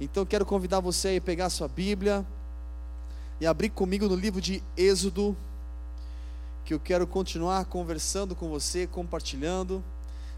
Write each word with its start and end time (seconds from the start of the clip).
Então 0.00 0.26
quero 0.26 0.44
convidar 0.44 0.80
você 0.80 1.16
a 1.16 1.20
pegar 1.20 1.46
a 1.46 1.50
sua 1.50 1.68
Bíblia 1.68 2.26
e 3.40 3.46
abrir 3.46 3.70
comigo 3.70 4.08
no 4.08 4.16
livro 4.16 4.40
de 4.40 4.62
Êxodo, 4.76 5.36
que 6.64 6.74
eu 6.74 6.80
quero 6.80 7.06
continuar 7.06 7.64
conversando 7.66 8.34
com 8.34 8.48
você, 8.48 8.86
compartilhando. 8.86 9.84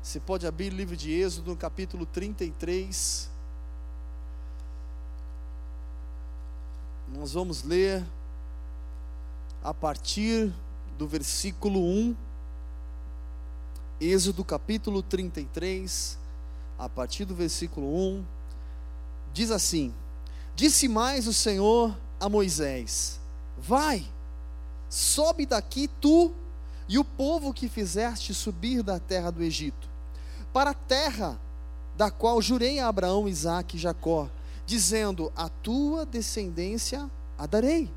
Você 0.03 0.21
pode 0.21 0.47
abrir 0.47 0.73
o 0.73 0.77
livro 0.77 0.97
de 0.97 1.11
Êxodo, 1.11 1.53
no 1.53 1.57
capítulo 1.57 2.05
33. 2.05 3.31
Nós 7.09 7.33
vamos 7.33 7.63
ler 7.63 8.05
a 9.63 9.73
partir 9.73 10.53
do 10.99 11.09
versículo 11.09 11.81
1. 11.81 12.17
Êxodo 14.01 14.45
capítulo 14.45 15.03
33, 15.03 16.19
a 16.79 16.87
partir 16.87 17.25
do 17.25 17.35
versículo 17.35 17.87
1, 17.87 18.36
diz 19.37 19.51
assim: 19.51 19.93
Disse 20.55 20.89
mais 20.89 21.27
o 21.27 21.33
Senhor 21.33 21.95
a 22.19 22.27
Moisés: 22.27 23.21
Vai, 23.59 24.05
sobe 24.89 25.45
daqui 25.45 25.89
tu 26.01 26.33
e 26.89 26.99
o 26.99 27.05
povo 27.05 27.53
que 27.53 27.69
fizeste 27.69 28.33
subir 28.33 28.83
da 28.83 28.99
terra 28.99 29.31
do 29.31 29.43
Egito, 29.43 29.89
para 30.55 30.71
a 30.71 30.75
terra 30.75 31.39
da 31.99 32.11
qual 32.11 32.41
jurei 32.41 32.79
a 32.79 32.89
Abraão, 32.89 33.29
Isaque 33.29 33.77
e 33.77 33.81
Jacó, 33.81 34.31
dizendo: 34.65 35.31
A 35.37 35.51
tua 35.51 36.07
descendência 36.07 37.11
a 37.37 37.45
darei. 37.47 37.91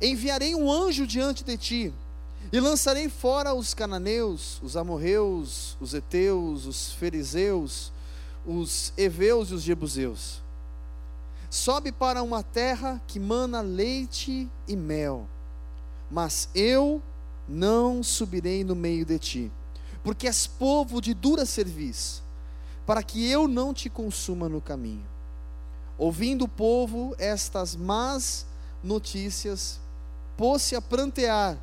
Enviarei 0.00 0.54
um 0.54 0.70
anjo 0.70 1.04
diante 1.04 1.42
de 1.42 1.56
ti 1.56 1.92
e 2.52 2.60
lançarei 2.60 3.08
fora 3.08 3.52
os 3.52 3.74
cananeus, 3.74 4.62
os 4.62 4.76
amorreus, 4.76 5.76
os 5.80 5.92
heteus, 5.92 6.64
os 6.64 6.92
fariseus, 6.92 7.90
os 8.48 8.94
heveus 8.96 9.50
e 9.50 9.54
os 9.54 9.62
jebuseus. 9.62 10.40
Sobe 11.50 11.92
para 11.92 12.22
uma 12.22 12.42
terra 12.42 13.00
que 13.06 13.20
mana 13.20 13.60
leite 13.60 14.48
e 14.66 14.74
mel, 14.74 15.28
mas 16.10 16.48
eu 16.54 17.02
não 17.46 18.02
subirei 18.02 18.64
no 18.64 18.74
meio 18.74 19.04
de 19.04 19.18
ti, 19.18 19.52
porque 20.02 20.26
és 20.26 20.46
povo 20.46 21.00
de 21.00 21.12
dura 21.12 21.44
serviço, 21.44 22.22
para 22.86 23.02
que 23.02 23.30
eu 23.30 23.46
não 23.46 23.74
te 23.74 23.90
consuma 23.90 24.48
no 24.48 24.60
caminho. 24.60 25.06
Ouvindo 25.98 26.44
o 26.44 26.48
povo 26.48 27.14
estas 27.18 27.76
más 27.76 28.46
notícias, 28.82 29.78
pôs-se 30.36 30.74
a 30.74 30.80
prantear 30.80 31.58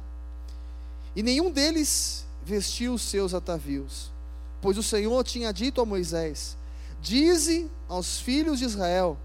e 1.16 1.24
nenhum 1.24 1.50
deles 1.50 2.26
vestiu 2.44 2.94
os 2.94 3.02
seus 3.02 3.34
atavios, 3.34 4.12
pois 4.62 4.78
o 4.78 4.84
Senhor 4.84 5.24
tinha 5.24 5.52
dito 5.52 5.80
a 5.82 5.86
Moisés: 5.86 6.58
Dize 7.06 7.70
aos 7.88 8.20
filhos 8.20 8.58
de 8.58 8.66
Israel: 8.66 9.16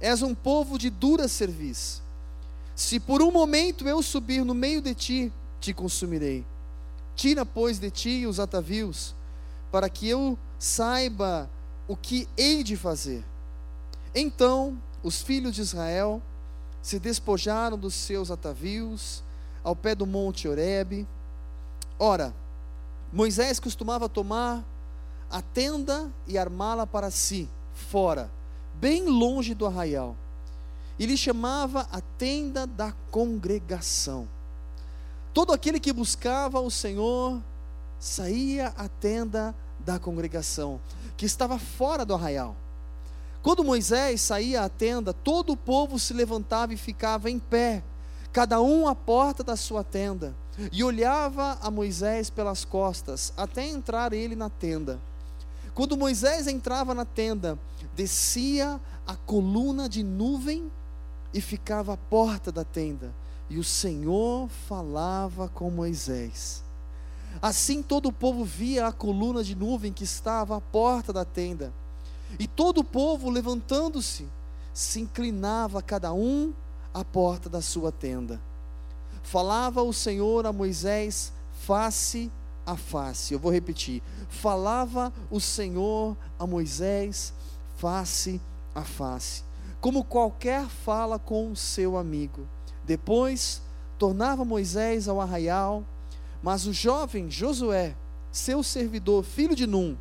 És 0.00 0.22
um 0.22 0.34
povo 0.34 0.76
de 0.76 0.90
dura 0.90 1.28
serviço. 1.28 2.02
Se 2.74 2.98
por 2.98 3.22
um 3.22 3.30
momento 3.30 3.86
eu 3.86 4.02
subir 4.02 4.44
no 4.44 4.54
meio 4.54 4.82
de 4.82 4.92
ti, 4.92 5.32
te 5.60 5.72
consumirei. 5.72 6.44
Tira, 7.14 7.46
pois, 7.46 7.78
de 7.78 7.92
ti 7.92 8.26
os 8.26 8.40
atavios, 8.40 9.14
para 9.70 9.88
que 9.88 10.08
eu 10.08 10.36
saiba 10.58 11.48
o 11.86 11.96
que 11.96 12.26
hei 12.36 12.64
de 12.64 12.76
fazer. 12.76 13.24
Então 14.12 14.76
os 15.00 15.22
filhos 15.22 15.54
de 15.54 15.60
Israel 15.60 16.20
se 16.82 16.98
despojaram 16.98 17.78
dos 17.78 17.94
seus 17.94 18.32
atavios 18.32 19.22
ao 19.62 19.76
pé 19.76 19.94
do 19.94 20.04
monte 20.06 20.48
Horebe 20.48 21.06
Ora, 22.04 22.34
Moisés 23.12 23.60
costumava 23.60 24.08
tomar 24.08 24.64
a 25.32 25.40
tenda 25.40 26.10
e 26.26 26.36
armá-la 26.36 26.86
para 26.86 27.10
si, 27.10 27.48
fora, 27.74 28.30
bem 28.74 29.06
longe 29.06 29.54
do 29.54 29.66
arraial. 29.66 30.14
E 30.98 31.06
lhe 31.06 31.16
chamava 31.16 31.88
a 31.90 32.00
tenda 32.18 32.66
da 32.66 32.92
congregação. 33.10 34.28
Todo 35.32 35.52
aquele 35.52 35.80
que 35.80 35.92
buscava 35.92 36.60
o 36.60 36.70
Senhor 36.70 37.40
saía 37.98 38.68
à 38.76 38.88
tenda 38.88 39.54
da 39.80 39.98
congregação, 39.98 40.78
que 41.16 41.24
estava 41.24 41.58
fora 41.58 42.04
do 42.04 42.14
arraial. 42.14 42.54
Quando 43.42 43.64
Moisés 43.64 44.20
saía 44.20 44.62
à 44.62 44.68
tenda, 44.68 45.12
todo 45.12 45.54
o 45.54 45.56
povo 45.56 45.98
se 45.98 46.12
levantava 46.12 46.74
e 46.74 46.76
ficava 46.76 47.30
em 47.30 47.38
pé, 47.38 47.82
cada 48.32 48.60
um 48.60 48.86
à 48.86 48.94
porta 48.94 49.42
da 49.42 49.56
sua 49.56 49.82
tenda 49.82 50.34
e 50.70 50.84
olhava 50.84 51.58
a 51.60 51.70
Moisés 51.70 52.28
pelas 52.28 52.64
costas, 52.64 53.32
até 53.36 53.66
entrar 53.66 54.12
ele 54.12 54.36
na 54.36 54.50
tenda. 54.50 55.00
Quando 55.74 55.96
Moisés 55.96 56.46
entrava 56.46 56.94
na 56.94 57.04
tenda, 57.04 57.58
descia 57.96 58.80
a 59.06 59.16
coluna 59.16 59.88
de 59.88 60.02
nuvem 60.02 60.70
e 61.32 61.40
ficava 61.40 61.94
à 61.94 61.96
porta 61.96 62.52
da 62.52 62.62
tenda, 62.62 63.12
e 63.48 63.58
o 63.58 63.64
Senhor 63.64 64.48
falava 64.68 65.48
com 65.48 65.70
Moisés. 65.70 66.62
Assim 67.40 67.82
todo 67.82 68.10
o 68.10 68.12
povo 68.12 68.44
via 68.44 68.86
a 68.86 68.92
coluna 68.92 69.42
de 69.42 69.54
nuvem 69.54 69.92
que 69.92 70.04
estava 70.04 70.56
à 70.56 70.60
porta 70.60 71.12
da 71.12 71.24
tenda, 71.24 71.72
e 72.38 72.46
todo 72.46 72.78
o 72.78 72.84
povo, 72.84 73.30
levantando-se, 73.30 74.28
se 74.74 75.00
inclinava 75.00 75.82
cada 75.82 76.12
um 76.12 76.52
à 76.92 77.04
porta 77.04 77.48
da 77.48 77.62
sua 77.62 77.90
tenda. 77.90 78.40
Falava 79.22 79.82
o 79.82 79.92
Senhor 79.92 80.46
a 80.46 80.52
Moisés 80.52 81.32
face 81.60 82.30
a 82.66 82.76
face. 82.76 83.34
Eu 83.34 83.38
vou 83.38 83.52
repetir. 83.52 84.02
Falava 84.28 85.12
o 85.30 85.40
Senhor 85.40 86.16
a 86.38 86.46
Moisés 86.46 87.32
face 87.76 88.40
a 88.74 88.82
face, 88.82 89.42
como 89.80 90.04
qualquer 90.04 90.66
fala 90.66 91.18
com 91.18 91.54
seu 91.54 91.96
amigo. 91.96 92.46
Depois 92.84 93.60
tornava 93.98 94.44
Moisés 94.44 95.08
ao 95.08 95.20
arraial, 95.20 95.84
mas 96.42 96.66
o 96.66 96.72
jovem 96.72 97.28
Josué, 97.28 97.96
seu 98.30 98.62
servidor, 98.62 99.24
filho 99.24 99.56
de 99.56 99.66
Num, 99.66 99.96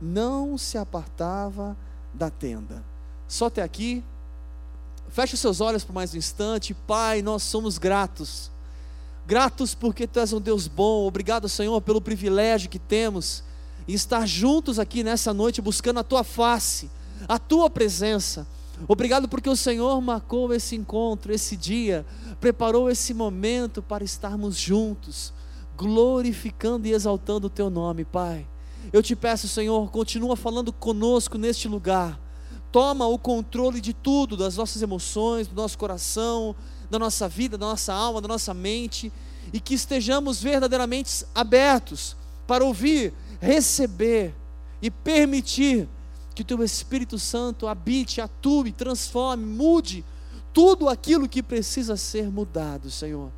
não 0.00 0.58
se 0.58 0.76
apartava 0.76 1.76
da 2.12 2.30
tenda. 2.30 2.84
Só 3.28 3.46
até 3.46 3.62
aqui. 3.62 4.02
Feche 5.08 5.34
os 5.34 5.40
seus 5.40 5.60
olhos 5.60 5.84
por 5.84 5.92
mais 5.92 6.14
um 6.14 6.18
instante. 6.18 6.74
Pai, 6.74 7.22
nós 7.22 7.42
somos 7.42 7.78
gratos 7.78 8.50
Gratos 9.26 9.74
porque 9.74 10.06
tu 10.06 10.18
és 10.20 10.32
um 10.32 10.40
Deus 10.40 10.66
bom. 10.66 11.06
Obrigado, 11.06 11.48
Senhor, 11.48 11.80
pelo 11.80 12.00
privilégio 12.00 12.70
que 12.70 12.78
temos 12.78 13.44
em 13.86 13.94
estar 13.94 14.26
juntos 14.26 14.78
aqui 14.78 15.02
nessa 15.02 15.32
noite 15.32 15.60
buscando 15.60 16.00
a 16.00 16.04
tua 16.04 16.24
face, 16.24 16.90
a 17.28 17.38
tua 17.38 17.68
presença. 17.70 18.46
Obrigado 18.88 19.28
porque 19.28 19.48
o 19.48 19.56
Senhor 19.56 20.00
marcou 20.00 20.52
esse 20.54 20.74
encontro, 20.74 21.32
esse 21.32 21.56
dia, 21.56 22.04
preparou 22.40 22.90
esse 22.90 23.12
momento 23.12 23.82
para 23.82 24.02
estarmos 24.02 24.56
juntos, 24.56 25.32
glorificando 25.76 26.86
e 26.86 26.92
exaltando 26.92 27.46
o 27.46 27.50
teu 27.50 27.68
nome, 27.68 28.04
Pai. 28.04 28.46
Eu 28.92 29.02
te 29.02 29.14
peço, 29.14 29.46
Senhor, 29.46 29.90
continua 29.90 30.34
falando 30.34 30.72
conosco 30.72 31.36
neste 31.36 31.68
lugar. 31.68 32.18
Toma 32.72 33.06
o 33.06 33.18
controle 33.18 33.80
de 33.80 33.92
tudo, 33.92 34.36
das 34.36 34.56
nossas 34.56 34.80
emoções, 34.80 35.46
do 35.46 35.54
nosso 35.54 35.76
coração, 35.76 36.54
da 36.90 36.98
nossa 36.98 37.28
vida, 37.28 37.56
da 37.56 37.66
nossa 37.66 37.94
alma, 37.94 38.20
da 38.20 38.28
nossa 38.28 38.52
mente, 38.52 39.12
e 39.52 39.60
que 39.60 39.74
estejamos 39.74 40.42
verdadeiramente 40.42 41.24
abertos 41.34 42.16
para 42.46 42.64
ouvir, 42.64 43.14
receber 43.40 44.34
e 44.82 44.90
permitir 44.90 45.88
que 46.34 46.42
o 46.42 46.44
Teu 46.44 46.62
Espírito 46.62 47.18
Santo 47.18 47.68
habite, 47.68 48.20
atue, 48.20 48.72
transforme, 48.72 49.44
mude 49.44 50.04
tudo 50.52 50.88
aquilo 50.88 51.28
que 51.28 51.42
precisa 51.42 51.96
ser 51.96 52.30
mudado, 52.30 52.90
Senhor. 52.90 53.30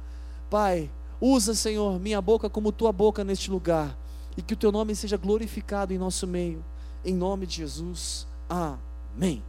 Pai, 0.49 0.91
usa, 1.21 1.55
Senhor, 1.55 1.99
minha 2.01 2.21
boca 2.21 2.49
como 2.49 2.73
Tua 2.73 2.93
boca 2.93 3.23
neste 3.23 3.51
lugar, 3.51 3.97
e 4.37 4.43
que 4.43 4.55
o 4.55 4.57
Teu 4.57 4.73
nome 4.73 4.95
seja 4.95 5.17
glorificado 5.17 5.93
em 5.93 5.99
nosso 5.99 6.27
meio, 6.27 6.65
em 7.05 7.15
nome 7.15 7.47
de 7.47 7.57
Jesus. 7.57 8.27
Amém. 8.49 9.43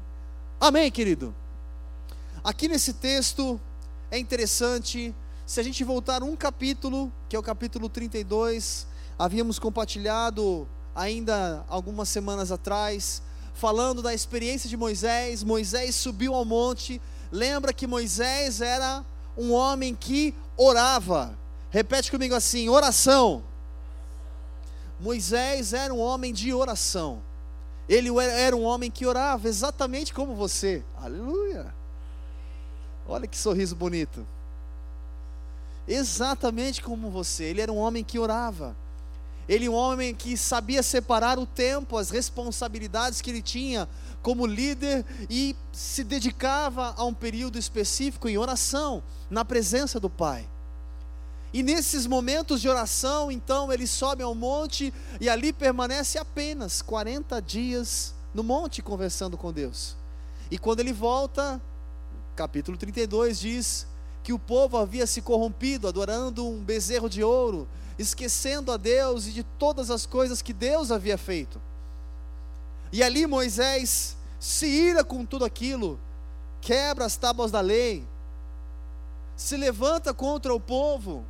Amém, 0.60 0.92
querido. 0.92 1.34
Aqui 2.44 2.68
nesse 2.68 2.94
texto, 2.94 3.60
é 4.14 4.20
interessante, 4.20 5.14
se 5.44 5.60
a 5.60 5.64
gente 5.64 5.84
voltar 5.84 6.22
um 6.22 6.36
capítulo, 6.36 7.12
que 7.28 7.36
é 7.36 7.40
o 7.40 7.42
capítulo 7.42 7.90
32, 7.90 8.86
havíamos 9.18 9.58
compartilhado 9.58 10.68
ainda 10.94 11.66
algumas 11.68 12.10
semanas 12.10 12.52
atrás, 12.52 13.24
falando 13.56 14.04
da 14.04 14.14
experiência 14.14 14.70
de 14.70 14.78
Moisés. 14.78 15.42
Moisés 15.42 15.96
subiu 15.96 16.36
ao 16.36 16.46
monte. 16.46 17.02
Lembra 17.32 17.74
que 17.74 17.88
Moisés 17.88 18.62
era 18.62 19.04
um 19.36 19.52
homem 19.52 19.96
que 19.96 20.36
orava. 20.56 21.36
Repete 21.72 22.12
comigo 22.12 22.36
assim: 22.36 22.70
oração. 22.70 23.44
Moisés 25.00 25.74
era 25.74 25.92
um 25.92 26.00
homem 26.00 26.32
de 26.32 26.54
oração. 26.54 27.24
Ele 27.90 28.10
era 28.20 28.56
um 28.56 28.64
homem 28.64 28.92
que 28.92 29.08
orava 29.08 29.48
exatamente 29.48 30.14
como 30.14 30.36
você. 30.36 30.86
Aleluia. 31.02 31.74
Olha 33.08 33.28
que 33.28 33.38
sorriso 33.38 33.76
bonito. 33.76 34.26
Exatamente 35.88 36.82
como 36.82 37.10
você. 37.10 37.46
Ele 37.46 37.62
era 37.62 37.72
um 37.72 37.78
homem 37.78 38.04
que 38.04 38.18
orava. 38.18 38.76
Ele, 39.48 39.68
um 39.68 39.74
homem 39.74 40.16
que 40.16 40.38
sabia 40.38 40.82
separar 40.82 41.38
o 41.38 41.46
tempo, 41.46 41.98
as 41.98 42.10
responsabilidades 42.10 43.20
que 43.20 43.30
ele 43.30 43.42
tinha 43.42 43.90
como 44.22 44.46
líder 44.46 45.06
e 45.30 45.54
se 45.74 46.02
dedicava 46.04 46.94
a 46.96 47.04
um 47.04 47.14
período 47.14 47.60
específico 47.60 48.30
em 48.30 48.38
oração, 48.38 49.04
na 49.30 49.44
presença 49.44 50.00
do 50.00 50.10
Pai. 50.10 50.48
E 51.54 51.62
nesses 51.62 52.08
momentos 52.08 52.62
de 52.62 52.70
oração, 52.70 53.30
então, 53.30 53.72
ele 53.72 53.86
sobe 53.86 54.24
ao 54.24 54.34
monte 54.34 54.94
e 55.20 55.30
ali 55.30 55.52
permanece 55.52 56.18
apenas 56.18 56.82
40 56.82 57.42
dias 57.42 58.16
no 58.34 58.44
monte 58.44 58.82
conversando 58.82 59.38
com 59.38 59.52
Deus. 59.52 59.96
E 60.50 60.58
quando 60.58 60.80
ele 60.80 60.94
volta, 60.94 61.62
capítulo 62.36 62.78
32 62.78 63.40
diz 63.40 63.88
que 64.24 64.34
o 64.34 64.40
povo 64.40 64.78
havia 64.78 65.06
se 65.06 65.22
corrompido, 65.22 65.88
adorando 65.88 66.48
um 66.48 66.64
bezerro 66.64 67.10
de 67.10 67.24
ouro, 67.24 67.68
esquecendo 68.00 68.72
a 68.72 68.78
Deus 68.78 69.28
e 69.28 69.32
de 69.32 69.44
todas 69.44 69.92
as 69.92 70.06
coisas 70.06 70.42
que 70.42 70.54
Deus 70.54 70.92
havia 70.92 71.18
feito. 71.18 71.62
E 72.92 73.04
ali 73.04 73.28
Moisés 73.28 74.16
se 74.40 74.66
ira 74.66 75.04
com 75.04 75.26
tudo 75.26 75.46
aquilo, 75.46 76.00
quebra 76.62 77.06
as 77.06 77.18
tábuas 77.18 77.52
da 77.52 77.60
lei, 77.60 78.06
se 79.36 79.58
levanta 79.58 80.14
contra 80.14 80.54
o 80.54 80.60
povo, 80.60 81.26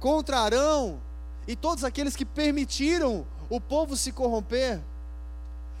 contra 0.00 0.40
Arão 0.40 1.00
e 1.46 1.54
todos 1.54 1.84
aqueles 1.84 2.16
que 2.16 2.24
permitiram 2.24 3.26
o 3.48 3.60
povo 3.60 3.96
se 3.96 4.12
corromper, 4.12 4.80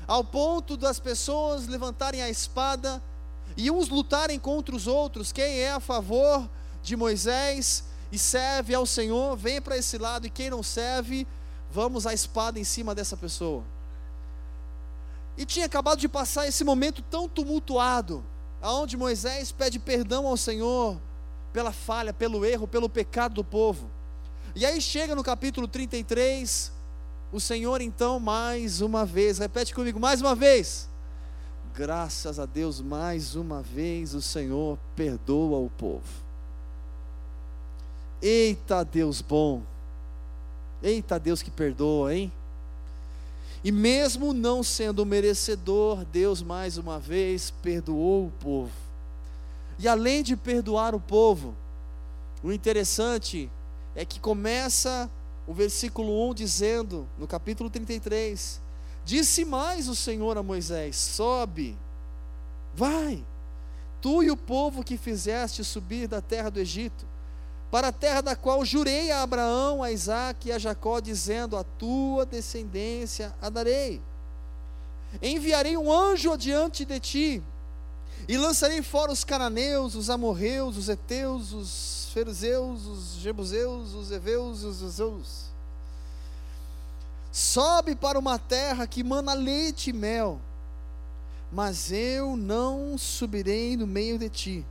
ao 0.06 0.24
ponto 0.24 0.76
das 0.76 0.98
pessoas 0.98 1.66
levantarem 1.66 2.22
a 2.22 2.30
espada 2.30 3.02
e 3.58 3.72
uns 3.72 3.88
lutarem 3.88 4.38
contra 4.38 4.74
os 4.74 4.86
outros. 4.86 5.32
Quem 5.32 5.58
é 5.58 5.72
a 5.72 5.80
favor 5.80 6.48
de 6.80 6.96
Moisés 6.96 7.82
e 8.12 8.16
serve 8.18 8.72
ao 8.72 8.86
Senhor, 8.86 9.36
vem 9.36 9.60
para 9.60 9.76
esse 9.76 9.98
lado, 9.98 10.26
e 10.26 10.30
quem 10.30 10.48
não 10.48 10.62
serve, 10.62 11.26
vamos 11.70 12.06
a 12.06 12.14
espada 12.14 12.60
em 12.60 12.64
cima 12.64 12.94
dessa 12.94 13.16
pessoa. 13.16 13.64
E 15.36 15.44
tinha 15.44 15.66
acabado 15.66 15.98
de 15.98 16.08
passar 16.08 16.46
esse 16.46 16.62
momento 16.62 17.02
tão 17.02 17.28
tumultuado, 17.28 18.24
aonde 18.62 18.96
Moisés 18.96 19.50
pede 19.50 19.78
perdão 19.78 20.26
ao 20.26 20.36
Senhor 20.36 20.98
pela 21.52 21.72
falha, 21.72 22.12
pelo 22.12 22.44
erro, 22.44 22.68
pelo 22.68 22.88
pecado 22.88 23.34
do 23.34 23.44
povo. 23.44 23.90
E 24.54 24.64
aí 24.64 24.80
chega 24.80 25.16
no 25.16 25.24
capítulo 25.24 25.66
33, 25.66 26.72
o 27.32 27.40
Senhor 27.40 27.80
então 27.80 28.20
mais 28.20 28.80
uma 28.80 29.04
vez, 29.04 29.38
repete 29.38 29.74
comigo, 29.74 29.98
mais 29.98 30.20
uma 30.20 30.34
vez. 30.34 30.88
Graças 31.78 32.40
a 32.40 32.44
Deus, 32.44 32.80
mais 32.80 33.36
uma 33.36 33.62
vez 33.62 34.12
o 34.12 34.20
Senhor 34.20 34.76
perdoa 34.96 35.58
o 35.58 35.70
povo. 35.70 36.02
Eita 38.20 38.82
Deus 38.82 39.22
bom. 39.22 39.62
Eita 40.82 41.20
Deus 41.20 41.40
que 41.40 41.52
perdoa, 41.52 42.12
hein? 42.12 42.32
E 43.62 43.70
mesmo 43.70 44.32
não 44.32 44.60
sendo 44.64 45.06
merecedor, 45.06 46.04
Deus 46.06 46.42
mais 46.42 46.78
uma 46.78 46.98
vez 46.98 47.52
perdoou 47.62 48.26
o 48.26 48.32
povo. 48.40 48.72
E 49.78 49.86
além 49.86 50.24
de 50.24 50.34
perdoar 50.34 50.96
o 50.96 51.00
povo, 51.00 51.54
o 52.42 52.50
interessante 52.50 53.48
é 53.94 54.04
que 54.04 54.18
começa 54.18 55.08
o 55.46 55.54
versículo 55.54 56.28
1 56.28 56.34
dizendo, 56.34 57.06
no 57.16 57.28
capítulo 57.28 57.70
33, 57.70 58.60
disse 59.08 59.42
mais 59.42 59.88
o 59.88 59.96
Senhor 59.96 60.36
a 60.36 60.42
Moisés: 60.42 60.94
sobe, 60.94 61.74
vai, 62.74 63.24
tu 64.02 64.22
e 64.22 64.30
o 64.30 64.36
povo 64.36 64.84
que 64.84 64.98
fizeste 64.98 65.64
subir 65.64 66.06
da 66.06 66.20
terra 66.20 66.50
do 66.50 66.60
Egito 66.60 67.06
para 67.70 67.88
a 67.88 67.92
terra 67.92 68.20
da 68.20 68.36
qual 68.36 68.62
jurei 68.66 69.10
a 69.10 69.22
Abraão, 69.22 69.82
a 69.82 69.90
Isaac 69.90 70.46
e 70.46 70.52
a 70.52 70.58
Jacó, 70.58 71.00
dizendo: 71.00 71.56
A 71.56 71.64
tua 71.64 72.26
descendência 72.26 73.34
a 73.40 73.48
darei. 73.48 74.00
Enviarei 75.22 75.74
um 75.74 75.90
anjo 75.90 76.30
adiante 76.30 76.84
de 76.84 77.00
ti, 77.00 77.42
e 78.28 78.36
lançarei 78.36 78.82
fora 78.82 79.10
os 79.10 79.24
cananeus, 79.24 79.94
os 79.94 80.10
amorreus, 80.10 80.76
os 80.76 80.90
heteus, 80.90 81.54
os 81.54 82.10
fariseus, 82.12 82.84
os 82.84 83.14
jebuseus, 83.22 83.94
os 83.94 84.10
heveus 84.10 84.64
os 84.64 84.76
zeus. 84.92 85.47
Sobe 87.38 87.94
para 87.94 88.18
uma 88.18 88.36
terra 88.36 88.84
que 88.84 89.04
mana 89.04 89.32
leite 89.32 89.90
e 89.90 89.92
mel, 89.92 90.40
mas 91.52 91.92
eu 91.92 92.36
não 92.36 92.98
subirei 92.98 93.76
no 93.76 93.86
meio 93.86 94.18
de 94.18 94.28
ti, 94.28 94.66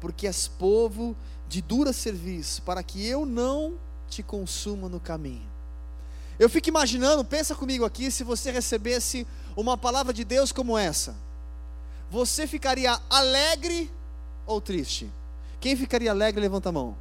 porque 0.00 0.26
és 0.26 0.48
povo 0.48 1.14
de 1.46 1.60
dura 1.60 1.92
serviço, 1.92 2.62
para 2.62 2.82
que 2.82 3.06
eu 3.06 3.26
não 3.26 3.74
te 4.08 4.22
consuma 4.22 4.88
no 4.88 4.98
caminho. 4.98 5.46
Eu 6.38 6.48
fico 6.48 6.70
imaginando, 6.70 7.22
pensa 7.22 7.54
comigo 7.54 7.84
aqui, 7.84 8.10
se 8.10 8.24
você 8.24 8.50
recebesse 8.50 9.26
uma 9.54 9.76
palavra 9.76 10.10
de 10.10 10.24
Deus 10.24 10.50
como 10.50 10.78
essa, 10.78 11.14
você 12.10 12.46
ficaria 12.46 12.98
alegre 13.10 13.90
ou 14.46 14.58
triste? 14.58 15.12
Quem 15.60 15.76
ficaria 15.76 16.12
alegre, 16.12 16.40
levanta 16.40 16.70
a 16.70 16.72
mão. 16.72 16.96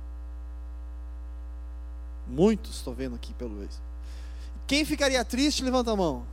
Muitos, 2.27 2.75
estou 2.75 2.93
vendo 2.93 3.15
aqui 3.15 3.33
pelo 3.35 3.51
menos. 3.51 3.94
Quem 4.67 4.83
ficaria 4.83 5.23
triste, 5.23 5.63
levanta 5.63 5.91
a 5.91 5.95
mão. 5.95 6.25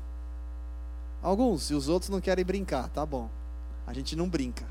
Alguns, 1.23 1.71
e 1.71 1.75
os 1.75 1.89
outros 1.89 2.11
não 2.11 2.21
querem 2.21 2.45
brincar, 2.45 2.89
tá 2.89 3.05
bom. 3.05 3.29
A 3.87 3.93
gente 3.93 4.17
não 4.17 4.29
brinca. 4.29 4.67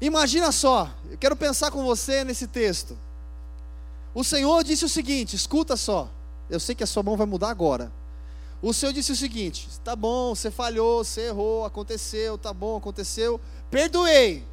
Imagina 0.00 0.52
só, 0.52 0.90
eu 1.10 1.16
quero 1.16 1.36
pensar 1.36 1.70
com 1.70 1.84
você 1.84 2.24
nesse 2.24 2.46
texto. 2.46 2.98
O 4.14 4.24
Senhor 4.24 4.64
disse 4.64 4.84
o 4.84 4.88
seguinte: 4.88 5.36
escuta 5.36 5.76
só, 5.76 6.08
eu 6.50 6.58
sei 6.58 6.74
que 6.74 6.84
a 6.84 6.86
sua 6.86 7.02
mão 7.02 7.16
vai 7.16 7.26
mudar 7.26 7.50
agora. 7.50 7.92
O 8.60 8.72
Senhor 8.72 8.92
disse 8.92 9.12
o 9.12 9.16
seguinte: 9.16 9.68
tá 9.84 9.94
bom, 9.94 10.34
você 10.34 10.50
falhou, 10.50 11.04
você 11.04 11.28
errou, 11.28 11.64
aconteceu, 11.64 12.36
tá 12.36 12.52
bom, 12.52 12.76
aconteceu, 12.76 13.40
perdoei. 13.70 14.44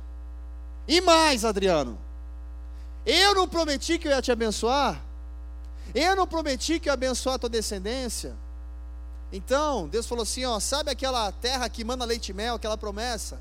E 0.88 1.02
mais, 1.02 1.46
Adriano, 1.46 1.98
eu 3.06 3.34
não 3.34 3.48
prometi 3.48 3.98
que 3.98 4.08
eu 4.08 4.12
ia 4.12 4.22
te 4.22 4.32
abençoar? 4.32 5.02
Eu 5.94 6.16
não 6.16 6.28
prometi 6.28 6.80
que 6.80 6.90
eu 6.90 6.94
abençoar 6.94 7.36
a 7.36 7.40
tua 7.40 7.50
descendência? 7.50 8.36
Então, 9.32 9.88
Deus 9.88 10.08
falou 10.08 10.24
assim: 10.24 10.46
ó, 10.46 10.60
sabe 10.60 10.92
aquela 10.92 11.32
terra 11.32 11.70
que 11.70 11.84
manda 11.84 12.06
leite 12.06 12.30
e 12.30 12.34
mel, 12.34 12.56
aquela 12.56 12.78
promessa? 12.78 13.40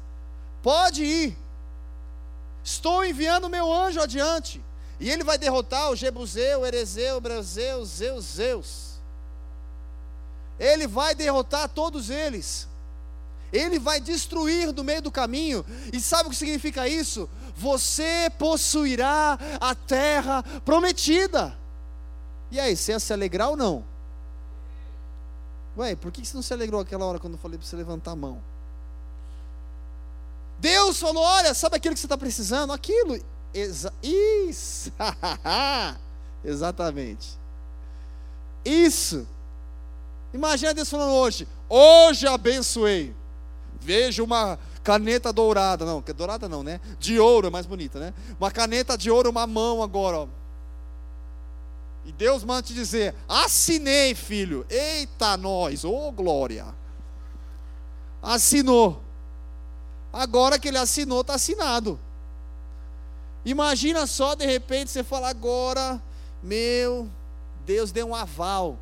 Pode 0.63 1.05
ir. 1.05 1.37
Estou 2.65 3.05
enviando 3.05 3.49
meu 3.49 3.73
anjo 3.73 4.01
adiante. 4.01 4.63
E 5.01 5.11
ele 5.11 5.25
vai 5.25 5.37
derrotar 5.37 5.91
o 5.91 5.97
Jebuseu, 5.97 6.61
o 6.61 6.67
Erezeu, 6.67 7.17
o 7.17 7.21
Braseu, 7.21 7.85
Zeus, 7.85 8.25
Zeus. 8.25 8.93
Ele 10.61 10.87
vai 10.87 11.15
derrotar 11.15 11.69
todos 11.69 12.09
eles. 12.09 12.69
Ele 13.53 13.79
vai 13.79 14.01
destruir 14.01 14.73
no 14.73 14.85
meio 14.85 15.03
do 15.03 15.11
caminho. 15.11 15.65
E 15.93 16.01
sabe 16.01 16.29
o 16.29 16.31
que 16.31 16.37
significa 16.37 16.89
isso? 16.89 17.29
Você 17.57 18.31
possuirá 18.39 19.39
a 19.61 19.75
terra 19.75 20.43
prometida. 20.65 21.62
E 22.53 22.61
aí, 22.61 22.77
você 22.77 22.93
ia 22.93 23.01
se 23.01 23.13
alegrar 23.13 23.49
ou 23.49 23.57
não? 23.57 23.83
Ué, 25.77 25.97
por 25.97 26.13
que 26.13 26.25
você 26.25 26.35
não 26.35 26.43
se 26.43 26.53
alegrou 26.53 26.83
aquela 26.83 27.07
hora 27.07 27.19
quando 27.19 27.33
eu 27.33 27.39
falei 27.39 27.57
para 27.59 27.67
você 27.67 27.75
levantar 27.75 28.11
a 28.11 28.17
mão? 28.17 28.43
Deus 30.61 31.01
falou: 31.01 31.23
olha, 31.23 31.55
sabe 31.55 31.77
aquilo 31.77 31.95
que 31.95 32.01
você 32.01 32.07
está 32.07 32.19
precisando? 32.19 32.73
Aquilo. 32.73 33.19
Exa 33.55 33.93
isso. 34.03 34.93
Exatamente. 36.45 37.39
Isso. 38.65 39.27
Imagina 40.35 40.75
Deus 40.75 40.91
falando 40.91 41.13
hoje: 41.13 41.49
hoje 41.71 42.27
abençoei. 42.27 43.15
Vejo 43.81 44.23
uma 44.25 44.59
caneta 44.85 45.33
dourada, 45.33 45.87
não, 45.87 46.05
dourada 46.15 46.49
não, 46.51 46.63
né? 46.63 46.81
De 46.99 47.19
ouro 47.19 47.47
é 47.47 47.51
mais 47.51 47.65
bonita, 47.65 47.99
né? 47.99 48.13
Uma 48.39 48.51
caneta 48.51 48.97
de 48.97 49.11
ouro, 49.11 49.31
uma 49.31 49.47
mão 49.47 49.83
agora, 49.83 50.19
ó. 50.19 50.42
E 52.05 52.13
Deus 52.13 52.43
manda 52.45 52.63
te 52.63 52.75
dizer: 52.75 53.15
assinei, 53.29 54.15
filho. 54.15 54.67
Eita, 54.69 55.37
nós, 55.37 55.85
ô 55.85 56.09
oh, 56.09 56.13
glória. 56.13 56.67
Assinou. 58.21 59.03
Agora 60.13 60.59
que 60.59 60.69
ele 60.69 60.79
assinou, 60.79 61.23
está 61.23 61.35
assinado. 61.35 61.99
Imagina 63.45 64.07
só, 64.07 64.35
de 64.35 64.47
repente, 64.47 64.91
você 64.91 65.03
falar 65.03 65.31
agora, 65.31 66.01
meu, 66.43 67.09
Deus 67.65 67.91
deu 67.91 68.09
um 68.09 68.15
aval. 68.15 68.79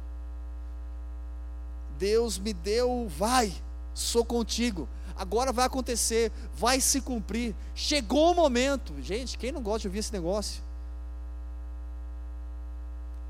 Deus 1.98 2.38
me 2.38 2.52
deu, 2.52 3.06
vai, 3.08 3.54
sou 3.94 4.24
contigo. 4.24 4.88
Agora 5.16 5.52
vai 5.52 5.66
acontecer, 5.66 6.32
vai 6.54 6.80
se 6.80 7.00
cumprir. 7.00 7.54
Chegou 7.74 8.32
o 8.32 8.34
momento. 8.34 8.94
Gente, 9.02 9.36
quem 9.36 9.52
não 9.52 9.62
gosta 9.62 9.80
de 9.80 9.88
ouvir 9.88 9.98
esse 9.98 10.12
negócio? 10.12 10.62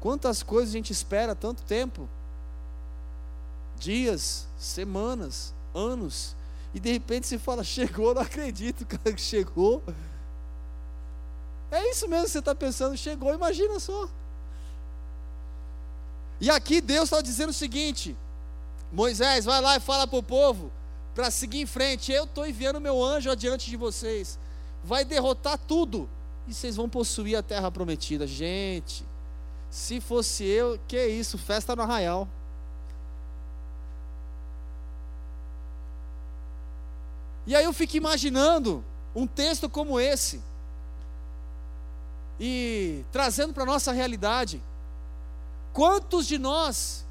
Quantas 0.00 0.42
coisas 0.42 0.70
a 0.70 0.76
gente 0.76 0.92
espera 0.92 1.34
tanto 1.34 1.62
tempo? 1.62 2.08
Dias, 3.78 4.46
semanas, 4.58 5.54
anos 5.74 6.34
e 6.74 6.80
de 6.80 6.92
repente 6.92 7.26
você 7.26 7.38
fala, 7.38 7.62
chegou, 7.64 8.14
não 8.14 8.22
acredito, 8.22 8.86
cara, 8.86 9.12
que 9.12 9.20
chegou. 9.20 9.82
É 11.70 11.88
isso 11.90 12.08
mesmo 12.08 12.26
que 12.26 12.32
você 12.32 12.38
está 12.40 12.54
pensando, 12.54 12.96
chegou, 12.96 13.32
imagina 13.32 13.78
só. 13.78 14.08
E 16.40 16.50
aqui 16.50 16.80
Deus 16.80 17.04
está 17.04 17.20
dizendo 17.20 17.50
o 17.50 17.54
seguinte: 17.54 18.16
Moisés, 18.92 19.44
vai 19.44 19.60
lá 19.60 19.76
e 19.76 19.80
fala 19.80 20.06
para 20.06 20.18
o 20.18 20.22
povo 20.22 20.72
para 21.14 21.30
seguir 21.30 21.60
em 21.60 21.66
frente. 21.66 22.10
Eu 22.10 22.24
estou 22.24 22.46
enviando 22.46 22.80
meu 22.80 23.02
anjo 23.02 23.30
adiante 23.30 23.68
de 23.68 23.76
vocês. 23.76 24.38
Vai 24.82 25.04
derrotar 25.04 25.58
tudo 25.58 26.08
e 26.48 26.54
vocês 26.54 26.76
vão 26.76 26.88
possuir 26.88 27.36
a 27.36 27.42
terra 27.42 27.70
prometida. 27.70 28.26
Gente, 28.26 29.04
se 29.70 30.00
fosse 30.00 30.44
eu, 30.44 30.78
que 30.88 31.06
isso, 31.06 31.38
festa 31.38 31.76
no 31.76 31.82
arraial. 31.82 32.28
E 37.46 37.54
aí 37.54 37.64
eu 37.64 37.72
fico 37.72 37.96
imaginando 37.96 38.84
um 39.14 39.26
texto 39.26 39.68
como 39.68 39.98
esse 39.98 40.40
e 42.38 43.04
trazendo 43.12 43.52
para 43.52 43.62
a 43.62 43.66
nossa 43.66 43.92
realidade. 43.92 44.62
Quantos 45.72 46.26
de 46.26 46.38
nós, 46.38 47.04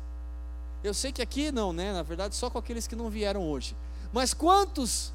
eu 0.83 0.93
sei 0.93 1.11
que 1.11 1.21
aqui 1.21 1.51
não, 1.51 1.71
né? 1.71 1.93
Na 1.93 2.03
verdade, 2.03 2.35
só 2.35 2.49
com 2.49 2.57
aqueles 2.57 2.87
que 2.87 2.95
não 2.95 3.09
vieram 3.09 3.49
hoje, 3.49 3.75
mas 4.11 4.33
quantos 4.33 5.13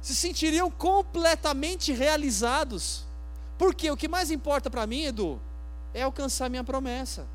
se 0.00 0.14
sentiriam 0.14 0.70
completamente 0.70 1.92
realizados? 1.92 3.04
Porque 3.56 3.90
o 3.90 3.96
que 3.96 4.08
mais 4.08 4.30
importa 4.30 4.70
para 4.70 4.86
mim, 4.86 5.04
Edu, 5.04 5.40
é 5.98 6.02
alcançar 6.02 6.48
minha 6.48 6.64
promessa. 6.64 7.26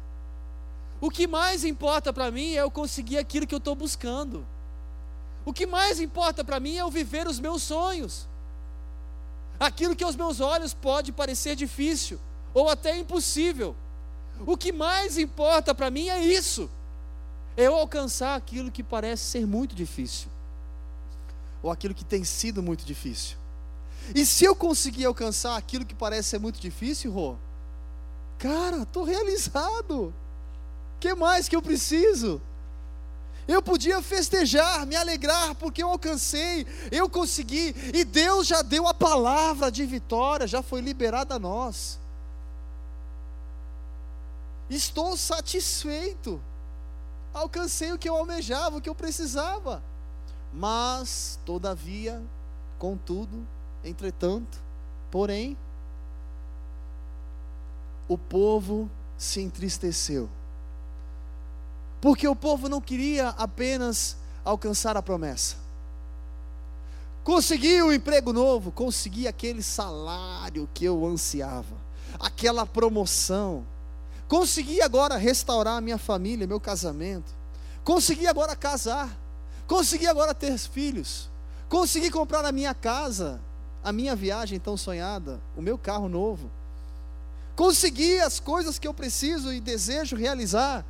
O 0.99 1.09
que 1.09 1.27
mais 1.27 1.63
importa 1.65 2.13
para 2.13 2.31
mim 2.31 2.55
é 2.55 2.61
eu 2.61 2.71
conseguir 2.71 3.17
aquilo 3.17 3.45
que 3.45 3.53
eu 3.53 3.59
estou 3.59 3.75
buscando. 3.75 4.45
O 5.45 5.51
que 5.51 5.65
mais 5.65 5.99
importa 5.99 6.43
para 6.43 6.59
mim 6.59 6.77
é 6.77 6.81
eu 6.81 6.89
viver 6.89 7.27
os 7.27 7.39
meus 7.39 7.61
sonhos. 7.63 8.27
Aquilo 9.59 9.95
que 9.95 10.03
aos 10.03 10.15
meus 10.15 10.39
olhos 10.39 10.73
pode 10.73 11.11
parecer 11.11 11.55
difícil 11.55 12.19
ou 12.53 12.69
até 12.69 12.97
impossível. 12.97 13.75
O 14.45 14.57
que 14.57 14.71
mais 14.71 15.17
importa 15.17 15.75
para 15.75 15.89
mim 15.89 16.09
é 16.09 16.23
isso. 16.23 16.69
É 17.55 17.67
eu 17.67 17.75
alcançar 17.75 18.35
aquilo 18.35 18.71
que 18.71 18.81
parece 18.81 19.23
ser 19.23 19.45
muito 19.45 19.75
difícil. 19.75 20.27
Ou 21.61 21.69
aquilo 21.69 21.93
que 21.93 22.03
tem 22.03 22.23
sido 22.23 22.63
muito 22.63 22.83
difícil. 22.85 23.37
E 24.13 24.25
se 24.25 24.43
eu 24.43 24.55
conseguir 24.55 25.05
alcançar 25.05 25.55
aquilo 25.55 25.85
que 25.85 25.95
parece 25.95 26.29
ser 26.29 26.39
muito 26.39 26.59
difícil, 26.59 27.11
Rô, 27.11 27.35
cara, 28.37 28.83
estou 28.83 29.03
realizado. 29.03 30.13
O 30.95 30.99
que 30.99 31.13
mais 31.13 31.47
que 31.47 31.55
eu 31.55 31.61
preciso? 31.61 32.41
Eu 33.47 33.61
podia 33.61 34.01
festejar, 34.01 34.85
me 34.85 34.95
alegrar, 34.95 35.53
porque 35.55 35.83
eu 35.83 35.89
alcancei, 35.89 36.65
eu 36.91 37.09
consegui, 37.09 37.75
e 37.93 38.05
Deus 38.05 38.47
já 38.47 38.61
deu 38.61 38.87
a 38.87 38.93
palavra 38.93 39.69
de 39.69 39.85
vitória, 39.85 40.47
já 40.47 40.61
foi 40.61 40.79
liberada 40.79 41.35
a 41.35 41.39
nós. 41.39 41.99
Estou 44.69 45.17
satisfeito, 45.17 46.41
alcancei 47.33 47.91
o 47.91 47.97
que 47.97 48.07
eu 48.07 48.15
almejava, 48.15 48.77
o 48.77 48.81
que 48.81 48.89
eu 48.89 48.95
precisava, 48.95 49.83
mas, 50.53 51.37
todavia, 51.45 52.21
contudo, 52.79 53.45
entretanto, 53.83 54.57
porém, 55.11 55.57
o 58.07 58.17
povo 58.17 58.89
se 59.17 59.41
entristeceu 59.41 60.29
porque 62.03 62.27
o 62.27 62.35
povo 62.35 62.67
não 62.67 62.81
queria 62.81 63.29
apenas 63.29 64.17
alcançar 64.43 64.97
a 64.97 65.01
promessa. 65.01 65.55
Consegui 67.23 67.81
um 67.81 67.93
emprego 67.93 68.33
novo, 68.33 68.73
consegui 68.73 69.25
aquele 69.25 69.63
salário 69.63 70.67
que 70.73 70.83
eu 70.83 71.05
ansiava, 71.05 71.77
aquela 72.19 72.65
promoção. 72.65 73.65
Consegui 74.27 74.81
agora 74.81 75.15
restaurar 75.15 75.77
a 75.77 75.81
minha 75.81 75.97
família, 75.97 76.45
meu 76.45 76.59
casamento. 76.59 77.33
Consegui 77.85 78.27
agora 78.27 78.53
casar. 78.53 79.17
Consegui 79.65 80.05
agora 80.05 80.33
ter 80.33 80.57
filhos. 80.57 81.29
Consegui 81.69 82.11
comprar 82.11 82.43
a 82.43 82.51
minha 82.51 82.73
casa, 82.73 83.39
a 83.81 83.93
minha 83.93 84.13
viagem 84.13 84.59
tão 84.59 84.75
sonhada, 84.75 85.39
o 85.55 85.61
meu 85.61 85.77
carro 85.77 86.09
novo. 86.09 86.51
Consegui 87.55 88.19
as 88.19 88.39
coisas 88.39 88.79
que 88.79 88.87
eu 88.87 88.93
preciso 88.93 89.53
e 89.53 89.59
desejo 89.59 90.15
realizar 90.15 90.85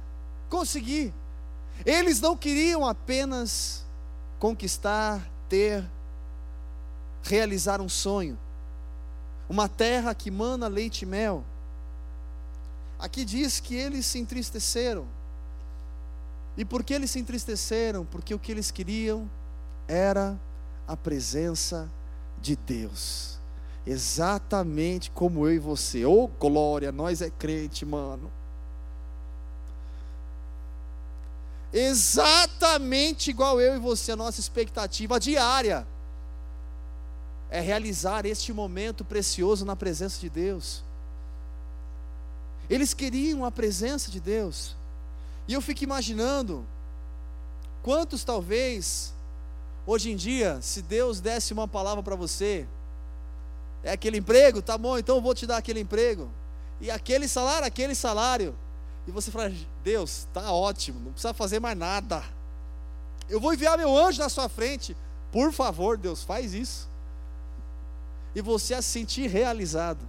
conseguir. 0.49 1.11
Eles 1.83 2.21
não 2.21 2.37
queriam 2.37 2.85
apenas 2.85 3.83
conquistar, 4.39 5.27
ter, 5.49 5.83
realizar 7.23 7.81
um 7.81 7.89
sonho. 7.89 8.37
Uma 9.49 9.67
terra 9.67 10.13
que 10.13 10.29
mana 10.29 10.67
leite 10.67 11.01
e 11.01 11.05
mel. 11.07 11.43
Aqui 12.99 13.25
diz 13.25 13.59
que 13.59 13.75
eles 13.75 14.05
se 14.05 14.19
entristeceram. 14.19 15.07
E 16.55 16.63
por 16.63 16.83
que 16.83 16.93
eles 16.93 17.09
se 17.09 17.19
entristeceram? 17.19 18.05
Porque 18.05 18.33
o 18.33 18.39
que 18.39 18.51
eles 18.51 18.69
queriam 18.69 19.29
era 19.87 20.39
a 20.87 20.95
presença 20.95 21.89
de 22.39 22.55
Deus. 22.55 23.39
Exatamente 23.85 25.11
como 25.11 25.47
eu 25.47 25.53
e 25.53 25.59
você. 25.59 26.05
Ô 26.05 26.23
oh, 26.23 26.27
glória, 26.27 26.91
nós 26.91 27.21
é 27.21 27.29
crente, 27.29 27.85
mano. 27.85 28.31
exatamente 31.73 33.31
igual 33.31 33.59
eu 33.59 33.75
e 33.75 33.79
você, 33.79 34.11
a 34.11 34.15
nossa 34.15 34.39
expectativa 34.39 35.19
diária 35.19 35.87
é 37.49 37.59
realizar 37.59 38.25
este 38.25 38.53
momento 38.53 39.03
precioso 39.03 39.65
na 39.65 39.75
presença 39.75 40.19
de 40.19 40.29
Deus. 40.29 40.83
Eles 42.69 42.93
queriam 42.93 43.43
a 43.43 43.51
presença 43.51 44.09
de 44.09 44.19
Deus, 44.19 44.75
e 45.47 45.53
eu 45.53 45.61
fico 45.61 45.83
imaginando 45.83 46.63
quantos 47.81 48.23
talvez 48.23 49.13
hoje 49.85 50.11
em 50.11 50.15
dia, 50.15 50.59
se 50.61 50.81
Deus 50.81 51.19
desse 51.19 51.53
uma 51.53 51.67
palavra 51.67 52.03
para 52.03 52.15
você, 52.15 52.67
é 53.83 53.91
aquele 53.91 54.17
emprego, 54.17 54.61
tá 54.61 54.77
bom, 54.77 54.97
então 54.97 55.17
eu 55.17 55.21
vou 55.21 55.35
te 55.35 55.45
dar 55.45 55.57
aquele 55.57 55.81
emprego, 55.81 56.29
e 56.79 56.89
aquele 56.89 57.27
salário, 57.27 57.67
aquele 57.67 57.93
salário, 57.93 58.55
e 59.07 59.11
você 59.11 59.29
fala: 59.29 59.51
Deus, 59.83 60.19
está 60.19 60.51
ótimo, 60.51 60.99
não 60.99 61.11
precisa 61.11 61.33
fazer 61.33 61.59
mais 61.59 61.77
nada. 61.77 62.23
Eu 63.29 63.39
vou 63.39 63.53
enviar 63.53 63.77
meu 63.77 63.97
anjo 63.97 64.21
na 64.21 64.29
sua 64.29 64.49
frente. 64.49 64.95
Por 65.31 65.51
favor, 65.51 65.97
Deus, 65.97 66.23
faz 66.23 66.53
isso. 66.53 66.87
E 68.35 68.41
você 68.41 68.73
a 68.73 68.81
se 68.81 68.89
sentir 68.89 69.29
realizado. 69.29 69.99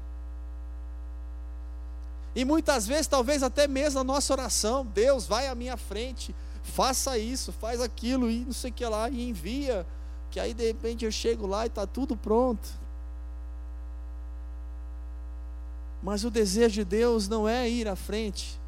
E 2.35 2.45
muitas 2.45 2.87
vezes, 2.87 3.07
talvez 3.07 3.43
até 3.43 3.69
mesmo 3.69 4.01
na 4.01 4.05
nossa 4.05 4.33
oração, 4.33 4.85
Deus 4.85 5.27
vai 5.27 5.47
à 5.47 5.55
minha 5.55 5.77
frente, 5.77 6.35
faça 6.63 7.17
isso, 7.17 7.53
faz 7.53 7.81
aquilo 7.81 8.29
e 8.29 8.45
não 8.45 8.53
sei 8.53 8.71
o 8.71 8.75
que 8.75 8.85
lá, 8.85 9.09
e 9.09 9.29
envia, 9.29 9.87
que 10.31 10.41
aí 10.41 10.53
de 10.53 10.67
repente 10.67 11.05
eu 11.05 11.13
chego 11.13 11.47
lá 11.47 11.65
e 11.65 11.69
está 11.69 11.87
tudo 11.87 12.17
pronto. 12.17 12.69
Mas 16.05 16.23
o 16.23 16.31
desejo 16.31 16.75
de 16.75 16.85
Deus 16.85 17.29
não 17.29 17.49
é 17.49 17.67
ir 17.67 17.89
à 17.89 17.97
frente, 17.97 18.61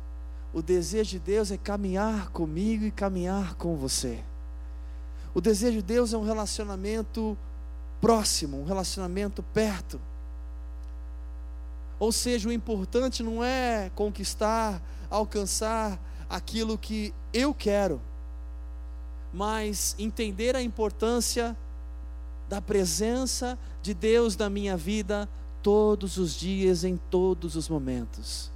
o 0.54 0.62
desejo 0.62 1.10
de 1.10 1.18
Deus 1.18 1.50
é 1.50 1.58
caminhar 1.58 2.30
comigo 2.30 2.86
e 2.86 2.90
caminhar 2.90 3.56
com 3.56 3.76
você. 3.76 4.20
O 5.34 5.40
desejo 5.42 5.76
de 5.76 5.82
Deus 5.82 6.14
é 6.14 6.16
um 6.16 6.24
relacionamento 6.24 7.36
próximo, 8.00 8.62
um 8.62 8.64
relacionamento 8.64 9.42
perto. 9.52 10.00
Ou 11.98 12.10
seja, 12.10 12.48
o 12.48 12.52
importante 12.52 13.22
não 13.22 13.44
é 13.44 13.90
conquistar, 13.94 14.80
alcançar 15.10 16.00
aquilo 16.30 16.78
que 16.78 17.12
eu 17.34 17.52
quero, 17.52 18.00
mas 19.30 19.94
entender 19.98 20.56
a 20.56 20.62
importância 20.62 21.54
da 22.48 22.62
presença 22.62 23.58
de 23.82 23.92
Deus 23.92 24.38
na 24.38 24.48
minha 24.48 24.74
vida 24.74 25.28
todos 25.66 26.16
os 26.16 26.34
dias, 26.34 26.84
em 26.84 26.96
todos 26.96 27.56
os 27.56 27.68
momentos 27.68 28.54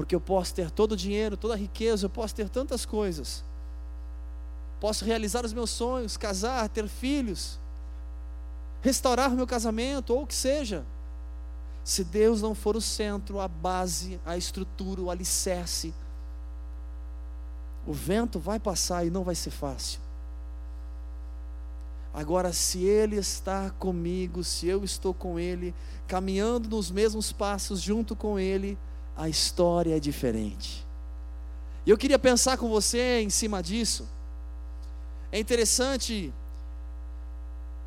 porque 0.00 0.14
eu 0.14 0.20
posso 0.20 0.54
ter 0.54 0.70
todo 0.70 0.92
o 0.92 0.96
dinheiro, 0.96 1.36
toda 1.36 1.52
a 1.52 1.56
riqueza, 1.58 2.06
eu 2.06 2.10
posso 2.10 2.34
ter 2.34 2.48
tantas 2.48 2.86
coisas, 2.86 3.44
posso 4.80 5.04
realizar 5.04 5.44
os 5.44 5.52
meus 5.52 5.68
sonhos, 5.68 6.16
casar, 6.16 6.66
ter 6.70 6.88
filhos, 6.88 7.58
restaurar 8.80 9.30
o 9.30 9.36
meu 9.36 9.46
casamento, 9.46 10.14
ou 10.14 10.22
o 10.22 10.26
que 10.26 10.34
seja. 10.34 10.86
Se 11.84 12.02
Deus 12.02 12.40
não 12.40 12.54
for 12.54 12.76
o 12.76 12.80
centro, 12.80 13.40
a 13.40 13.46
base, 13.46 14.18
a 14.24 14.38
estrutura, 14.38 15.02
o 15.02 15.10
alicerce, 15.10 15.92
o 17.86 17.92
vento 17.92 18.38
vai 18.38 18.58
passar 18.58 19.04
e 19.04 19.10
não 19.10 19.22
vai 19.22 19.34
ser 19.34 19.50
fácil. 19.50 20.00
Agora, 22.12 22.52
se 22.52 22.84
Ele 22.84 23.16
está 23.16 23.70
comigo, 23.70 24.42
se 24.42 24.66
eu 24.66 24.82
estou 24.82 25.14
com 25.14 25.38
Ele, 25.38 25.74
caminhando 26.08 26.68
nos 26.68 26.90
mesmos 26.90 27.30
passos 27.30 27.80
junto 27.80 28.16
com 28.16 28.38
Ele, 28.38 28.76
a 29.16 29.28
história 29.28 29.96
é 29.96 30.00
diferente. 30.00 30.84
E 31.86 31.90
eu 31.90 31.96
queria 31.96 32.18
pensar 32.18 32.56
com 32.58 32.68
você 32.68 33.20
em 33.20 33.30
cima 33.30 33.62
disso. 33.62 34.08
É 35.30 35.38
interessante, 35.38 36.32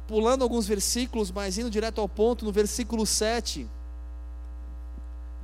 pulando 0.07 0.43
alguns 0.43 0.65
versículos, 0.65 1.29
mas 1.29 1.57
indo 1.57 1.69
direto 1.69 1.99
ao 1.99 2.07
ponto, 2.07 2.45
no 2.45 2.51
versículo 2.51 3.05
7, 3.05 3.67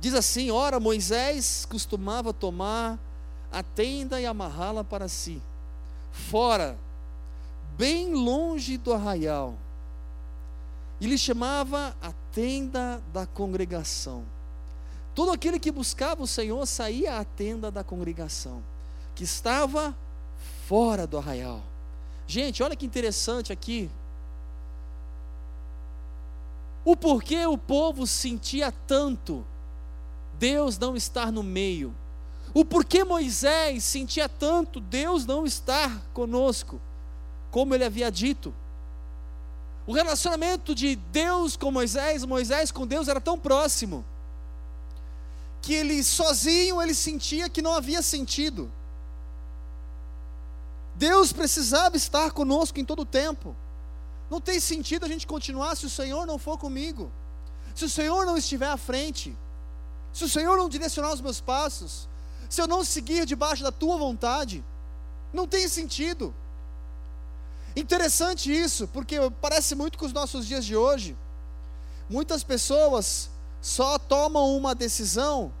diz 0.00 0.14
assim: 0.14 0.50
Ora, 0.50 0.80
Moisés 0.80 1.66
costumava 1.66 2.32
tomar 2.32 2.98
a 3.52 3.62
tenda 3.62 4.20
e 4.20 4.24
amarrá-la 4.24 4.82
para 4.82 5.08
si, 5.08 5.42
fora, 6.10 6.78
bem 7.76 8.12
longe 8.12 8.76
do 8.76 8.92
arraial. 8.92 9.54
E 11.00 11.06
lhe 11.06 11.16
chamava 11.16 11.96
a 12.02 12.12
tenda 12.32 13.02
da 13.12 13.26
congregação. 13.26 14.24
Todo 15.14 15.32
aquele 15.32 15.58
que 15.58 15.70
buscava 15.70 16.22
o 16.22 16.26
Senhor 16.26 16.64
saía 16.66 17.18
à 17.18 17.24
tenda 17.24 17.70
da 17.70 17.82
congregação, 17.82 18.62
que 19.14 19.24
estava 19.24 19.96
fora 20.66 21.06
do 21.06 21.18
arraial. 21.18 21.62
Gente, 22.26 22.62
olha 22.62 22.76
que 22.76 22.86
interessante 22.86 23.52
aqui. 23.52 23.90
O 26.84 26.96
porquê 26.96 27.44
o 27.46 27.58
povo 27.58 28.06
sentia 28.06 28.72
tanto 28.86 29.44
Deus 30.38 30.78
não 30.78 30.96
estar 30.96 31.30
no 31.30 31.42
meio. 31.42 31.94
O 32.54 32.64
porquê 32.64 33.04
Moisés 33.04 33.84
sentia 33.84 34.28
tanto 34.28 34.80
Deus 34.80 35.26
não 35.26 35.44
estar 35.44 36.02
conosco, 36.14 36.80
como 37.50 37.74
ele 37.74 37.84
havia 37.84 38.10
dito. 38.10 38.54
O 39.86 39.92
relacionamento 39.92 40.74
de 40.74 40.96
Deus 40.96 41.56
com 41.56 41.70
Moisés, 41.70 42.24
Moisés 42.24 42.70
com 42.70 42.86
Deus 42.86 43.08
era 43.08 43.20
tão 43.20 43.38
próximo 43.38 44.04
que 45.62 45.74
ele 45.74 46.02
sozinho 46.02 46.80
ele 46.80 46.94
sentia 46.94 47.48
que 47.48 47.62
não 47.62 47.74
havia 47.74 48.02
sentido. 48.02 48.70
Deus 50.94 51.32
precisava 51.32 51.96
estar 51.96 52.30
conosco 52.30 52.78
em 52.78 52.84
todo 52.84 53.02
o 53.02 53.06
tempo. 53.06 53.54
Não 54.30 54.40
tem 54.40 54.60
sentido 54.60 55.04
a 55.04 55.08
gente 55.08 55.26
continuar 55.26 55.76
se 55.76 55.86
o 55.86 55.90
Senhor 55.90 56.26
não 56.26 56.38
for 56.38 56.58
comigo. 56.58 57.10
Se 57.74 57.84
o 57.84 57.90
Senhor 57.90 58.24
não 58.26 58.36
estiver 58.36 58.68
à 58.68 58.76
frente. 58.76 59.36
Se 60.12 60.24
o 60.24 60.28
Senhor 60.28 60.56
não 60.56 60.68
direcionar 60.68 61.12
os 61.12 61.20
meus 61.20 61.40
passos. 61.40 62.08
Se 62.48 62.60
eu 62.60 62.66
não 62.66 62.84
seguir 62.84 63.26
debaixo 63.26 63.62
da 63.62 63.72
tua 63.72 63.96
vontade. 63.96 64.64
Não 65.32 65.46
tem 65.46 65.68
sentido. 65.68 66.34
Interessante 67.74 68.52
isso, 68.52 68.88
porque 68.88 69.16
parece 69.40 69.74
muito 69.74 69.96
com 69.98 70.06
os 70.06 70.12
nossos 70.12 70.46
dias 70.46 70.64
de 70.64 70.76
hoje. 70.76 71.16
Muitas 72.08 72.42
pessoas 72.42 73.30
só 73.60 73.98
tomam 73.98 74.56
uma 74.56 74.74
decisão 74.74 75.52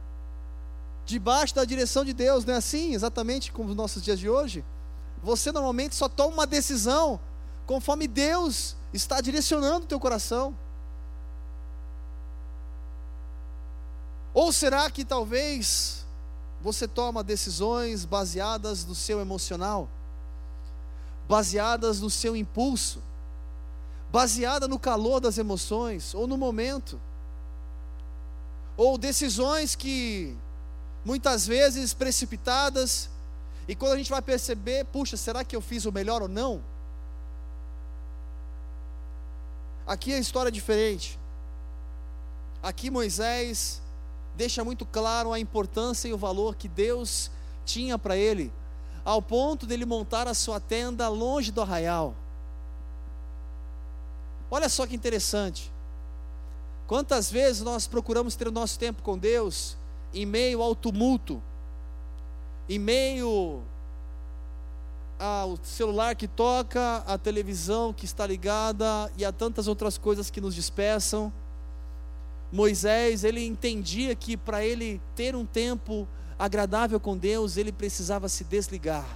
debaixo 1.04 1.54
da 1.54 1.64
direção 1.64 2.04
de 2.04 2.12
Deus, 2.12 2.44
não 2.44 2.54
é 2.54 2.56
assim? 2.56 2.94
Exatamente 2.94 3.52
como 3.52 3.68
os 3.68 3.76
nossos 3.76 4.02
dias 4.02 4.18
de 4.18 4.28
hoje. 4.28 4.64
Você 5.22 5.52
normalmente 5.52 5.94
só 5.94 6.08
toma 6.08 6.34
uma 6.34 6.46
decisão 6.46 7.20
conforme 7.66 8.08
Deus 8.08 8.76
está 8.92 9.20
direcionando 9.20 9.84
o 9.84 9.88
teu 9.88 10.00
coração. 10.00 10.56
Ou 14.32 14.52
será 14.52 14.90
que 14.90 15.04
talvez 15.04 16.06
você 16.60 16.86
toma 16.86 17.22
decisões 17.22 18.04
baseadas 18.04 18.84
no 18.84 18.94
seu 18.94 19.20
emocional, 19.20 19.88
baseadas 21.30 22.00
no 22.00 22.10
seu 22.10 22.36
impulso, 22.36 23.00
baseada 24.12 24.68
no 24.68 24.78
calor 24.78 25.20
das 25.20 25.38
emoções 25.38 26.14
ou 26.14 26.26
no 26.26 26.36
momento? 26.36 27.00
ou 28.82 28.96
decisões 28.96 29.76
que 29.76 30.34
muitas 31.04 31.46
vezes 31.46 31.92
precipitadas, 31.92 33.10
e 33.68 33.74
quando 33.74 33.92
a 33.92 33.96
gente 33.98 34.10
vai 34.10 34.22
perceber, 34.22 34.86
puxa, 34.86 35.18
será 35.18 35.44
que 35.44 35.54
eu 35.54 35.60
fiz 35.60 35.84
o 35.84 35.92
melhor 35.92 36.22
ou 36.22 36.28
não? 36.28 36.62
Aqui 39.86 40.14
a 40.14 40.18
história 40.18 40.48
é 40.48 40.50
diferente. 40.50 41.18
Aqui 42.62 42.88
Moisés 42.88 43.82
deixa 44.34 44.64
muito 44.64 44.86
claro 44.86 45.30
a 45.30 45.38
importância 45.38 46.08
e 46.08 46.14
o 46.14 46.18
valor 46.18 46.56
que 46.56 46.66
Deus 46.66 47.30
tinha 47.66 47.98
para 47.98 48.16
ele, 48.16 48.50
ao 49.04 49.20
ponto 49.20 49.66
dele 49.66 49.84
montar 49.84 50.28
a 50.28 50.34
sua 50.34 50.60
tenda 50.60 51.08
longe 51.08 51.50
do 51.50 51.60
arraial. 51.60 52.14
Olha 54.50 54.68
só 54.68 54.86
que 54.86 54.96
interessante. 54.96 55.72
Quantas 56.86 57.30
vezes 57.30 57.62
nós 57.62 57.86
procuramos 57.86 58.34
ter 58.34 58.48
o 58.48 58.52
nosso 58.52 58.78
tempo 58.78 59.02
com 59.02 59.16
Deus 59.16 59.76
em 60.12 60.26
meio 60.26 60.60
ao 60.60 60.74
tumulto, 60.74 61.40
em 62.68 62.78
meio 62.78 63.62
ao 65.18 65.56
celular 65.62 66.16
que 66.16 66.26
toca, 66.26 66.96
a 67.06 67.16
televisão 67.16 67.92
que 67.92 68.04
está 68.04 68.26
ligada 68.26 69.12
e 69.16 69.24
a 69.24 69.30
tantas 69.30 69.68
outras 69.68 69.96
coisas 69.96 70.30
que 70.30 70.40
nos 70.40 70.54
dispersam. 70.54 71.32
Moisés, 72.50 73.22
ele 73.22 73.46
entendia 73.46 74.16
que 74.16 74.36
para 74.36 74.64
ele 74.64 75.00
ter 75.14 75.36
um 75.36 75.46
tempo 75.46 76.08
agradável 76.40 76.98
com 76.98 77.18
Deus, 77.18 77.58
ele 77.58 77.70
precisava 77.70 78.26
se 78.26 78.44
desligar. 78.44 79.06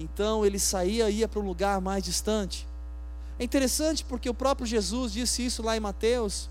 Então 0.00 0.46
ele 0.46 0.58
saía 0.58 1.10
e 1.10 1.18
ia 1.18 1.28
para 1.28 1.40
um 1.40 1.46
lugar 1.46 1.78
mais 1.78 2.02
distante. 2.02 2.66
É 3.38 3.44
interessante 3.44 4.02
porque 4.02 4.30
o 4.30 4.34
próprio 4.34 4.66
Jesus 4.66 5.12
disse 5.12 5.44
isso 5.44 5.62
lá 5.62 5.76
em 5.76 5.80
Mateus 5.80 6.48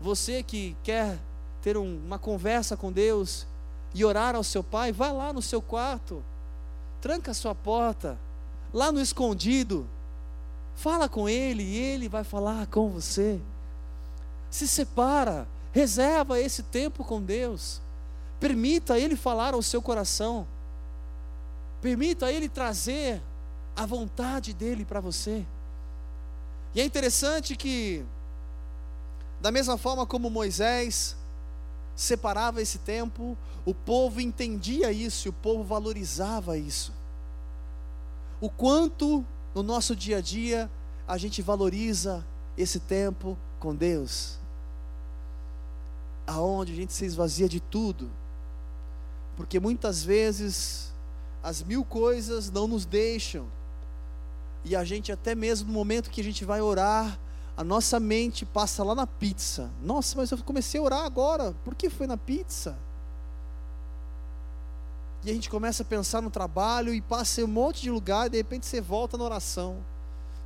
você 0.00 0.44
que 0.44 0.76
quer 0.84 1.18
ter 1.60 1.76
um, 1.76 1.98
uma 2.06 2.18
conversa 2.18 2.76
com 2.76 2.92
Deus 2.92 3.44
e 3.92 4.04
orar 4.04 4.36
ao 4.36 4.44
seu 4.44 4.62
Pai, 4.62 4.92
vá 4.92 5.10
lá 5.10 5.32
no 5.32 5.42
seu 5.42 5.60
quarto, 5.60 6.22
tranca 7.00 7.32
a 7.32 7.34
sua 7.34 7.56
porta, 7.56 8.16
lá 8.72 8.92
no 8.92 9.00
escondido, 9.00 9.84
fala 10.76 11.08
com 11.08 11.28
Ele 11.28 11.64
e 11.64 11.76
Ele 11.76 12.08
vai 12.08 12.22
falar 12.22 12.68
com 12.68 12.88
você. 12.88 13.40
Se 14.48 14.68
separa, 14.68 15.48
reserva 15.72 16.40
esse 16.40 16.62
tempo 16.62 17.02
com 17.02 17.20
Deus, 17.20 17.80
permita 18.40 18.98
Ele 18.98 19.16
falar 19.16 19.54
ao 19.54 19.62
seu 19.62 19.82
coração, 19.82 20.46
permita 21.80 22.32
Ele 22.32 22.48
trazer 22.48 23.22
a 23.76 23.86
vontade 23.86 24.52
dEle 24.52 24.84
para 24.84 25.00
você. 25.00 25.44
E 26.74 26.80
é 26.80 26.84
interessante 26.84 27.56
que 27.56 28.04
da 29.40 29.50
mesma 29.50 29.78
forma 29.78 30.04
como 30.04 30.28
Moisés 30.28 31.16
separava 31.94 32.60
esse 32.60 32.78
tempo, 32.78 33.36
o 33.64 33.74
povo 33.74 34.20
entendia 34.20 34.92
isso, 34.92 35.28
o 35.28 35.32
povo 35.32 35.62
valorizava 35.62 36.56
isso. 36.56 36.92
O 38.40 38.48
quanto 38.48 39.24
no 39.54 39.62
nosso 39.62 39.96
dia 39.96 40.18
a 40.18 40.20
dia 40.20 40.70
a 41.06 41.16
gente 41.16 41.42
valoriza 41.42 42.24
esse 42.56 42.78
tempo 42.78 43.36
com 43.58 43.74
Deus. 43.74 44.38
Aonde 46.26 46.72
a 46.72 46.76
gente 46.76 46.92
se 46.92 47.04
esvazia 47.04 47.48
de 47.48 47.60
tudo. 47.60 48.10
Porque 49.38 49.60
muitas 49.60 50.02
vezes 50.02 50.92
as 51.44 51.62
mil 51.62 51.84
coisas 51.84 52.50
não 52.50 52.66
nos 52.66 52.84
deixam. 52.84 53.46
E 54.64 54.74
a 54.74 54.82
gente 54.82 55.12
até 55.12 55.32
mesmo 55.32 55.68
no 55.68 55.72
momento 55.72 56.10
que 56.10 56.20
a 56.20 56.24
gente 56.24 56.44
vai 56.44 56.60
orar, 56.60 57.16
a 57.56 57.62
nossa 57.62 58.00
mente 58.00 58.44
passa 58.44 58.82
lá 58.82 58.96
na 58.96 59.06
pizza. 59.06 59.70
Nossa, 59.80 60.16
mas 60.16 60.32
eu 60.32 60.38
comecei 60.38 60.80
a 60.80 60.82
orar 60.82 61.04
agora. 61.04 61.54
Por 61.64 61.76
que 61.76 61.88
foi 61.88 62.08
na 62.08 62.16
pizza? 62.16 62.76
E 65.24 65.30
a 65.30 65.34
gente 65.34 65.48
começa 65.48 65.84
a 65.84 65.86
pensar 65.86 66.20
no 66.20 66.30
trabalho 66.30 66.92
e 66.92 67.00
passa 67.00 67.40
em 67.40 67.44
um 67.44 67.48
monte 67.48 67.82
de 67.82 67.92
lugar 67.92 68.26
e 68.26 68.30
de 68.30 68.38
repente 68.38 68.66
você 68.66 68.80
volta 68.80 69.16
na 69.16 69.22
oração. 69.22 69.76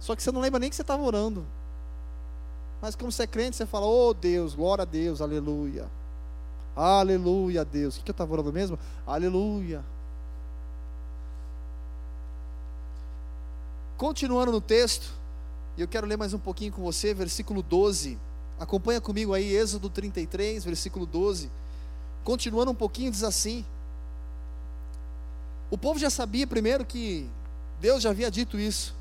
Só 0.00 0.14
que 0.14 0.22
você 0.22 0.30
não 0.30 0.40
lembra 0.42 0.60
nem 0.60 0.68
que 0.68 0.76
você 0.76 0.82
estava 0.82 1.02
orando. 1.02 1.46
Mas 2.82 2.94
como 2.94 3.10
você 3.10 3.22
é 3.22 3.26
crente, 3.26 3.56
você 3.56 3.64
fala, 3.64 3.86
oh 3.86 4.12
Deus, 4.12 4.54
glória 4.54 4.82
a 4.82 4.84
Deus, 4.84 5.22
aleluia. 5.22 5.88
Aleluia, 6.74 7.64
Deus. 7.64 7.96
O 7.96 8.02
que 8.02 8.10
eu 8.10 8.12
estava 8.12 8.32
orando 8.32 8.52
mesmo? 8.52 8.78
Aleluia. 9.06 9.84
Continuando 13.96 14.50
no 14.50 14.60
texto, 14.60 15.12
eu 15.76 15.86
quero 15.86 16.06
ler 16.06 16.16
mais 16.16 16.34
um 16.34 16.38
pouquinho 16.38 16.72
com 16.72 16.82
você, 16.82 17.14
versículo 17.14 17.62
12. 17.62 18.18
Acompanha 18.58 19.00
comigo 19.00 19.34
aí, 19.34 19.54
Êxodo 19.54 19.88
33, 19.88 20.64
versículo 20.64 21.06
12. 21.06 21.50
Continuando 22.24 22.70
um 22.70 22.74
pouquinho, 22.74 23.10
diz 23.10 23.22
assim: 23.22 23.64
O 25.70 25.76
povo 25.76 25.98
já 25.98 26.10
sabia 26.10 26.46
primeiro 26.46 26.84
que 26.84 27.28
Deus 27.80 28.02
já 28.02 28.10
havia 28.10 28.30
dito 28.30 28.58
isso. 28.58 28.94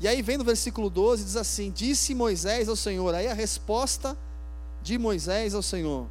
E 0.00 0.08
aí 0.08 0.20
vem 0.22 0.36
no 0.36 0.44
versículo 0.44 0.88
12, 0.88 1.24
diz 1.24 1.36
assim: 1.36 1.70
Disse 1.70 2.14
Moisés 2.14 2.68
ao 2.68 2.76
Senhor. 2.76 3.14
Aí 3.14 3.28
a 3.28 3.34
resposta 3.34 4.16
de 4.82 4.98
Moisés 4.98 5.54
ao 5.54 5.62
Senhor: 5.62 6.06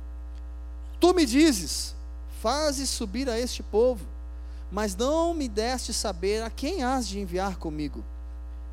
Tu 1.02 1.16
me 1.16 1.26
dizes, 1.26 1.96
fazes 2.44 2.88
subir 2.88 3.28
a 3.28 3.40
este 3.40 3.64
povo, 3.64 4.06
mas 4.72 4.96
não 4.96 5.34
me 5.34 5.48
deste 5.48 5.92
saber 5.92 6.44
a 6.44 6.50
quem 6.52 6.84
has 6.84 7.08
de 7.08 7.20
enviar 7.20 7.56
comigo. 7.58 8.04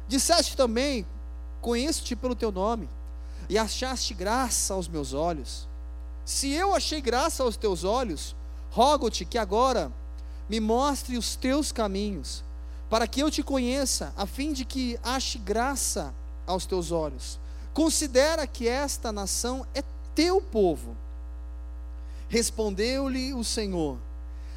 Disseste 0.07 0.55
também: 0.55 1.07
Conheço-te 1.63 2.15
pelo 2.15 2.35
teu 2.35 2.53
nome, 2.53 2.87
e 3.49 3.57
achaste 3.57 4.13
graça 4.13 4.75
aos 4.75 4.87
meus 4.87 5.15
olhos. 5.15 5.67
Se 6.23 6.51
eu 6.51 6.75
achei 6.75 7.01
graça 7.01 7.43
aos 7.43 7.57
teus 7.57 7.83
olhos, 7.83 8.37
rogo-te 8.71 9.25
que 9.25 9.39
agora 9.39 9.91
me 10.51 10.61
mostre 10.61 11.17
os 11.17 11.35
teus 11.35 11.73
caminhos, 11.73 12.45
para 12.91 13.09
que 13.09 13.21
eu 13.21 13.31
te 13.31 13.43
conheça, 13.43 14.13
a 14.15 14.27
fim 14.27 14.53
de 14.53 14.67
que 14.67 15.01
ache 15.03 15.39
graça 15.39 16.15
aos 16.47 16.67
teus 16.67 16.93
olhos. 16.93 17.41
Considera 17.73 18.47
que 18.47 18.69
esta 18.69 19.11
nação 19.11 19.67
é 19.75 19.83
teu 20.15 20.43
povo. 20.43 20.95
Respondeu-lhe 22.29 23.33
o 23.33 23.43
Senhor: 23.43 23.99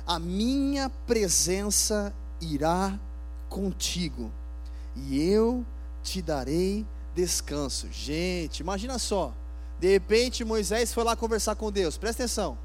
a 0.05 0.19
minha 0.19 0.89
presença 0.89 2.13
irá 2.39 2.99
contigo, 3.49 4.31
e 4.95 5.21
eu 5.21 5.65
te 6.03 6.21
darei 6.21 6.85
descanso. 7.15 7.87
Gente, 7.91 8.59
imagina 8.59 8.97
só. 8.97 9.33
De 9.79 9.91
repente 9.91 10.43
Moisés 10.43 10.93
foi 10.93 11.03
lá 11.03 11.15
conversar 11.15 11.55
com 11.55 11.71
Deus. 11.71 11.97
Presta 11.97 12.23
atenção. 12.23 12.57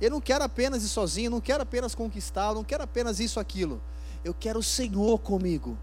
Eu 0.00 0.10
não 0.10 0.20
quero 0.20 0.44
apenas 0.44 0.82
ir 0.82 0.88
sozinho, 0.88 1.30
não 1.30 1.40
quero 1.40 1.62
apenas 1.62 1.94
conquistar, 1.94 2.54
não 2.54 2.64
quero 2.64 2.82
apenas 2.82 3.20
isso 3.20 3.38
aquilo. 3.38 3.80
Eu 4.24 4.34
quero 4.34 4.58
o 4.58 4.62
Senhor 4.62 5.18
comigo. 5.18 5.76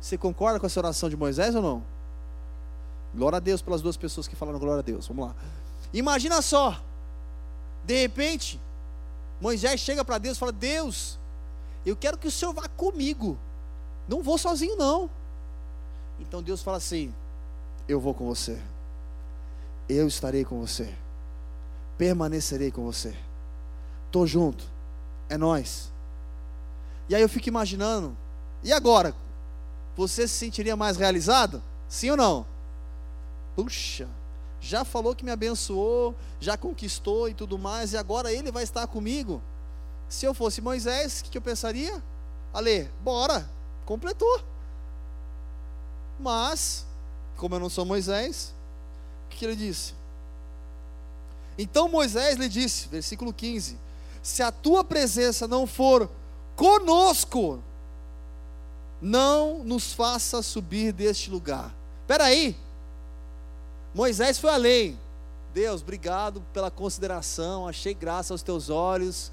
Você 0.00 0.18
concorda 0.18 0.60
com 0.60 0.66
essa 0.66 0.80
oração 0.80 1.08
de 1.08 1.16
Moisés 1.16 1.54
ou 1.54 1.62
não? 1.62 1.82
Glória 3.14 3.36
a 3.36 3.40
Deus 3.40 3.62
pelas 3.62 3.80
duas 3.80 3.96
pessoas 3.96 4.26
que 4.26 4.36
falaram 4.36 4.58
glória 4.58 4.80
a 4.80 4.82
Deus. 4.82 5.06
Vamos 5.06 5.28
lá. 5.28 5.34
Imagina 5.92 6.42
só. 6.42 6.82
De 7.84 8.00
repente, 8.00 8.60
Moisés 9.40 9.80
chega 9.80 10.04
para 10.04 10.18
Deus 10.18 10.36
e 10.36 10.40
fala: 10.40 10.52
Deus, 10.52 11.18
eu 11.84 11.96
quero 11.96 12.16
que 12.16 12.28
o 12.28 12.30
Senhor 12.30 12.52
vá 12.52 12.68
comigo. 12.68 13.38
Não 14.08 14.22
vou 14.22 14.38
sozinho, 14.38 14.76
não. 14.76 15.10
Então 16.18 16.42
Deus 16.42 16.62
fala 16.62 16.78
assim: 16.78 17.14
Eu 17.88 18.00
vou 18.00 18.14
com 18.14 18.26
você. 18.26 18.58
Eu 19.88 20.08
estarei 20.08 20.44
com 20.44 20.60
você. 20.60 20.94
Permanecerei 21.98 22.70
com 22.70 22.84
você. 22.84 23.14
Estou 24.06 24.26
junto. 24.26 24.64
É 25.28 25.36
nós. 25.36 25.92
E 27.08 27.14
aí 27.14 27.20
eu 27.20 27.28
fico 27.28 27.48
imaginando. 27.48 28.16
E 28.62 28.72
agora? 28.72 29.14
Você 29.96 30.26
se 30.26 30.34
sentiria 30.34 30.74
mais 30.74 30.96
realizado? 30.96 31.62
Sim 31.88 32.10
ou 32.10 32.16
não? 32.16 32.46
Puxa, 33.54 34.08
já 34.64 34.82
falou 34.82 35.14
que 35.14 35.24
me 35.24 35.30
abençoou, 35.30 36.14
já 36.40 36.56
conquistou 36.56 37.28
e 37.28 37.34
tudo 37.34 37.58
mais, 37.58 37.92
e 37.92 37.98
agora 37.98 38.32
ele 38.32 38.50
vai 38.50 38.64
estar 38.64 38.86
comigo. 38.86 39.42
Se 40.08 40.24
eu 40.24 40.32
fosse 40.32 40.62
Moisés, 40.62 41.20
o 41.20 41.24
que 41.24 41.36
eu 41.36 41.42
pensaria? 41.42 42.02
Ale, 42.52 42.90
bora, 43.02 43.46
completou. 43.84 44.40
Mas, 46.18 46.86
como 47.36 47.56
eu 47.56 47.60
não 47.60 47.68
sou 47.68 47.84
Moisés, 47.84 48.54
o 49.26 49.36
que 49.36 49.44
ele 49.44 49.54
disse? 49.54 49.92
Então 51.58 51.86
Moisés 51.86 52.38
lhe 52.38 52.48
disse, 52.48 52.88
versículo 52.88 53.34
15: 53.34 53.78
Se 54.22 54.42
a 54.42 54.50
tua 54.50 54.82
presença 54.82 55.46
não 55.46 55.66
for 55.66 56.10
conosco, 56.56 57.62
não 58.98 59.62
nos 59.62 59.92
faça 59.92 60.42
subir 60.42 60.90
deste 60.90 61.30
lugar. 61.30 61.74
Espera 62.00 62.24
aí, 62.24 62.56
Moisés 63.94 64.38
foi 64.38 64.50
além. 64.50 64.98
Deus, 65.54 65.82
obrigado 65.82 66.42
pela 66.52 66.70
consideração, 66.70 67.68
achei 67.68 67.94
graça 67.94 68.34
aos 68.34 68.42
teus 68.42 68.68
olhos, 68.68 69.30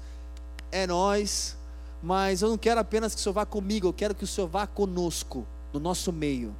é 0.70 0.86
nós, 0.86 1.56
mas 2.00 2.42
eu 2.42 2.48
não 2.48 2.56
quero 2.56 2.80
apenas 2.80 3.12
que 3.12 3.20
o 3.20 3.22
Senhor 3.22 3.34
vá 3.34 3.44
comigo, 3.44 3.88
eu 3.88 3.92
quero 3.92 4.14
que 4.14 4.22
o 4.22 4.26
Senhor 4.26 4.46
vá 4.46 4.64
conosco, 4.64 5.44
no 5.72 5.80
nosso 5.80 6.12
meio 6.12 6.54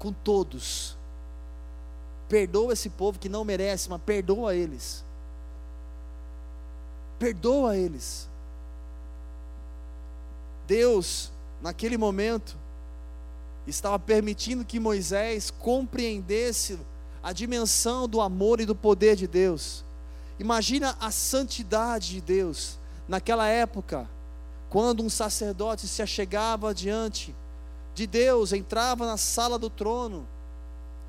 com 0.00 0.12
todos. 0.12 0.96
Perdoa 2.28 2.72
esse 2.72 2.88
povo 2.88 3.18
que 3.18 3.28
não 3.28 3.44
merece, 3.44 3.88
mas 3.88 4.00
perdoa 4.00 4.56
eles. 4.56 5.04
Perdoa 7.18 7.76
eles. 7.76 8.28
Deus, 10.66 11.30
naquele 11.60 11.98
momento, 11.98 12.56
estava 13.70 13.98
permitindo 13.98 14.64
que 14.64 14.78
Moisés 14.78 15.50
compreendesse 15.50 16.78
a 17.22 17.32
dimensão 17.32 18.08
do 18.08 18.20
amor 18.20 18.60
e 18.60 18.66
do 18.66 18.74
poder 18.74 19.16
de 19.16 19.26
Deus. 19.26 19.84
Imagina 20.38 20.96
a 21.00 21.10
santidade 21.10 22.10
de 22.10 22.20
Deus 22.20 22.78
naquela 23.08 23.46
época, 23.46 24.08
quando 24.68 25.02
um 25.02 25.10
sacerdote 25.10 25.88
se 25.88 26.02
achegava 26.02 26.72
diante 26.74 27.34
de 27.94 28.06
Deus, 28.06 28.52
entrava 28.52 29.06
na 29.06 29.16
sala 29.16 29.58
do 29.58 29.68
trono. 29.68 30.26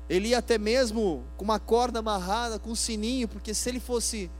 Ele 0.08 0.28
ia 0.28 0.38
até 0.38 0.58
mesmo 0.58 1.22
com 1.36 1.44
uma 1.44 1.58
corda 1.58 2.00
amarrada, 2.00 2.58
com 2.58 2.70
um 2.70 2.74
sininho, 2.74 3.28
porque 3.28 3.54
se 3.54 3.68
ele 3.68 3.80
fosse 3.80 4.30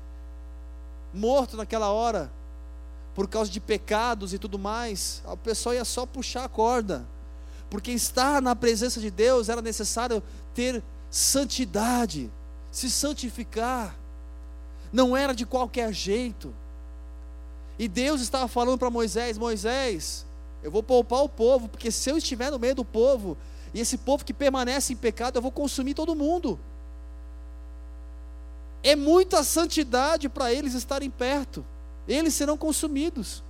morto 1.14 1.56
naquela 1.56 1.90
hora, 1.90 2.30
por 3.14 3.28
causa 3.28 3.50
de 3.50 3.60
pecados 3.60 4.34
e 4.34 4.38
tudo 4.38 4.58
mais, 4.58 5.22
o 5.26 5.36
pessoal 5.36 5.74
ia 5.74 5.84
só 5.84 6.04
puxar 6.04 6.44
a 6.44 6.48
corda. 6.48 7.06
Porque 7.72 7.90
estar 7.90 8.42
na 8.42 8.54
presença 8.54 9.00
de 9.00 9.10
Deus 9.10 9.48
era 9.48 9.62
necessário 9.62 10.22
ter 10.54 10.82
santidade, 11.10 12.30
se 12.70 12.90
santificar. 12.90 13.96
Não 14.92 15.16
era 15.16 15.34
de 15.34 15.46
qualquer 15.46 15.90
jeito. 15.90 16.52
E 17.78 17.88
Deus 17.88 18.20
estava 18.20 18.46
falando 18.46 18.78
para 18.78 18.90
Moisés: 18.90 19.38
Moisés, 19.38 20.26
eu 20.62 20.70
vou 20.70 20.82
poupar 20.82 21.22
o 21.22 21.30
povo, 21.30 21.66
porque 21.66 21.90
se 21.90 22.10
eu 22.10 22.18
estiver 22.18 22.50
no 22.50 22.58
meio 22.58 22.74
do 22.74 22.84
povo, 22.84 23.38
e 23.72 23.80
esse 23.80 23.96
povo 23.96 24.22
que 24.22 24.34
permanece 24.34 24.92
em 24.92 24.96
pecado, 24.96 25.38
eu 25.38 25.42
vou 25.42 25.50
consumir 25.50 25.94
todo 25.94 26.14
mundo. 26.14 26.60
É 28.82 28.94
muita 28.94 29.42
santidade 29.42 30.28
para 30.28 30.52
eles 30.52 30.74
estarem 30.74 31.08
perto, 31.08 31.64
eles 32.06 32.34
serão 32.34 32.58
consumidos. 32.58 33.42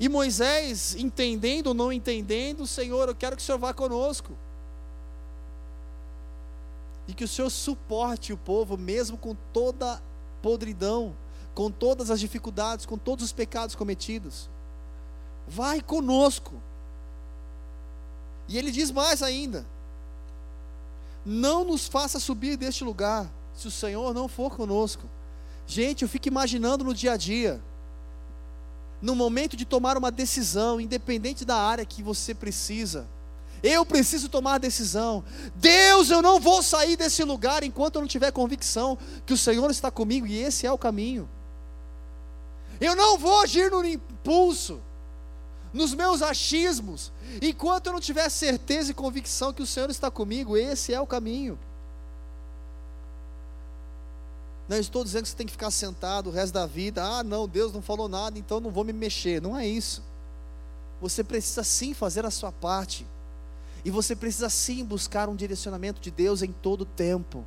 E 0.00 0.08
Moisés, 0.08 0.96
entendendo 0.96 1.68
ou 1.68 1.74
não 1.74 1.92
entendendo, 1.92 2.66
Senhor, 2.66 3.08
eu 3.08 3.14
quero 3.14 3.36
que 3.36 3.42
o 3.42 3.44
Senhor 3.44 3.58
vá 3.58 3.72
conosco. 3.72 4.32
E 7.06 7.12
que 7.12 7.22
o 7.22 7.28
Senhor 7.28 7.50
suporte 7.50 8.32
o 8.32 8.36
povo, 8.36 8.76
mesmo 8.76 9.16
com 9.16 9.36
toda 9.52 10.02
podridão, 10.42 11.14
com 11.54 11.70
todas 11.70 12.10
as 12.10 12.18
dificuldades, 12.18 12.86
com 12.86 12.98
todos 12.98 13.24
os 13.24 13.32
pecados 13.32 13.76
cometidos 13.76 14.48
vai 15.50 15.80
conosco. 15.80 16.54
E 18.48 18.56
ele 18.56 18.70
diz 18.70 18.90
mais 18.90 19.22
ainda: 19.22 19.66
não 21.26 21.64
nos 21.64 21.88
faça 21.88 22.20
subir 22.20 22.56
deste 22.56 22.84
lugar, 22.84 23.30
se 23.54 23.66
o 23.66 23.70
Senhor 23.70 24.14
não 24.14 24.28
for 24.28 24.56
conosco. 24.56 25.02
Gente, 25.66 26.02
eu 26.02 26.08
fico 26.08 26.28
imaginando 26.28 26.84
no 26.84 26.94
dia 26.94 27.12
a 27.12 27.16
dia, 27.16 27.60
no 29.00 29.14
momento 29.14 29.56
de 29.56 29.64
tomar 29.64 29.96
uma 29.96 30.10
decisão, 30.10 30.80
independente 30.80 31.44
da 31.44 31.56
área 31.56 31.84
que 31.84 32.02
você 32.02 32.34
precisa. 32.34 33.08
Eu 33.62 33.84
preciso 33.84 34.28
tomar 34.28 34.58
decisão. 34.58 35.22
Deus, 35.54 36.10
eu 36.10 36.22
não 36.22 36.40
vou 36.40 36.62
sair 36.62 36.96
desse 36.96 37.22
lugar 37.24 37.62
enquanto 37.62 37.96
eu 37.96 38.00
não 38.00 38.08
tiver 38.08 38.30
convicção 38.30 38.96
que 39.26 39.34
o 39.34 39.38
Senhor 39.38 39.70
está 39.70 39.90
comigo 39.90 40.26
e 40.26 40.38
esse 40.38 40.66
é 40.66 40.72
o 40.72 40.78
caminho. 40.78 41.28
Eu 42.80 42.96
não 42.96 43.18
vou 43.18 43.40
agir 43.40 43.70
no 43.70 43.84
impulso 43.84 44.80
nos 45.72 45.94
meus 45.94 46.20
achismos, 46.20 47.12
enquanto 47.40 47.86
eu 47.86 47.92
não 47.92 48.00
tiver 48.00 48.28
certeza 48.28 48.90
e 48.90 48.94
convicção 48.94 49.52
que 49.52 49.62
o 49.62 49.66
Senhor 49.66 49.88
está 49.88 50.10
comigo, 50.10 50.56
esse 50.56 50.92
é 50.92 51.00
o 51.00 51.06
caminho. 51.06 51.58
Não 54.70 54.76
estou 54.76 55.02
dizendo 55.02 55.24
que 55.24 55.30
você 55.30 55.36
tem 55.36 55.46
que 55.46 55.52
ficar 55.52 55.72
sentado 55.72 56.28
o 56.28 56.32
resto 56.32 56.54
da 56.54 56.64
vida, 56.64 57.02
ah, 57.04 57.24
não, 57.24 57.48
Deus 57.48 57.72
não 57.72 57.82
falou 57.82 58.08
nada, 58.08 58.38
então 58.38 58.60
não 58.60 58.70
vou 58.70 58.84
me 58.84 58.92
mexer. 58.92 59.42
Não 59.42 59.58
é 59.58 59.66
isso. 59.66 60.00
Você 61.00 61.24
precisa 61.24 61.64
sim 61.64 61.92
fazer 61.92 62.24
a 62.24 62.30
sua 62.30 62.52
parte, 62.52 63.04
e 63.84 63.90
você 63.90 64.14
precisa 64.14 64.48
sim 64.48 64.84
buscar 64.84 65.28
um 65.28 65.34
direcionamento 65.34 66.00
de 66.00 66.08
Deus 66.12 66.40
em 66.40 66.52
todo 66.52 66.82
o 66.82 66.86
tempo. 66.86 67.44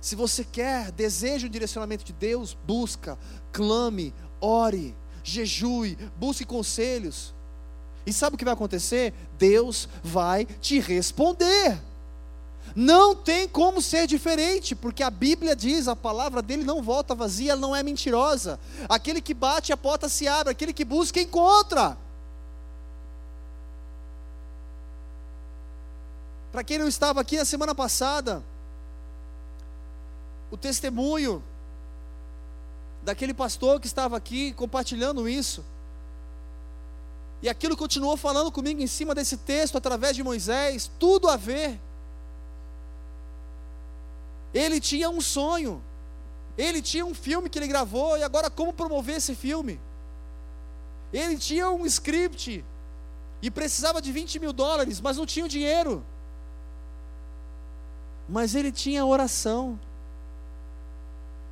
Se 0.00 0.16
você 0.16 0.44
quer, 0.44 0.90
deseja 0.90 1.46
o 1.46 1.50
direcionamento 1.50 2.04
de 2.04 2.14
Deus, 2.14 2.56
busca, 2.66 3.18
clame, 3.52 4.14
ore 4.40 4.94
jejue, 5.22 5.98
busque 6.16 6.46
conselhos. 6.46 7.34
E 8.06 8.14
sabe 8.14 8.34
o 8.34 8.38
que 8.38 8.46
vai 8.46 8.54
acontecer? 8.54 9.12
Deus 9.36 9.86
vai 10.02 10.46
te 10.46 10.80
responder. 10.80 11.78
Não 12.74 13.14
tem 13.14 13.48
como 13.48 13.82
ser 13.82 14.06
diferente, 14.06 14.74
porque 14.74 15.02
a 15.02 15.10
Bíblia 15.10 15.54
diz, 15.54 15.88
a 15.88 15.96
palavra 15.96 16.40
dele 16.40 16.64
não 16.64 16.82
volta 16.82 17.14
vazia, 17.14 17.52
ela 17.52 17.60
não 17.60 17.76
é 17.76 17.82
mentirosa. 17.82 18.58
Aquele 18.88 19.20
que 19.20 19.34
bate, 19.34 19.72
a 19.72 19.76
porta 19.76 20.08
se 20.08 20.26
abre, 20.26 20.52
aquele 20.52 20.72
que 20.72 20.84
busca, 20.84 21.20
encontra. 21.20 21.96
Para 26.50 26.62
quem 26.62 26.78
não 26.78 26.88
estava 26.88 27.20
aqui 27.20 27.36
na 27.36 27.44
semana 27.44 27.74
passada, 27.74 28.42
o 30.50 30.56
testemunho 30.56 31.42
daquele 33.02 33.34
pastor 33.34 33.80
que 33.80 33.86
estava 33.86 34.16
aqui 34.16 34.52
compartilhando 34.52 35.28
isso. 35.28 35.64
E 37.42 37.48
aquilo 37.48 37.76
continuou 37.76 38.16
falando 38.16 38.52
comigo 38.52 38.80
em 38.80 38.86
cima 38.86 39.14
desse 39.14 39.36
texto, 39.36 39.76
através 39.76 40.14
de 40.14 40.22
Moisés, 40.22 40.90
tudo 40.98 41.28
a 41.28 41.36
ver. 41.36 41.80
Ele 44.54 44.80
tinha 44.80 45.08
um 45.08 45.20
sonho, 45.20 45.82
ele 46.56 46.82
tinha 46.82 47.04
um 47.06 47.14
filme 47.14 47.48
que 47.48 47.58
ele 47.58 47.66
gravou, 47.66 48.18
e 48.18 48.22
agora 48.22 48.50
como 48.50 48.72
promover 48.72 49.16
esse 49.16 49.34
filme? 49.34 49.80
Ele 51.12 51.36
tinha 51.36 51.70
um 51.70 51.86
script, 51.86 52.64
e 53.42 53.50
precisava 53.50 54.00
de 54.00 54.12
20 54.12 54.38
mil 54.38 54.52
dólares, 54.52 55.00
mas 55.00 55.16
não 55.16 55.26
tinha 55.26 55.44
o 55.44 55.48
dinheiro. 55.48 56.04
Mas 58.28 58.54
ele 58.54 58.70
tinha 58.70 59.04
oração. 59.04 59.78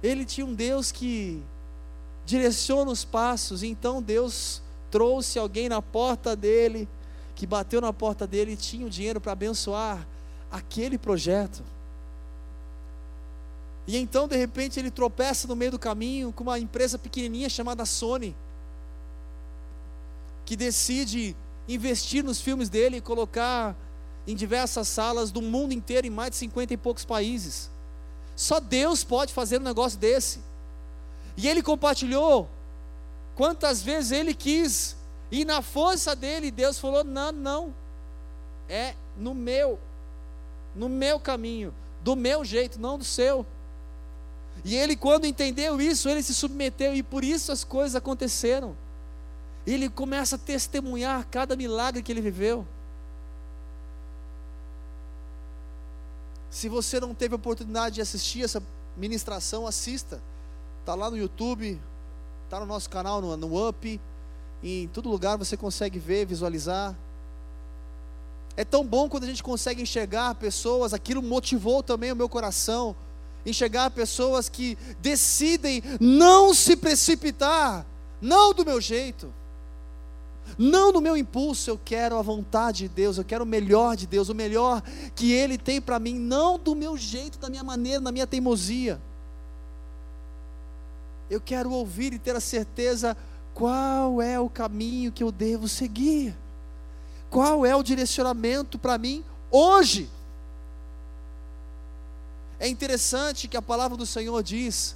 ele 0.03 0.25
tinha 0.25 0.47
um 0.47 0.55
Deus 0.55 0.91
que 0.91 1.43
direciona 2.25 2.91
os 2.91 3.05
passos, 3.05 3.63
então 3.63 4.01
Deus 4.01 4.63
trouxe 4.91 5.39
alguém 5.39 5.69
na 5.69 5.83
porta 5.83 6.35
dele, 6.35 6.89
que 7.35 7.47
bateu 7.47 7.81
na 7.81 7.93
porta 7.93 8.27
dele 8.27 8.53
e 8.53 8.57
tinha 8.57 8.87
o 8.87 8.91
dinheiro 8.91 9.21
para 9.21 9.33
abençoar 9.33 10.07
aquele 10.51 10.97
projeto. 10.97 11.63
E 13.91 13.97
então, 13.97 14.29
de 14.29 14.37
repente, 14.37 14.79
ele 14.79 14.89
tropeça 14.89 15.49
no 15.49 15.57
meio 15.57 15.73
do 15.73 15.79
caminho 15.79 16.33
com 16.33 16.45
uma 16.45 16.61
empresa 16.61 16.97
pequenininha 16.97 17.49
chamada 17.49 17.85
Sony, 17.85 18.37
que 20.47 20.55
decide 20.55 21.35
investir 21.69 22.23
nos 22.23 22.41
filmes 22.41 22.69
dele 22.69 22.99
e 22.99 23.01
colocar 23.01 23.75
em 24.29 24.37
diversas 24.37 24.87
salas 24.87 25.33
do 25.33 25.43
mundo 25.43 25.73
inteiro, 25.73 26.07
em 26.07 26.11
mais 26.11 26.31
de 26.31 26.37
50 26.37 26.73
e 26.73 26.77
poucos 26.77 27.05
países. 27.05 27.69
Só 28.37 28.61
Deus 28.61 29.03
pode 29.03 29.33
fazer 29.33 29.59
um 29.59 29.65
negócio 29.65 29.99
desse. 29.99 30.39
E 31.37 31.49
ele 31.49 31.61
compartilhou 31.61 32.49
quantas 33.35 33.83
vezes 33.83 34.13
ele 34.13 34.35
quis, 34.35 34.95
e 35.33 35.45
na 35.45 35.63
força 35.63 36.15
dele, 36.15 36.53
Deus 36.53 36.79
falou: 36.79 37.03
não, 37.03 37.33
não, 37.33 37.75
é 38.69 38.95
no 39.17 39.35
meu, 39.35 39.81
no 40.77 40.89
meu 40.89 41.19
caminho, 41.19 41.75
do 42.05 42.15
meu 42.15 42.45
jeito, 42.45 42.81
não 42.81 42.97
do 42.97 43.05
seu. 43.05 43.45
E 44.65 44.77
ele, 44.77 44.97
quando 44.97 45.27
entendeu 45.27 45.81
isso, 45.81 46.09
ele 46.09 46.23
se 46.23 46.35
submeteu, 46.35 46.95
e 46.95 47.03
por 47.03 47.25
isso 47.25 47.51
as 47.51 47.65
coisas 47.65 47.97
aconteceram. 47.97 48.77
Ele 49.67 49.89
começa 49.89 50.37
a 50.37 50.39
testemunhar 50.39 51.27
cada 51.31 51.57
milagre 51.57 52.03
que 52.03 52.13
ele 52.13 52.21
viveu. 52.21 52.67
Se 56.51 56.69
você 56.69 56.99
não 56.99 57.15
teve 57.15 57.35
a 57.35 57.37
oportunidade 57.37 57.97
de 57.97 58.01
assistir 58.01 58.43
essa 58.43 58.63
ministração, 58.97 59.67
assista. 59.67 60.21
Está 60.81 60.95
lá 60.95 61.11
no 61.11 61.17
YouTube, 61.17 61.81
está 62.45 62.59
no 62.59 62.67
nosso 62.67 62.91
canal, 62.91 63.21
no, 63.21 63.37
no 63.37 63.69
Up. 63.69 64.01
Em 64.63 64.89
todo 64.89 65.09
lugar 65.09 65.39
você 65.39 65.57
consegue 65.57 65.99
ver, 65.99 66.27
visualizar. 66.27 66.95
É 68.57 68.65
tão 68.65 68.85
bom 68.85 69.09
quando 69.09 69.25
a 69.25 69.27
gente 69.27 69.43
consegue 69.43 69.81
enxergar 69.81 70.35
pessoas, 70.35 70.93
aquilo 70.93 71.23
motivou 71.23 71.83
também 71.83 72.11
o 72.13 72.17
meu 72.17 72.29
coração. 72.29 72.97
Enxergar 73.45 73.91
pessoas 73.91 74.49
que 74.49 74.77
decidem 75.01 75.83
não 75.99 76.53
se 76.53 76.77
precipitar, 76.77 77.87
não 78.21 78.53
do 78.53 78.65
meu 78.65 78.81
jeito, 78.81 79.33
não 80.59 80.93
no 80.93 81.01
meu 81.01 81.17
impulso, 81.17 81.71
eu 81.71 81.81
quero 81.83 82.17
a 82.17 82.23
vontade 82.23 82.87
de 82.87 82.89
Deus, 82.89 83.17
eu 83.17 83.25
quero 83.25 83.45
o 83.45 83.47
melhor 83.47 83.97
de 83.97 84.07
Deus, 84.07 84.29
o 84.29 84.35
melhor 84.35 84.83
que 85.15 85.33
Ele 85.33 85.57
tem 85.57 85.81
para 85.81 85.99
mim, 85.99 86.15
não 86.15 86.59
do 86.59 86.75
meu 86.75 86.97
jeito, 86.97 87.39
da 87.39 87.49
minha 87.49 87.65
maneira, 87.65 88.01
da 88.01 88.13
minha 88.13 88.27
teimosia. 88.27 89.01
Eu 91.29 91.41
quero 91.41 91.71
ouvir 91.71 92.13
e 92.13 92.19
ter 92.19 92.35
a 92.35 92.41
certeza 92.41 93.17
qual 93.55 94.21
é 94.21 94.39
o 94.39 94.49
caminho 94.49 95.13
que 95.13 95.23
eu 95.23 95.31
devo 95.31 95.69
seguir, 95.69 96.37
qual 97.31 97.65
é 97.65 97.75
o 97.75 97.83
direcionamento 97.83 98.79
para 98.79 98.99
mim 98.99 99.25
hoje. 99.51 100.11
É 102.61 102.69
interessante 102.69 103.49
que 103.49 103.57
a 103.57 103.63
palavra 103.63 103.97
do 103.97 104.07
Senhor 104.07 104.41
diz 104.43 104.95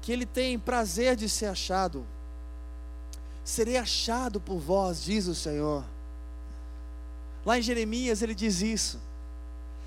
que 0.00 0.10
Ele 0.10 0.24
tem 0.24 0.58
prazer 0.58 1.14
de 1.16 1.28
ser 1.28 1.46
achado 1.46 2.06
serei 3.44 3.76
achado 3.76 4.40
por 4.40 4.58
vós, 4.58 5.02
diz 5.02 5.26
o 5.26 5.34
Senhor. 5.34 5.84
Lá 7.44 7.58
em 7.58 7.62
Jeremias 7.62 8.22
ele 8.22 8.34
diz 8.34 8.60
isso. 8.62 9.00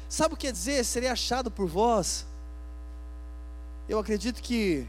Sabe 0.10 0.34
o 0.34 0.38
que 0.38 0.48
quer 0.48 0.52
dizer 0.52 0.84
serei 0.84 1.10
achado 1.10 1.50
por 1.50 1.68
vós? 1.68 2.26
Eu 3.88 4.00
acredito 4.00 4.42
que 4.42 4.88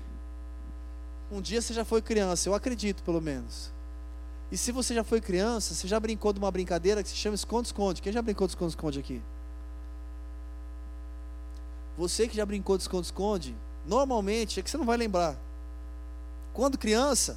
um 1.31 1.41
dia 1.41 1.61
você 1.61 1.73
já 1.73 1.85
foi 1.85 2.03
criança, 2.03 2.49
eu 2.49 2.55
acredito 2.55 3.03
pelo 3.03 3.21
menos. 3.21 3.71
E 4.51 4.57
se 4.57 4.71
você 4.73 4.95
já 4.95 5.03
foi 5.03 5.21
criança, 5.21 5.75
você 5.75 5.89
já 5.89 5.99
brincou 5.99 6.33
de 6.33 6.39
uma 6.39 6.51
brincadeira 6.51 7.03
que 7.03 7.09
se 7.09 7.17
chama 7.17 7.35
esconde-esconde. 7.35 8.01
Quem 8.01 8.13
já 8.13 8.23
brincou 8.23 8.47
de 8.47 8.53
esconde-esconde 8.53 8.99
aqui? 8.99 9.21
Você 11.97 12.29
que 12.29 12.37
já 12.37 12.45
brincou 12.45 12.77
de 12.77 12.83
esconde-esconde, 12.83 13.55
normalmente, 13.87 14.61
é 14.61 14.63
que 14.63 14.71
você 14.71 14.77
não 14.77 14.85
vai 14.85 14.97
lembrar. 14.97 15.37
Quando 16.53 16.77
criança, 16.77 17.37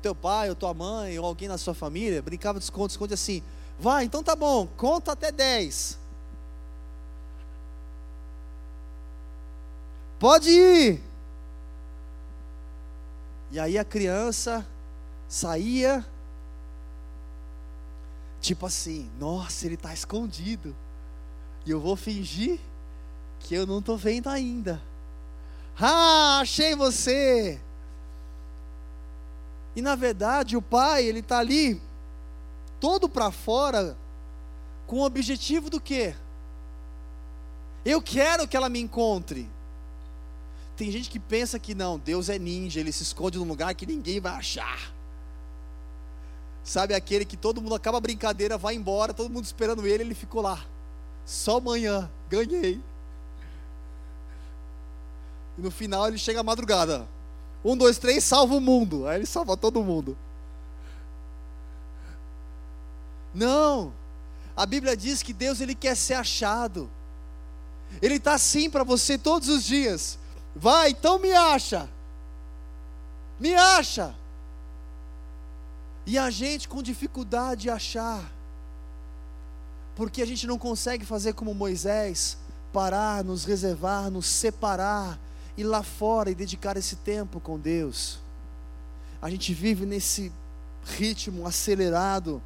teu 0.00 0.14
pai 0.14 0.48
ou 0.48 0.54
tua 0.54 0.72
mãe 0.72 1.18
ou 1.18 1.26
alguém 1.26 1.48
na 1.48 1.58
sua 1.58 1.74
família 1.74 2.22
brincava 2.22 2.58
de 2.58 2.64
esconde-esconde 2.64 3.14
assim: 3.14 3.42
vai, 3.78 4.04
então 4.04 4.22
tá 4.22 4.34
bom, 4.36 4.66
conta 4.76 5.12
até 5.12 5.30
10. 5.30 5.98
Pode 10.18 10.50
ir. 10.50 11.02
E 13.50 13.60
aí 13.60 13.78
a 13.78 13.84
criança 13.84 14.66
saía, 15.28 16.04
tipo 18.40 18.66
assim: 18.66 19.10
nossa, 19.18 19.66
ele 19.66 19.74
está 19.74 19.92
escondido. 19.92 20.74
E 21.64 21.70
eu 21.70 21.80
vou 21.80 21.96
fingir 21.96 22.60
que 23.40 23.54
eu 23.54 23.66
não 23.66 23.78
estou 23.78 23.96
vendo 23.96 24.28
ainda. 24.28 24.82
Ah, 25.78 26.40
achei 26.40 26.74
você! 26.74 27.60
E 29.74 29.82
na 29.82 29.94
verdade 29.94 30.56
o 30.56 30.62
pai, 30.62 31.04
ele 31.04 31.20
está 31.20 31.38
ali, 31.38 31.80
todo 32.80 33.08
para 33.08 33.30
fora, 33.30 33.96
com 34.86 35.00
o 35.00 35.04
objetivo 35.04 35.68
do 35.68 35.80
quê? 35.80 36.14
Eu 37.84 38.00
quero 38.00 38.48
que 38.48 38.56
ela 38.56 38.70
me 38.70 38.80
encontre. 38.80 39.48
Tem 40.76 40.90
gente 40.90 41.08
que 41.10 41.18
pensa 41.18 41.58
que 41.58 41.74
não, 41.74 41.98
Deus 41.98 42.28
é 42.28 42.38
ninja, 42.38 42.80
ele 42.80 42.92
se 42.92 43.02
esconde 43.02 43.38
num 43.38 43.46
lugar 43.46 43.74
que 43.74 43.86
ninguém 43.86 44.18
vai 44.18 44.32
achar. 44.32 44.92
Sabe 46.64 46.94
aquele 46.94 47.24
que 47.24 47.36
todo 47.36 47.62
mundo 47.62 47.74
acaba 47.74 47.98
a 47.98 48.00
brincadeira, 48.00 48.58
vai 48.58 48.74
embora, 48.74 49.14
todo 49.14 49.30
mundo 49.30 49.44
esperando 49.44 49.86
ele, 49.86 50.02
ele 50.02 50.14
ficou 50.14 50.42
lá. 50.42 50.64
Só 51.24 51.58
amanhã, 51.58 52.10
ganhei. 52.28 52.80
E 55.56 55.60
no 55.60 55.70
final 55.70 56.08
ele 56.08 56.18
chega 56.18 56.40
à 56.40 56.42
madrugada. 56.42 57.06
Um, 57.64 57.76
dois, 57.76 57.98
três, 57.98 58.22
salva 58.22 58.54
o 58.54 58.60
mundo. 58.60 59.08
Aí 59.08 59.18
ele 59.18 59.26
salva 59.26 59.56
todo 59.56 59.82
mundo. 59.82 60.16
Não. 63.34 63.92
A 64.56 64.64
Bíblia 64.64 64.96
diz 64.96 65.22
que 65.22 65.32
Deus 65.32 65.60
ele 65.60 65.74
quer 65.74 65.96
ser 65.96 66.14
achado. 66.14 66.90
Ele 68.00 68.14
está 68.14 68.34
assim 68.34 68.70
para 68.70 68.84
você 68.84 69.18
todos 69.18 69.48
os 69.48 69.64
dias. 69.64 70.18
Vai, 70.54 70.90
então 70.90 71.18
me 71.18 71.32
acha. 71.32 71.88
Me 73.38 73.54
acha. 73.54 74.14
E 76.06 76.16
a 76.16 76.30
gente 76.30 76.68
com 76.68 76.82
dificuldade 76.82 77.62
de 77.62 77.70
achar. 77.70 78.32
Porque 79.94 80.22
a 80.22 80.26
gente 80.26 80.46
não 80.46 80.58
consegue 80.58 81.04
fazer 81.04 81.32
como 81.32 81.54
Moisés, 81.54 82.38
parar, 82.72 83.24
nos 83.24 83.44
reservar, 83.44 84.10
nos 84.10 84.26
separar 84.26 85.18
ir 85.56 85.64
lá 85.64 85.82
fora 85.82 86.30
e 86.30 86.34
dedicar 86.34 86.76
esse 86.76 86.96
tempo 86.96 87.40
com 87.40 87.58
Deus. 87.58 88.18
A 89.20 89.30
gente 89.30 89.54
vive 89.54 89.86
nesse 89.86 90.32
ritmo 90.84 91.46
acelerado, 91.46 92.42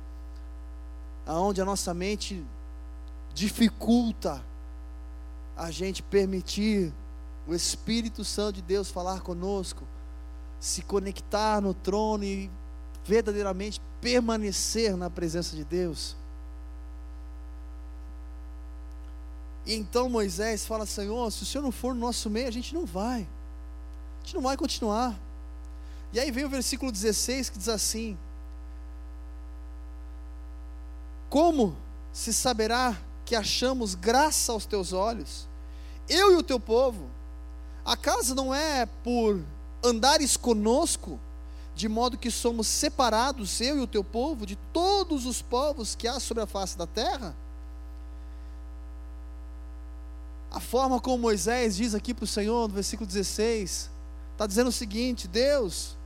aonde 1.26 1.60
a 1.60 1.64
nossa 1.64 1.92
mente 1.92 2.44
dificulta 3.34 4.42
a 5.56 5.70
gente 5.70 6.02
permitir 6.02 6.92
o 7.46 7.54
Espírito 7.54 8.24
Santo 8.24 8.56
de 8.56 8.62
Deus 8.62 8.90
falar 8.90 9.20
conosco, 9.20 9.84
se 10.58 10.82
conectar 10.82 11.60
no 11.60 11.74
trono 11.74 12.24
e 12.24 12.50
verdadeiramente 13.04 13.80
permanecer 14.00 14.96
na 14.96 15.10
presença 15.10 15.56
de 15.56 15.64
Deus. 15.64 16.16
E 19.70 19.74
então 19.76 20.08
Moisés 20.08 20.66
fala: 20.66 20.84
Senhor, 20.84 21.30
se 21.30 21.44
o 21.44 21.46
Senhor 21.46 21.62
não 21.62 21.70
for 21.70 21.94
no 21.94 22.00
nosso 22.00 22.28
meio, 22.28 22.48
a 22.48 22.50
gente 22.50 22.74
não 22.74 22.84
vai. 22.84 23.20
A 23.20 24.24
gente 24.24 24.34
não 24.34 24.42
vai 24.42 24.56
continuar. 24.56 25.16
E 26.12 26.18
aí 26.18 26.32
vem 26.32 26.44
o 26.44 26.48
versículo 26.48 26.90
16 26.90 27.50
que 27.50 27.56
diz 27.56 27.68
assim: 27.68 28.18
Como 31.28 31.76
se 32.12 32.34
saberá 32.34 32.98
que 33.24 33.36
achamos 33.36 33.94
graça 33.94 34.50
aos 34.50 34.66
teus 34.66 34.92
olhos, 34.92 35.46
eu 36.08 36.32
e 36.32 36.36
o 36.36 36.42
teu 36.42 36.58
povo? 36.58 37.08
Acaso 37.84 38.34
não 38.34 38.52
é 38.52 38.86
por 39.04 39.40
andares 39.84 40.36
conosco, 40.36 41.16
de 41.76 41.88
modo 41.88 42.18
que 42.18 42.28
somos 42.28 42.66
separados, 42.66 43.60
eu 43.60 43.78
e 43.78 43.80
o 43.80 43.86
teu 43.86 44.02
povo, 44.02 44.44
de 44.44 44.56
todos 44.72 45.26
os 45.26 45.40
povos 45.40 45.94
que 45.94 46.08
há 46.08 46.18
sobre 46.18 46.42
a 46.42 46.46
face 46.48 46.76
da 46.76 46.88
terra? 46.88 47.36
A 50.50 50.58
forma 50.58 51.00
como 51.00 51.18
Moisés 51.18 51.76
diz 51.76 51.94
aqui 51.94 52.12
para 52.12 52.24
o 52.24 52.26
Senhor, 52.26 52.68
no 52.68 52.74
versículo 52.74 53.06
16, 53.06 53.88
está 54.32 54.46
dizendo 54.46 54.68
o 54.68 54.72
seguinte: 54.72 55.28
Deus, 55.28 55.96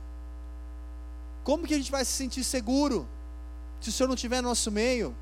como 1.43 1.65
que 1.65 1.73
a 1.73 1.77
gente 1.77 1.91
vai 1.91 2.05
se 2.05 2.11
sentir 2.11 2.43
seguro 2.43 3.07
se 3.81 3.89
o 3.89 3.91
Senhor 3.91 4.07
não 4.07 4.15
estiver 4.15 4.41
no 4.41 4.49
nosso 4.49 4.71
meio? 4.71 5.15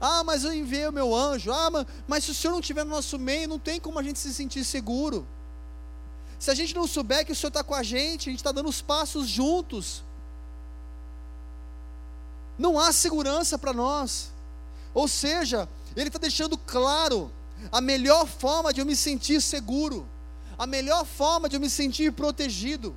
Ah, 0.00 0.24
mas 0.24 0.44
eu 0.44 0.54
enviei 0.54 0.86
o 0.86 0.92
meu 0.92 1.14
anjo. 1.14 1.52
Ah, 1.52 1.70
mas, 1.70 1.86
mas 2.08 2.24
se 2.24 2.30
o 2.30 2.34
Senhor 2.34 2.52
não 2.52 2.60
estiver 2.60 2.84
no 2.84 2.90
nosso 2.90 3.18
meio, 3.18 3.48
não 3.48 3.58
tem 3.58 3.78
como 3.80 3.98
a 3.98 4.02
gente 4.02 4.18
se 4.18 4.32
sentir 4.32 4.64
seguro. 4.64 5.26
Se 6.38 6.50
a 6.50 6.54
gente 6.54 6.74
não 6.74 6.86
souber 6.86 7.24
que 7.24 7.32
o 7.32 7.36
Senhor 7.36 7.48
está 7.48 7.62
com 7.62 7.74
a 7.74 7.82
gente, 7.82 8.28
a 8.28 8.32
gente 8.32 8.40
está 8.40 8.52
dando 8.52 8.68
os 8.68 8.80
passos 8.80 9.28
juntos. 9.28 10.02
Não 12.58 12.78
há 12.78 12.92
segurança 12.92 13.58
para 13.58 13.74
nós. 13.74 14.32
Ou 14.94 15.06
seja, 15.06 15.68
Ele 15.94 16.08
está 16.08 16.18
deixando 16.18 16.56
claro 16.56 17.30
a 17.70 17.80
melhor 17.80 18.26
forma 18.26 18.72
de 18.72 18.80
eu 18.80 18.86
me 18.86 18.96
sentir 18.96 19.40
seguro, 19.40 20.06
a 20.58 20.66
melhor 20.66 21.04
forma 21.04 21.48
de 21.48 21.56
eu 21.56 21.60
me 21.60 21.70
sentir 21.70 22.12
protegido, 22.12 22.94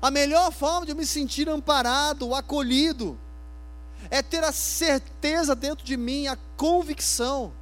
a 0.00 0.10
melhor 0.10 0.52
forma 0.52 0.86
de 0.86 0.92
eu 0.92 0.96
me 0.96 1.06
sentir 1.06 1.48
amparado, 1.48 2.34
acolhido, 2.34 3.18
é 4.10 4.22
ter 4.22 4.44
a 4.44 4.52
certeza 4.52 5.54
dentro 5.54 5.84
de 5.84 5.96
mim, 5.96 6.26
a 6.26 6.36
convicção 6.56 7.52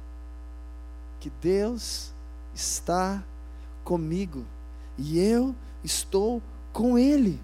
que 1.19 1.31
Deus 1.41 2.11
está 2.53 3.23
comigo 3.83 4.45
e 4.97 5.19
eu 5.19 5.55
estou 5.83 6.41
com 6.71 6.97
Ele. 6.97 7.41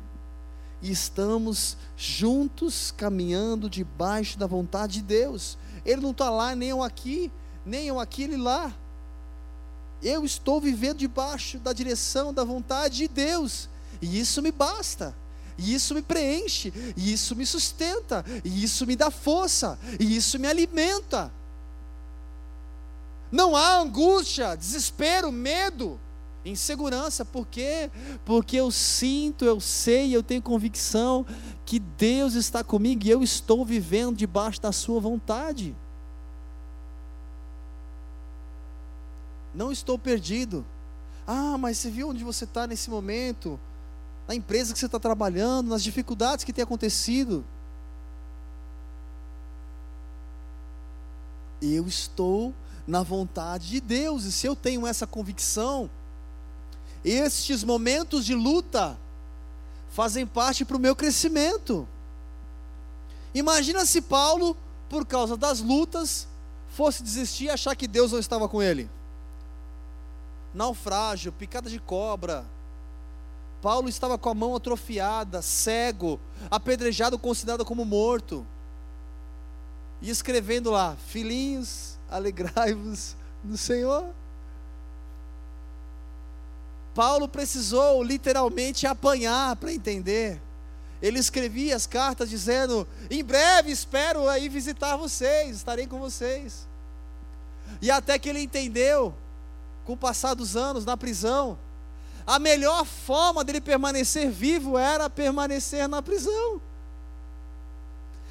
E 0.81 0.91
estamos 0.91 1.77
juntos 1.95 2.91
caminhando 2.91 3.69
debaixo 3.69 4.37
da 4.37 4.47
vontade 4.47 4.93
de 4.93 5.01
Deus. 5.03 5.57
Ele 5.85 6.01
não 6.01 6.11
está 6.11 6.29
lá, 6.29 6.55
nem 6.55 6.69
eu 6.69 6.81
aqui, 6.81 7.31
nem 7.65 7.87
eu 7.87 7.99
aqui, 7.99 8.23
ele 8.23 8.37
lá. 8.37 8.73
Eu 10.01 10.25
estou 10.25 10.59
vivendo 10.59 10.97
debaixo 10.97 11.59
da 11.59 11.73
direção 11.73 12.33
da 12.33 12.43
vontade 12.43 12.97
de 12.97 13.07
Deus, 13.07 13.69
e 14.01 14.19
isso 14.19 14.41
me 14.41 14.51
basta. 14.51 15.15
E 15.57 15.75
isso 15.75 15.93
me 15.93 16.01
preenche, 16.01 16.73
e 16.97 17.13
isso 17.13 17.35
me 17.35 17.45
sustenta, 17.45 18.25
e 18.43 18.63
isso 18.63 18.87
me 18.87 18.95
dá 18.95 19.11
força, 19.11 19.77
e 19.99 20.15
isso 20.15 20.39
me 20.39 20.47
alimenta. 20.47 21.31
Não 23.31 23.55
há 23.55 23.79
angústia, 23.79 24.55
desespero, 24.55 25.31
medo, 25.31 25.99
insegurança, 26.43 27.23
por 27.23 27.45
quê? 27.47 27.91
Porque 28.25 28.57
eu 28.57 28.71
sinto, 28.71 29.45
eu 29.45 29.59
sei, 29.59 30.15
eu 30.15 30.23
tenho 30.23 30.41
convicção 30.41 31.25
que 31.65 31.79
Deus 31.79 32.33
está 32.33 32.63
comigo 32.63 33.05
e 33.05 33.09
eu 33.09 33.21
estou 33.21 33.63
vivendo 33.63 34.17
debaixo 34.17 34.59
da 34.59 34.71
Sua 34.71 34.99
vontade. 34.99 35.75
Não 39.53 39.71
estou 39.71 39.97
perdido. 39.97 40.65
Ah, 41.27 41.57
mas 41.57 41.77
você 41.77 41.89
viu 41.89 42.09
onde 42.09 42.23
você 42.23 42.45
está 42.45 42.65
nesse 42.65 42.89
momento? 42.89 43.59
Na 44.27 44.35
empresa 44.35 44.73
que 44.73 44.79
você 44.79 44.85
está 44.85 44.99
trabalhando, 44.99 45.69
nas 45.69 45.83
dificuldades 45.83 46.43
que 46.43 46.53
tem 46.53 46.63
acontecido. 46.63 47.43
Eu 51.61 51.87
estou 51.87 52.53
na 52.87 53.03
vontade 53.03 53.69
de 53.69 53.79
Deus, 53.79 54.23
e 54.23 54.31
se 54.31 54.47
eu 54.47 54.55
tenho 54.55 54.87
essa 54.87 55.05
convicção, 55.05 55.89
estes 57.05 57.63
momentos 57.63 58.25
de 58.25 58.33
luta 58.33 58.97
fazem 59.91 60.25
parte 60.25 60.65
para 60.65 60.77
o 60.77 60.79
meu 60.79 60.95
crescimento. 60.95 61.87
Imagina 63.33 63.85
se 63.85 64.01
Paulo, 64.01 64.57
por 64.89 65.05
causa 65.05 65.37
das 65.37 65.61
lutas, 65.61 66.27
fosse 66.69 67.03
desistir 67.03 67.45
e 67.45 67.49
achar 67.49 67.75
que 67.75 67.87
Deus 67.87 68.11
não 68.11 68.19
estava 68.19 68.49
com 68.49 68.61
ele 68.61 68.89
naufrágio, 70.53 71.31
picada 71.31 71.69
de 71.69 71.79
cobra. 71.79 72.45
Paulo 73.61 73.87
estava 73.87 74.17
com 74.17 74.29
a 74.29 74.33
mão 74.33 74.55
atrofiada, 74.55 75.41
cego, 75.41 76.19
apedrejado, 76.49 77.19
considerado 77.19 77.63
como 77.63 77.85
morto. 77.85 78.45
E 80.01 80.09
escrevendo 80.09 80.71
lá: 80.71 80.97
Filhinhos, 81.07 81.99
alegrai-vos 82.09 83.15
no 83.43 83.57
Senhor. 83.57 84.05
Paulo 86.93 87.27
precisou 87.27 88.03
literalmente 88.03 88.85
apanhar 88.85 89.55
para 89.55 89.71
entender. 89.71 90.41
Ele 91.01 91.19
escrevia 91.19 91.75
as 91.75 91.85
cartas 91.85 92.29
dizendo: 92.29 92.87
Em 93.09 93.23
breve 93.23 93.71
espero 93.71 94.27
aí 94.27 94.49
visitar 94.49 94.95
vocês, 94.97 95.57
estarei 95.57 95.87
com 95.87 95.99
vocês. 95.99 96.67
E 97.81 97.89
até 97.89 98.19
que 98.19 98.27
ele 98.27 98.41
entendeu 98.41 99.13
com 99.91 99.95
o 99.95 99.97
passar 99.97 100.33
dos 100.33 100.55
anos 100.55 100.85
na 100.85 100.95
prisão, 100.95 101.59
a 102.25 102.39
melhor 102.39 102.85
forma 102.85 103.43
dele 103.43 103.59
permanecer 103.59 104.31
vivo 104.31 104.77
era 104.77 105.09
permanecer 105.09 105.85
na 105.89 106.01
prisão. 106.01 106.61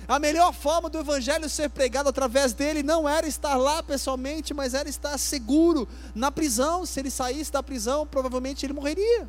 A 0.08 0.18
melhor 0.18 0.54
forma 0.54 0.88
do 0.88 0.98
evangelho 0.98 1.50
ser 1.50 1.68
pregado 1.68 2.08
através 2.08 2.54
dele 2.54 2.82
não 2.82 3.06
era 3.06 3.26
estar 3.26 3.56
lá 3.56 3.82
pessoalmente, 3.82 4.54
mas 4.54 4.72
era 4.72 4.88
estar 4.88 5.18
seguro 5.18 5.86
na 6.14 6.32
prisão. 6.32 6.86
Se 6.86 6.98
ele 6.98 7.10
saísse 7.10 7.52
da 7.52 7.62
prisão, 7.62 8.06
provavelmente 8.06 8.64
ele 8.64 8.72
morreria. 8.72 9.28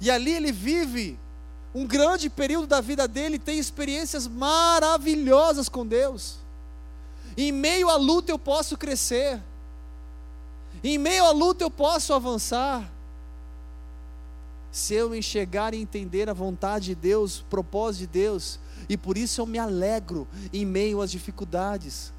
E 0.00 0.10
ali 0.10 0.32
ele 0.32 0.50
vive 0.50 1.18
um 1.72 1.86
grande 1.86 2.28
período 2.28 2.66
da 2.66 2.80
vida 2.80 3.06
dele, 3.06 3.38
tem 3.38 3.58
experiências 3.58 4.26
maravilhosas 4.26 5.68
com 5.68 5.86
Deus. 5.86 6.44
Em 7.36 7.52
meio 7.52 7.88
à 7.90 7.96
luta 7.96 8.32
eu 8.32 8.38
posso 8.38 8.76
crescer. 8.76 9.42
Em 10.82 10.96
meio 10.96 11.24
à 11.24 11.30
luta 11.30 11.64
eu 11.64 11.70
posso 11.70 12.12
avançar. 12.14 12.90
Se 14.70 14.94
eu 14.94 15.14
enxergar 15.14 15.74
e 15.74 15.80
entender 15.80 16.28
a 16.28 16.34
vontade 16.34 16.86
de 16.86 16.94
Deus, 16.94 17.40
o 17.40 17.44
propósito 17.44 18.00
de 18.00 18.06
Deus, 18.06 18.60
e 18.88 18.96
por 18.96 19.16
isso 19.16 19.40
eu 19.40 19.46
me 19.46 19.58
alegro 19.58 20.26
em 20.52 20.64
meio 20.64 21.00
às 21.00 21.10
dificuldades. 21.10 22.12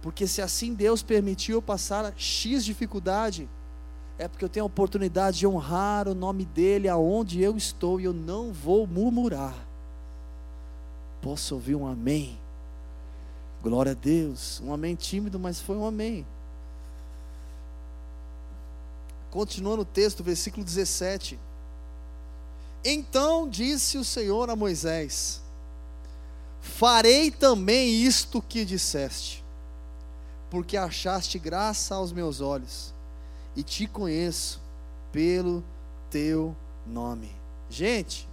Porque 0.00 0.26
se 0.26 0.40
assim 0.40 0.72
Deus 0.74 1.02
permitiu 1.02 1.60
passar 1.60 2.14
X 2.16 2.64
dificuldade, 2.64 3.48
é 4.18 4.26
porque 4.28 4.44
eu 4.44 4.48
tenho 4.48 4.64
a 4.64 4.66
oportunidade 4.66 5.38
de 5.38 5.46
honrar 5.46 6.08
o 6.08 6.14
nome 6.14 6.44
dEle 6.44 6.88
aonde 6.88 7.42
eu 7.42 7.56
estou 7.56 8.00
e 8.00 8.04
eu 8.04 8.12
não 8.12 8.52
vou 8.52 8.86
murmurar. 8.86 9.54
Posso 11.20 11.54
ouvir 11.54 11.74
um 11.74 11.86
amém? 11.86 12.38
Glória 13.62 13.92
a 13.92 13.94
Deus. 13.94 14.60
Um 14.60 14.72
amém 14.72 14.94
tímido, 14.94 15.38
mas 15.38 15.60
foi 15.60 15.76
um 15.76 15.86
amém. 15.86 16.26
Continuando 19.30 19.82
o 19.82 19.84
texto, 19.84 20.22
versículo 20.22 20.64
17. 20.64 21.38
Então 22.84 23.48
disse 23.48 23.98
o 23.98 24.04
Senhor 24.04 24.48
a 24.48 24.56
Moisés: 24.56 25.42
Farei 26.60 27.30
também 27.30 28.02
isto 28.02 28.40
que 28.40 28.64
disseste, 28.64 29.44
porque 30.48 30.76
achaste 30.76 31.38
graça 31.38 31.94
aos 31.94 32.12
meus 32.12 32.40
olhos, 32.40 32.94
e 33.56 33.62
te 33.62 33.86
conheço 33.86 34.60
pelo 35.10 35.64
teu 36.10 36.54
nome. 36.86 37.30
Gente, 37.68 38.28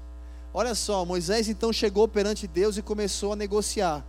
olha 0.53 0.75
só, 0.75 1.03
Moisés 1.03 1.49
então 1.49 1.73
chegou 1.73 2.07
perante 2.07 2.47
Deus 2.47 2.77
e 2.77 2.81
começou 2.81 3.33
a 3.33 3.36
negociar. 3.36 4.05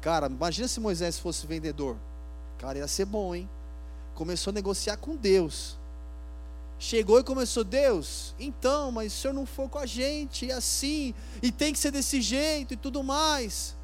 Cara, 0.00 0.26
imagina 0.26 0.68
se 0.68 0.80
Moisés 0.80 1.18
fosse 1.18 1.46
vendedor. 1.46 1.96
Cara, 2.58 2.78
ia 2.78 2.88
ser 2.88 3.04
bom, 3.04 3.34
hein? 3.34 3.48
Começou 4.14 4.50
a 4.50 4.54
negociar 4.54 4.96
com 4.96 5.16
Deus. 5.16 5.76
Chegou 6.78 7.18
e 7.18 7.24
começou, 7.24 7.64
Deus, 7.64 8.34
então, 8.38 8.92
mas 8.92 9.12
o 9.12 9.16
senhor 9.16 9.34
não 9.34 9.44
for 9.44 9.68
com 9.68 9.78
a 9.78 9.86
gente, 9.86 10.46
e 10.46 10.52
assim, 10.52 11.12
e 11.42 11.50
tem 11.50 11.72
que 11.72 11.78
ser 11.78 11.90
desse 11.90 12.20
jeito 12.20 12.72
e 12.72 12.76
tudo 12.76 13.02
mais. 13.02 13.74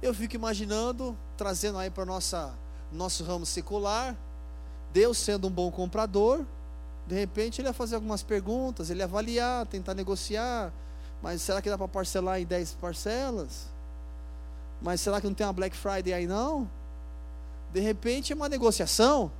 Eu 0.00 0.14
fico 0.14 0.34
imaginando, 0.34 1.14
trazendo 1.36 1.76
aí 1.76 1.90
para 1.90 2.06
nossa 2.06 2.54
nosso 2.90 3.22
ramo 3.22 3.44
secular, 3.44 4.16
Deus 4.94 5.18
sendo 5.18 5.46
um 5.46 5.50
bom 5.50 5.70
comprador, 5.70 6.42
de 7.06 7.14
repente 7.14 7.60
ele 7.60 7.68
ia 7.68 7.74
fazer 7.74 7.96
algumas 7.96 8.22
perguntas, 8.22 8.88
ele 8.88 9.00
ia 9.00 9.04
avaliar, 9.04 9.66
tentar 9.66 9.92
negociar, 9.92 10.72
mas 11.22 11.42
será 11.42 11.60
que 11.60 11.68
dá 11.68 11.76
para 11.76 11.86
parcelar 11.86 12.40
em 12.40 12.46
10 12.46 12.76
parcelas? 12.80 13.66
Mas 14.80 15.00
será 15.00 15.20
que 15.20 15.26
não 15.26 15.34
tem 15.34 15.46
uma 15.46 15.52
Black 15.52 15.76
Friday 15.76 16.12
aí 16.12 16.26
não? 16.26 16.68
De 17.72 17.80
repente 17.80 18.32
é 18.32 18.36
uma 18.36 18.48
negociação. 18.48 19.30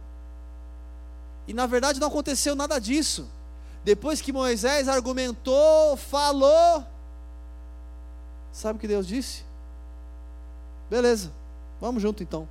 E 1.47 1.55
na 1.55 1.67
verdade 1.67 2.01
não 2.01 2.09
aconteceu 2.09 2.55
nada 2.55 2.79
disso. 2.79 3.29
Depois 3.85 4.21
que 4.21 4.33
Moisés 4.33 4.89
argumentou, 4.89 5.97
falou, 5.97 6.85
sabe 8.53 8.77
o 8.77 8.81
que 8.81 8.89
Deus 8.89 9.07
disse? 9.07 9.45
Beleza, 10.91 11.33
vamos 11.81 12.03
junto 12.03 12.23
então. 12.23 12.49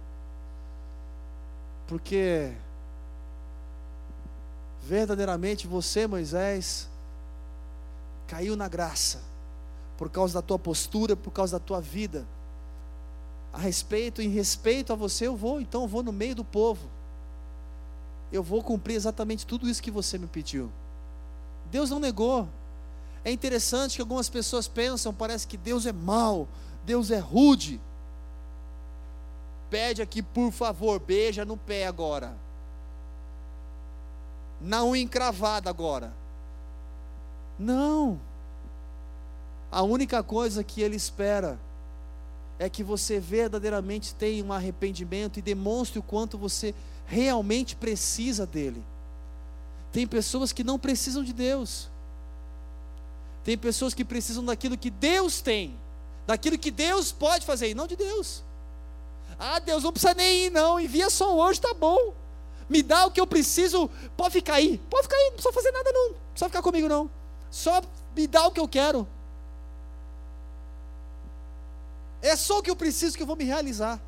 Porque 1.88 2.54
verdadeiramente 4.82 5.68
você, 5.68 6.08
Moisés, 6.08 6.90
caiu 8.26 8.56
na 8.56 8.68
graça 8.68 9.22
por 9.98 10.10
causa 10.10 10.36
da 10.36 10.42
tua 10.42 10.58
postura, 10.58 11.16
por 11.16 11.32
causa 11.32 11.60
da 11.60 11.64
tua 11.64 11.82
vida 11.82 12.26
a 13.58 13.60
respeito, 13.60 14.22
em 14.22 14.30
respeito 14.30 14.94
a 14.94 14.96
você, 14.96 15.26
eu 15.26 15.36
vou, 15.36 15.60
então 15.60 15.82
eu 15.82 15.88
vou 15.88 16.04
no 16.04 16.12
meio 16.12 16.36
do 16.36 16.44
povo. 16.44 16.88
Eu 18.32 18.44
vou 18.44 18.62
cumprir 18.62 18.94
exatamente 18.94 19.48
tudo 19.48 19.68
isso 19.68 19.82
que 19.82 19.90
você 19.90 20.16
me 20.20 20.28
pediu. 20.28 20.72
Deus 21.72 21.90
não 21.90 22.00
negou. 22.00 22.48
É 23.26 23.32
interessante 23.32 23.96
que 23.96 24.02
algumas 24.02 24.30
pessoas 24.30 24.68
pensam, 24.68 25.12
parece 25.12 25.48
que 25.48 25.58
Deus 25.58 25.88
é 25.88 25.92
mau, 25.92 26.48
Deus 26.86 27.10
é 27.10 27.18
rude. 27.18 27.82
Pede 29.72 30.04
aqui, 30.04 30.22
por 30.22 30.52
favor, 30.52 31.00
beija 31.00 31.44
no 31.44 31.58
pé 31.58 31.88
agora. 31.88 32.36
Na 34.62 34.84
unha 34.84 35.02
encravada 35.02 35.68
agora. 35.68 36.14
Não. 37.58 38.20
A 39.72 39.82
única 39.82 40.22
coisa 40.22 40.64
que 40.64 40.80
ele 40.80 40.96
espera 40.96 41.58
é 42.60 42.70
que 42.70 42.84
você 42.84 43.20
verdadeiramente 43.20 44.16
tenha 44.16 44.44
um 44.44 44.52
arrependimento 44.52 45.38
e 45.38 45.42
demonstre 45.42 46.00
o 46.00 46.04
quanto 46.04 46.38
você 46.38 46.74
realmente 47.06 47.76
precisa 47.76 48.46
dele. 48.46 48.84
Tem 49.92 50.08
pessoas 50.08 50.52
que 50.52 50.64
não 50.64 50.78
precisam 50.80 51.24
de 51.24 51.34
Deus. 51.34 51.90
Tem 53.44 53.58
pessoas 53.58 53.94
que 53.94 54.04
precisam 54.04 54.44
daquilo 54.44 54.78
que 54.78 54.90
Deus 54.90 55.40
tem, 55.40 55.76
daquilo 56.26 56.58
que 56.58 56.72
Deus 56.72 57.12
pode 57.12 57.46
fazer, 57.46 57.70
e 57.70 57.74
não 57.74 57.88
de 57.88 57.96
Deus. 57.96 58.44
Ah, 59.40 59.60
Deus, 59.60 59.84
não 59.84 59.92
precisa 59.92 60.14
nem 60.14 60.46
ir, 60.46 60.50
não. 60.50 60.80
Envia 60.80 61.10
só 61.10 61.36
hoje, 61.36 61.62
tá 61.62 61.74
bom. 61.74 62.14
Me 62.68 62.84
dá 62.84 63.06
o 63.06 63.12
que 63.12 63.22
eu 63.22 63.28
preciso. 63.28 63.90
Pode 64.18 64.34
ficar 64.34 64.56
aí. 64.56 64.80
Pode 64.90 65.04
ficar 65.04 65.16
aí, 65.16 65.26
não 65.26 65.34
precisa 65.34 65.54
fazer 65.54 65.72
nada, 65.72 65.92
não. 65.92 66.10
Não 66.10 66.16
precisa 66.32 66.50
ficar 66.50 66.62
comigo, 66.62 66.90
não. 66.90 67.10
Só 67.50 67.82
me 68.16 68.28
dá 68.28 68.46
o 68.48 68.52
que 68.52 68.60
eu 68.60 68.68
quero. 68.68 69.08
É 72.22 72.36
só 72.36 72.60
o 72.60 72.64
que 72.64 72.70
eu 72.70 72.76
preciso 72.76 73.16
que 73.16 73.24
eu 73.24 73.28
vou 73.28 73.36
me 73.36 73.44
realizar. 73.44 74.02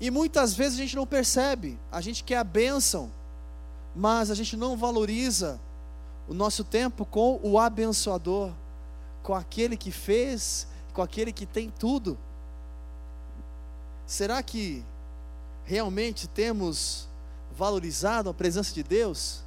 E 0.00 0.10
muitas 0.10 0.54
vezes 0.54 0.78
a 0.78 0.82
gente 0.82 0.96
não 0.96 1.06
percebe, 1.06 1.78
a 1.92 2.00
gente 2.00 2.24
quer 2.24 2.38
a 2.38 2.44
bênção, 2.44 3.10
mas 3.94 4.30
a 4.30 4.34
gente 4.34 4.56
não 4.56 4.76
valoriza 4.76 5.60
o 6.26 6.32
nosso 6.32 6.64
tempo 6.64 7.04
com 7.04 7.38
o 7.42 7.58
abençoador, 7.58 8.52
com 9.22 9.34
aquele 9.34 9.76
que 9.76 9.90
fez, 9.90 10.66
com 10.94 11.02
aquele 11.02 11.32
que 11.32 11.44
tem 11.44 11.70
tudo. 11.70 12.18
Será 14.06 14.42
que 14.42 14.82
realmente 15.64 16.26
temos 16.26 17.06
valorizado 17.56 18.30
a 18.30 18.34
presença 18.34 18.72
de 18.72 18.82
Deus? 18.82 19.42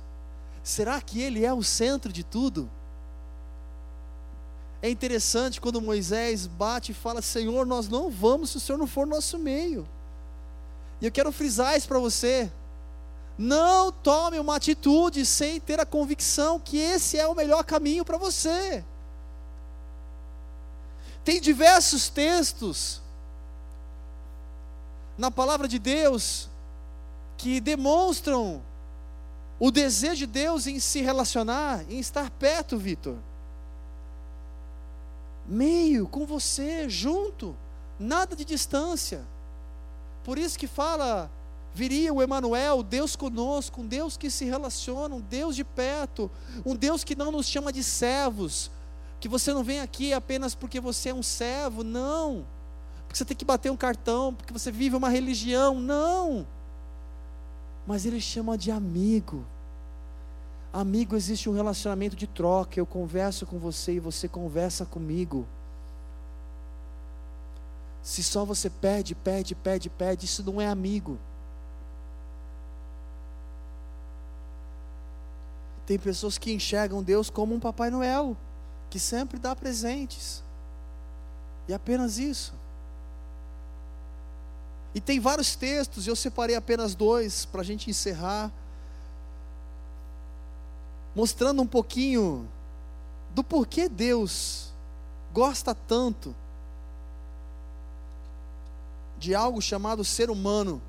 Será 0.63 1.01
que 1.01 1.19
Ele 1.21 1.43
é 1.43 1.51
o 1.51 1.63
centro 1.63 2.13
de 2.13 2.23
tudo? 2.23 2.69
É 4.83 4.89
interessante 4.89 5.61
quando 5.61 5.81
Moisés 5.81 6.45
bate 6.45 6.91
e 6.91 6.93
fala: 6.93 7.21
Senhor, 7.21 7.65
nós 7.65 7.87
não 7.87 8.11
vamos 8.11 8.49
se 8.49 8.57
o 8.57 8.59
Senhor 8.59 8.77
não 8.77 8.85
for 8.85 9.07
nosso 9.07 9.39
meio. 9.39 9.87
E 10.99 11.05
eu 11.05 11.11
quero 11.11 11.31
frisar 11.31 11.77
isso 11.77 11.87
para 11.87 11.99
você. 11.99 12.51
Não 13.37 13.93
tome 13.93 14.37
uma 14.37 14.57
atitude 14.57 15.25
sem 15.25 15.57
ter 15.57 15.79
a 15.79 15.85
convicção 15.85 16.59
que 16.59 16.77
esse 16.77 17.17
é 17.17 17.25
o 17.25 17.33
melhor 17.33 17.63
caminho 17.63 18.03
para 18.03 18.17
você. 18.17 18.83
Tem 21.23 21.39
diversos 21.39 22.09
textos 22.09 23.01
na 25.17 25.31
palavra 25.31 25.65
de 25.65 25.79
Deus 25.79 26.49
que 27.37 27.61
demonstram 27.61 28.61
o 29.57 29.71
desejo 29.71 30.17
de 30.17 30.27
Deus 30.27 30.67
em 30.67 30.77
se 30.77 31.01
relacionar, 31.01 31.85
em 31.89 31.99
estar 31.99 32.29
perto, 32.31 32.77
Vitor 32.77 33.15
meio 35.45 36.07
com 36.07 36.25
você, 36.25 36.89
junto, 36.89 37.55
nada 37.99 38.35
de 38.35 38.45
distância. 38.45 39.21
Por 40.23 40.37
isso 40.37 40.57
que 40.57 40.67
fala, 40.67 41.29
viria 41.73 42.13
o 42.13 42.21
Emanuel, 42.21 42.83
Deus 42.83 43.15
conosco, 43.15 43.81
um 43.81 43.87
Deus 43.87 44.15
que 44.15 44.29
se 44.29 44.45
relaciona, 44.45 45.15
um 45.15 45.21
Deus 45.21 45.55
de 45.55 45.63
perto, 45.63 46.29
um 46.65 46.75
Deus 46.75 47.03
que 47.03 47.15
não 47.15 47.31
nos 47.31 47.47
chama 47.47 47.73
de 47.73 47.83
servos, 47.83 48.71
que 49.19 49.27
você 49.27 49.53
não 49.53 49.63
vem 49.63 49.79
aqui 49.79 50.13
apenas 50.13 50.53
porque 50.53 50.79
você 50.79 51.09
é 51.09 51.13
um 51.13 51.23
servo, 51.23 51.83
não. 51.83 52.45
Porque 53.05 53.17
você 53.17 53.25
tem 53.25 53.37
que 53.37 53.45
bater 53.45 53.71
um 53.71 53.77
cartão, 53.77 54.33
porque 54.33 54.53
você 54.53 54.71
vive 54.71 54.95
uma 54.95 55.09
religião, 55.09 55.79
não. 55.79 56.47
Mas 57.85 58.05
ele 58.05 58.21
chama 58.21 58.57
de 58.57 58.71
amigo. 58.71 59.45
Amigo, 60.73 61.15
existe 61.15 61.47
um 61.47 61.53
relacionamento 61.53 62.15
de 62.15 62.25
troca. 62.25 62.79
Eu 62.79 62.85
converso 62.85 63.45
com 63.45 63.59
você 63.59 63.93
e 63.93 63.99
você 63.99 64.27
conversa 64.27 64.83
comigo. 64.87 65.45
Se 68.01 68.23
só 68.23 68.43
você 68.43 68.71
pede, 68.71 69.13
pede, 69.13 69.53
pede, 69.53 69.87
pede, 69.87 70.25
isso 70.25 70.43
não 70.43 70.59
é 70.59 70.67
amigo. 70.67 71.19
Tem 75.85 75.99
pessoas 75.99 76.39
que 76.39 76.51
enxergam 76.51 77.03
Deus 77.03 77.29
como 77.29 77.53
um 77.53 77.59
Papai 77.59 77.91
Noel, 77.91 78.35
que 78.89 78.99
sempre 78.99 79.37
dá 79.37 79.55
presentes. 79.55 80.41
E 81.67 81.73
apenas 81.73 82.17
isso. 82.17 82.51
E 84.95 84.99
tem 84.99 85.19
vários 85.19 85.55
textos, 85.55 86.07
eu 86.07 86.15
separei 86.15 86.55
apenas 86.55 86.95
dois 86.95 87.45
para 87.45 87.61
a 87.61 87.63
gente 87.63 87.89
encerrar 87.89 88.51
mostrando 91.15 91.61
um 91.61 91.67
pouquinho 91.67 92.47
do 93.33 93.43
porquê 93.43 93.87
Deus 93.87 94.71
gosta 95.33 95.73
tanto 95.73 96.35
de 99.17 99.33
algo 99.33 99.61
chamado 99.61 100.03
ser 100.03 100.29
humano 100.29 100.81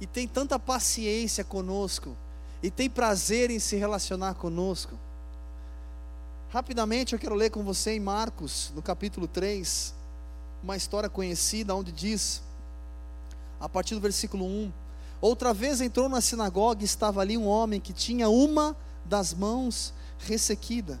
e 0.00 0.06
tem 0.06 0.26
tanta 0.26 0.58
paciência 0.58 1.44
conosco 1.44 2.16
e 2.62 2.70
tem 2.70 2.88
prazer 2.88 3.50
em 3.50 3.58
se 3.58 3.76
relacionar 3.76 4.34
conosco. 4.34 4.98
Rapidamente 6.50 7.12
eu 7.14 7.18
quero 7.18 7.34
ler 7.34 7.50
com 7.50 7.64
você 7.64 7.92
em 7.92 8.00
Marcos, 8.00 8.70
no 8.74 8.82
capítulo 8.82 9.26
3, 9.26 9.94
uma 10.62 10.76
história 10.76 11.08
conhecida 11.08 11.74
onde 11.74 11.90
diz, 11.90 12.42
a 13.58 13.68
partir 13.68 13.94
do 13.94 14.00
versículo 14.00 14.44
1: 14.44 14.72
Outra 15.20 15.54
vez 15.54 15.80
entrou 15.80 16.08
na 16.08 16.20
sinagoga 16.20 16.82
e 16.82 16.84
estava 16.84 17.20
ali 17.20 17.38
um 17.38 17.46
homem 17.46 17.80
que 17.80 17.92
tinha 17.92 18.28
uma 18.28 18.76
das 19.04 19.34
mãos 19.34 19.92
ressequida. 20.18 21.00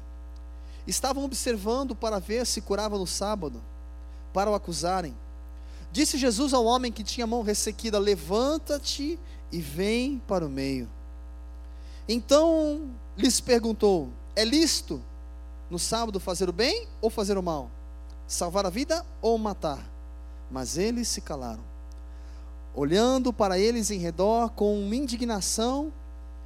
Estavam 0.86 1.24
observando 1.24 1.94
para 1.94 2.18
ver 2.18 2.46
se 2.46 2.60
curava 2.60 2.98
no 2.98 3.06
sábado, 3.06 3.62
para 4.32 4.50
o 4.50 4.54
acusarem. 4.54 5.14
Disse 5.92 6.18
Jesus 6.18 6.52
ao 6.52 6.64
homem 6.64 6.90
que 6.90 7.04
tinha 7.04 7.24
a 7.24 7.26
mão 7.26 7.42
ressequida: 7.42 7.98
Levanta-te 7.98 9.18
e 9.50 9.60
vem 9.60 10.20
para 10.26 10.46
o 10.46 10.50
meio. 10.50 10.88
Então 12.08 12.90
lhes 13.16 13.40
perguntou: 13.40 14.08
É 14.34 14.44
lícito 14.44 15.00
no 15.70 15.78
sábado 15.78 16.18
fazer 16.18 16.48
o 16.48 16.52
bem 16.52 16.88
ou 17.00 17.10
fazer 17.10 17.38
o 17.38 17.42
mal? 17.42 17.70
Salvar 18.26 18.66
a 18.66 18.70
vida 18.70 19.04
ou 19.20 19.38
matar? 19.38 19.78
Mas 20.50 20.76
eles 20.76 21.08
se 21.08 21.20
calaram. 21.20 21.62
Olhando 22.74 23.32
para 23.32 23.58
eles 23.58 23.90
em 23.90 23.98
redor 23.98 24.50
com 24.50 24.76
indignação, 24.92 25.92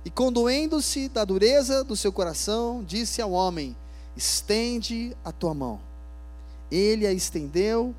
e 0.06 0.10
condoendo-se 0.10 1.08
da 1.08 1.24
dureza 1.24 1.82
do 1.82 1.96
seu 1.96 2.12
coração, 2.12 2.84
disse 2.86 3.20
ao 3.20 3.32
homem: 3.32 3.76
Estende 4.16 5.16
a 5.24 5.32
tua 5.32 5.52
mão. 5.52 5.80
Ele 6.70 7.04
a 7.04 7.12
estendeu 7.12 7.92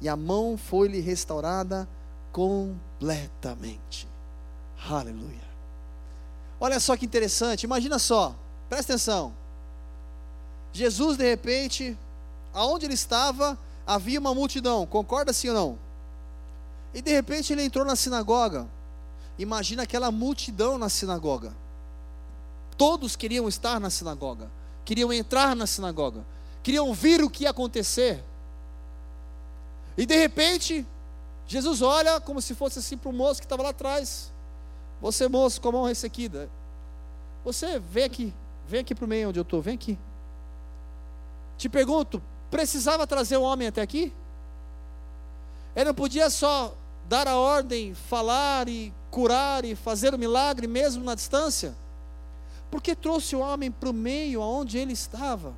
e 0.00 0.08
a 0.08 0.16
mão 0.16 0.58
foi-lhe 0.58 0.98
restaurada 0.98 1.88
completamente. 2.32 4.08
Aleluia. 4.90 5.52
Olha 6.58 6.80
só 6.80 6.96
que 6.96 7.06
interessante, 7.06 7.62
imagina 7.62 7.96
só, 7.96 8.34
presta 8.68 8.94
atenção. 8.94 9.32
Jesus, 10.72 11.16
de 11.16 11.24
repente, 11.24 11.96
aonde 12.52 12.86
ele 12.86 12.94
estava, 12.94 13.56
havia 13.86 14.18
uma 14.18 14.34
multidão, 14.34 14.84
concorda 14.84 15.32
sim 15.32 15.50
ou 15.50 15.54
não? 15.54 15.78
E 16.92 17.00
de 17.00 17.12
repente 17.12 17.52
ele 17.52 17.62
entrou 17.62 17.84
na 17.84 17.94
sinagoga, 17.94 18.66
Imagina 19.38 19.82
aquela 19.82 20.10
multidão 20.10 20.78
na 20.78 20.88
sinagoga. 20.88 21.52
Todos 22.76 23.16
queriam 23.16 23.48
estar 23.48 23.78
na 23.80 23.90
sinagoga, 23.90 24.50
queriam 24.84 25.12
entrar 25.12 25.54
na 25.54 25.66
sinagoga, 25.66 26.24
queriam 26.62 26.92
ver 26.92 27.22
o 27.22 27.30
que 27.30 27.44
ia 27.44 27.50
acontecer. 27.50 28.22
E 29.96 30.06
de 30.06 30.16
repente, 30.16 30.86
Jesus 31.46 31.82
olha 31.82 32.20
como 32.20 32.40
se 32.40 32.54
fosse 32.54 32.78
assim 32.78 32.96
para 32.96 33.10
o 33.10 33.12
moço 33.12 33.40
que 33.40 33.46
estava 33.46 33.62
lá 33.62 33.70
atrás. 33.70 34.32
Você, 35.00 35.28
moço, 35.28 35.60
com 35.60 35.68
a 35.68 35.72
mão 35.72 35.84
ressequida. 35.84 36.48
Você 37.44 37.78
vem 37.78 38.04
aqui, 38.04 38.34
vem 38.68 38.80
aqui 38.80 38.94
para 38.94 39.04
o 39.04 39.08
meio 39.08 39.28
onde 39.28 39.38
eu 39.38 39.42
estou, 39.42 39.60
vem 39.60 39.74
aqui. 39.74 39.98
Te 41.58 41.68
pergunto, 41.68 42.22
precisava 42.50 43.06
trazer 43.06 43.36
o 43.36 43.42
homem 43.42 43.68
até 43.68 43.82
aqui? 43.82 44.12
Ele 45.74 45.86
não 45.86 45.94
podia 45.94 46.30
só 46.30 46.74
dar 47.08 47.26
a 47.26 47.36
ordem, 47.36 47.94
falar 47.94 48.68
e 48.68 48.92
curar 49.12 49.62
e 49.64 49.76
fazer 49.76 50.14
o 50.14 50.18
milagre 50.18 50.66
mesmo 50.66 51.04
na 51.04 51.14
distância? 51.14 51.76
Porque 52.70 52.96
trouxe 52.96 53.36
o 53.36 53.40
homem 53.40 53.70
para 53.70 53.90
o 53.90 53.92
meio 53.92 54.40
aonde 54.42 54.78
ele 54.78 54.94
estava, 54.94 55.52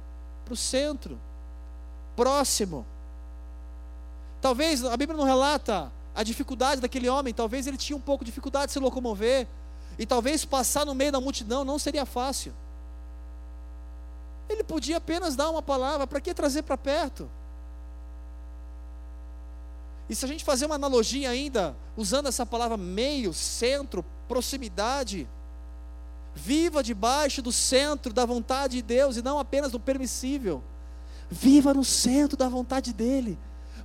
para 0.45 0.53
o 0.53 0.57
centro, 0.57 1.19
próximo. 2.17 2.85
Talvez 4.43 4.85
a 4.85 4.97
Bíblia 4.97 5.17
não 5.17 5.25
relata 5.25 5.91
a 6.15 6.25
dificuldade 6.25 6.81
daquele 6.81 7.09
homem, 7.09 7.33
talvez 7.33 7.69
ele 7.69 7.77
tinha 7.77 7.97
um 7.97 8.01
pouco 8.01 8.25
de 8.25 8.31
dificuldade 8.31 8.67
de 8.67 8.73
se 8.73 8.81
locomover, 8.81 9.47
e 9.97 10.05
talvez 10.05 10.45
passar 10.45 10.85
no 10.85 10.95
meio 10.95 11.13
da 11.13 11.21
multidão 11.21 11.65
não 11.65 11.79
seria 11.79 12.05
fácil. 12.05 12.53
Ele 14.49 14.65
podia 14.65 14.97
apenas 14.97 15.37
dar 15.37 15.49
uma 15.49 15.63
palavra, 15.63 16.09
para 16.09 16.21
que 16.21 16.35
trazer 16.35 16.63
para 16.63 16.77
perto? 16.77 17.31
E 20.09 20.15
se 20.15 20.25
a 20.25 20.29
gente 20.29 20.45
fazer 20.45 20.67
uma 20.67 20.75
analogia 20.75 21.31
ainda, 21.31 21.77
usando 21.97 22.27
essa 22.27 22.45
palavra 22.45 22.77
meio, 22.77 23.33
centro, 23.33 24.05
proximidade, 24.29 25.29
viva 26.35 26.83
debaixo 26.83 27.41
do 27.41 27.53
centro 27.53 28.13
da 28.13 28.27
vontade 28.27 28.77
de 28.77 28.83
Deus 28.83 29.17
e 29.17 29.23
não 29.23 29.39
apenas 29.39 29.73
do 29.73 29.81
permissível. 29.81 30.63
Viva 31.31 31.73
no 31.73 31.85
centro 31.85 32.37
da 32.37 32.49
vontade 32.49 32.93
dEle, 32.93 33.39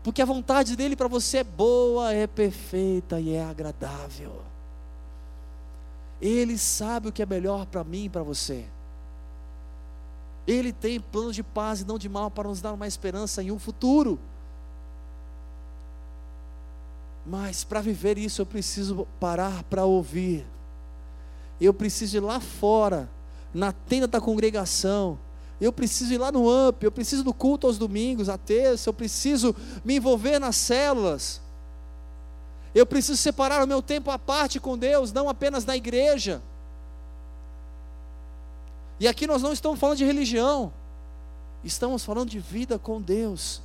porque 0.04 0.22
a 0.22 0.26
vontade 0.26 0.76
dEle 0.76 0.96
para 0.96 1.08
você 1.08 1.38
é 1.38 1.44
boa, 1.44 2.14
é 2.14 2.28
perfeita 2.28 3.20
e 3.20 3.34
é 3.34 3.44
agradável. 3.44 4.42
Ele 6.22 6.58
sabe 6.58 7.08
o 7.08 7.12
que 7.14 7.24
é 7.24 7.26
melhor 7.26 7.66
para 7.66 7.84
mim 7.84 8.06
e 8.06 8.10
para 8.10 8.24
você. 8.24 8.66
Ele 10.46 10.74
tem 10.74 11.00
planos 11.00 11.36
de 11.36 11.44
paz 11.44 11.82
e 11.82 11.86
não 11.86 11.98
de 11.98 12.10
mal 12.10 12.30
para 12.30 12.50
nos 12.50 12.60
dar 12.60 12.74
uma 12.74 12.88
esperança 12.88 13.42
em 13.42 13.52
um 13.52 13.60
futuro. 13.60 14.20
Mas 17.30 17.64
para 17.64 17.80
viver 17.80 18.18
isso 18.18 18.42
eu 18.42 18.46
preciso 18.46 19.08
parar 19.20 19.62
para 19.66 19.86
ouvir. 19.86 20.48
Eu 21.62 21.72
preciso 21.72 22.18
ir 22.18 22.22
lá 22.22 22.40
fora, 22.40 23.08
na 23.54 23.72
tenda 23.72 24.08
da 24.08 24.20
congregação. 24.20 25.20
Eu 25.62 25.72
preciso 25.72 26.12
ir 26.12 26.18
lá 26.18 26.32
no 26.32 26.50
AMP, 26.50 26.82
eu 26.82 26.92
preciso 26.92 27.24
do 27.24 27.32
culto 27.32 27.68
aos 27.68 27.78
domingos, 27.78 28.30
à 28.30 28.38
terça, 28.38 28.90
eu 28.90 28.94
preciso 28.94 29.56
me 29.86 29.98
envolver 29.98 30.40
nas 30.40 30.56
células. 30.56 31.40
Eu 32.74 32.86
preciso 32.86 33.18
separar 33.18 33.64
o 33.64 33.68
meu 33.68 33.84
tempo 33.84 34.10
à 34.10 34.18
parte 34.18 34.60
com 34.60 34.76
Deus, 34.76 35.14
não 35.14 35.30
apenas 35.30 35.66
na 35.66 35.78
igreja. 35.78 36.42
E 39.00 39.08
aqui 39.08 39.28
nós 39.28 39.44
não 39.44 39.54
estamos 39.54 39.80
falando 39.80 39.98
de 40.00 40.06
religião, 40.06 40.74
estamos 41.64 42.04
falando 42.04 42.30
de 42.30 42.40
vida 42.40 42.80
com 42.80 43.00
Deus. 43.00 43.62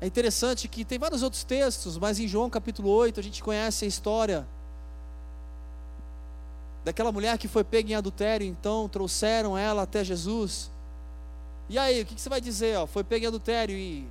É 0.00 0.06
interessante 0.06 0.66
que 0.66 0.84
tem 0.84 0.98
vários 0.98 1.22
outros 1.22 1.44
textos, 1.44 1.98
mas 1.98 2.18
em 2.18 2.26
João 2.26 2.48
capítulo 2.48 2.88
8 2.88 3.20
a 3.20 3.22
gente 3.22 3.42
conhece 3.42 3.84
a 3.84 3.88
história 3.88 4.46
daquela 6.82 7.12
mulher 7.12 7.36
que 7.36 7.46
foi 7.46 7.62
pega 7.62 7.92
em 7.92 7.94
adultério, 7.94 8.46
então 8.46 8.88
trouxeram 8.88 9.58
ela 9.58 9.82
até 9.82 10.02
Jesus. 10.02 10.70
E 11.68 11.78
aí, 11.78 12.00
o 12.00 12.06
que 12.06 12.18
você 12.18 12.28
vai 12.30 12.40
dizer? 12.40 12.84
Foi 12.86 13.04
pega 13.04 13.26
em 13.26 13.28
adultério 13.28 13.76
e, 13.76 14.08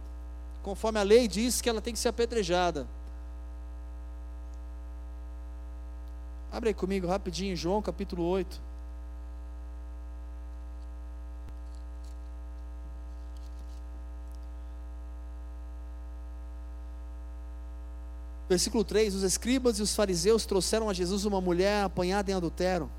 conforme 0.61 0.99
a 0.99 1.03
lei 1.03 1.27
diz, 1.27 1.59
que 1.59 1.67
ela 1.67 1.81
tem 1.81 1.91
que 1.91 1.99
ser 1.99 2.09
apedrejada. 2.09 2.87
Abre 6.51 6.69
aí 6.69 6.73
comigo 6.73 7.07
rapidinho, 7.07 7.55
João 7.55 7.81
capítulo 7.81 8.23
8. 8.23 8.68
Versículo 18.49 18.83
3: 18.83 19.13
Os 19.13 19.21
escribas 19.21 19.77
e 19.77 19.83
os 19.83 19.95
fariseus 19.95 20.45
trouxeram 20.45 20.89
a 20.89 20.93
Jesus 20.93 21.23
uma 21.23 21.39
mulher 21.39 21.83
apanhada 21.83 22.31
em 22.31 22.33
adultério, 22.33 22.89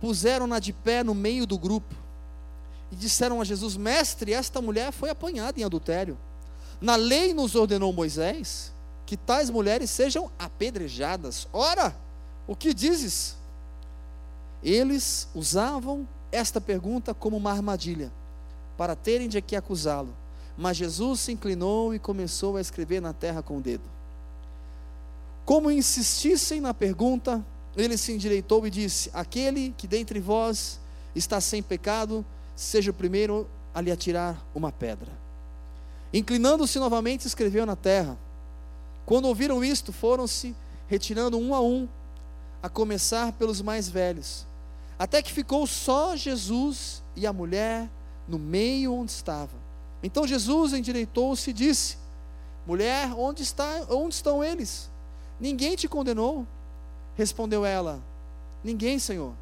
puseram-na 0.00 0.58
de 0.58 0.72
pé 0.72 1.04
no 1.04 1.14
meio 1.14 1.46
do 1.46 1.58
grupo 1.58 1.94
e 2.90 2.96
disseram 2.96 3.38
a 3.38 3.44
Jesus: 3.44 3.76
Mestre, 3.76 4.32
esta 4.32 4.62
mulher 4.62 4.90
foi 4.92 5.10
apanhada 5.10 5.60
em 5.60 5.64
adultério. 5.64 6.16
Na 6.80 6.96
lei 6.96 7.34
nos 7.34 7.54
ordenou 7.54 7.92
Moisés 7.92 8.72
que 9.04 9.16
tais 9.16 9.50
mulheres 9.50 9.90
sejam 9.90 10.30
apedrejadas. 10.38 11.46
Ora, 11.52 11.94
o 12.46 12.56
que 12.56 12.72
dizes? 12.72 13.36
Eles 14.62 15.28
usavam 15.34 16.08
esta 16.30 16.60
pergunta 16.60 17.12
como 17.12 17.36
uma 17.36 17.50
armadilha, 17.50 18.10
para 18.76 18.96
terem 18.96 19.28
de 19.28 19.42
que 19.42 19.54
acusá-lo. 19.54 20.21
Mas 20.56 20.76
Jesus 20.76 21.20
se 21.20 21.32
inclinou 21.32 21.94
e 21.94 21.98
começou 21.98 22.56
a 22.56 22.60
escrever 22.60 23.00
na 23.00 23.12
terra 23.12 23.42
com 23.42 23.58
o 23.58 23.60
dedo. 23.60 23.84
Como 25.44 25.70
insistissem 25.70 26.60
na 26.60 26.72
pergunta, 26.72 27.44
ele 27.76 27.96
se 27.96 28.12
endireitou 28.12 28.66
e 28.66 28.70
disse: 28.70 29.10
Aquele 29.12 29.74
que 29.76 29.86
dentre 29.86 30.20
vós 30.20 30.78
está 31.14 31.40
sem 31.40 31.62
pecado, 31.62 32.24
seja 32.54 32.90
o 32.90 32.94
primeiro 32.94 33.48
a 33.74 33.80
lhe 33.80 33.90
atirar 33.90 34.44
uma 34.54 34.70
pedra. 34.70 35.10
Inclinando-se 36.12 36.78
novamente, 36.78 37.26
escreveu 37.26 37.64
na 37.64 37.74
terra. 37.74 38.18
Quando 39.06 39.26
ouviram 39.26 39.64
isto, 39.64 39.92
foram-se 39.92 40.54
retirando 40.86 41.38
um 41.38 41.54
a 41.54 41.60
um, 41.60 41.88
a 42.62 42.68
começar 42.68 43.32
pelos 43.32 43.62
mais 43.62 43.88
velhos, 43.88 44.46
até 44.98 45.22
que 45.22 45.32
ficou 45.32 45.66
só 45.66 46.14
Jesus 46.14 47.02
e 47.16 47.26
a 47.26 47.32
mulher 47.32 47.88
no 48.28 48.38
meio 48.38 48.92
onde 48.92 49.10
estava. 49.10 49.61
Então 50.02 50.26
Jesus 50.26 50.72
endireitou-se 50.72 51.50
e 51.50 51.52
disse: 51.52 51.96
Mulher, 52.66 53.12
onde, 53.16 53.42
está, 53.42 53.86
onde 53.90 54.14
estão 54.14 54.42
eles? 54.42 54.90
Ninguém 55.38 55.76
te 55.76 55.88
condenou? 55.88 56.46
Respondeu 57.16 57.64
ela: 57.64 58.02
Ninguém, 58.64 58.98
Senhor. 58.98 59.34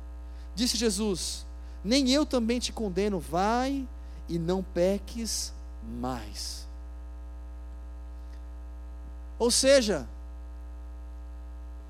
Disse 0.54 0.76
Jesus: 0.76 1.46
Nem 1.82 2.10
eu 2.10 2.26
também 2.26 2.58
te 2.58 2.72
condeno. 2.72 3.18
Vai 3.18 3.86
e 4.28 4.38
não 4.38 4.62
peques 4.62 5.52
mais. 5.82 6.68
Ou 9.38 9.50
seja, 9.50 10.06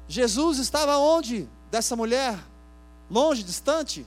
Jesus 0.06 0.58
estava 0.58 0.96
onde 0.96 1.48
dessa 1.70 1.96
mulher? 1.96 2.38
Longe, 3.10 3.42
distante? 3.42 4.06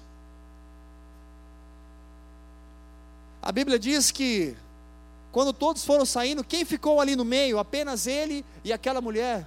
A 3.44 3.52
Bíblia 3.52 3.78
diz 3.78 4.10
que 4.10 4.56
quando 5.30 5.52
todos 5.52 5.84
foram 5.84 6.06
saindo, 6.06 6.46
quem 6.46 6.64
ficou 6.64 7.02
ali 7.02 7.14
no 7.14 7.26
meio? 7.26 7.60
Apenas 7.60 8.08
ele 8.08 8.46
e 8.64 8.72
aquela 8.72 9.02
mulher. 9.02 9.46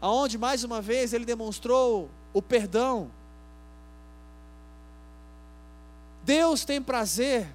Aonde 0.00 0.38
mais 0.38 0.62
uma 0.62 0.80
vez 0.80 1.12
ele 1.12 1.24
demonstrou 1.24 2.08
o 2.32 2.40
perdão. 2.40 3.10
Deus 6.22 6.64
tem 6.64 6.80
prazer 6.80 7.48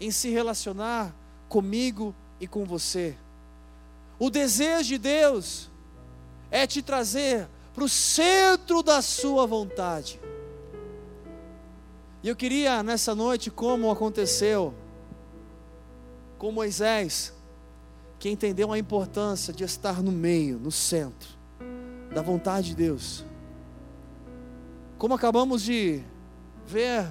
em 0.00 0.10
se 0.10 0.30
relacionar 0.30 1.14
comigo 1.48 2.12
e 2.40 2.48
com 2.48 2.64
você. 2.64 3.16
O 4.18 4.30
desejo 4.30 4.88
de 4.88 4.98
Deus 4.98 5.70
é 6.50 6.66
te 6.66 6.82
trazer 6.82 7.48
para 7.72 7.84
o 7.84 7.88
centro 7.88 8.82
da 8.82 9.00
sua 9.00 9.46
vontade. 9.46 10.18
E 12.24 12.28
eu 12.28 12.34
queria 12.34 12.82
nessa 12.82 13.14
noite, 13.14 13.50
como 13.50 13.90
aconteceu 13.90 14.72
com 16.38 16.50
Moisés, 16.50 17.34
que 18.18 18.30
entendeu 18.30 18.72
a 18.72 18.78
importância 18.78 19.52
de 19.52 19.62
estar 19.62 20.02
no 20.02 20.10
meio, 20.10 20.58
no 20.58 20.70
centro 20.70 21.28
da 22.14 22.22
vontade 22.22 22.68
de 22.68 22.76
Deus. 22.76 23.26
Como 24.96 25.12
acabamos 25.12 25.60
de 25.60 26.02
ver 26.66 27.06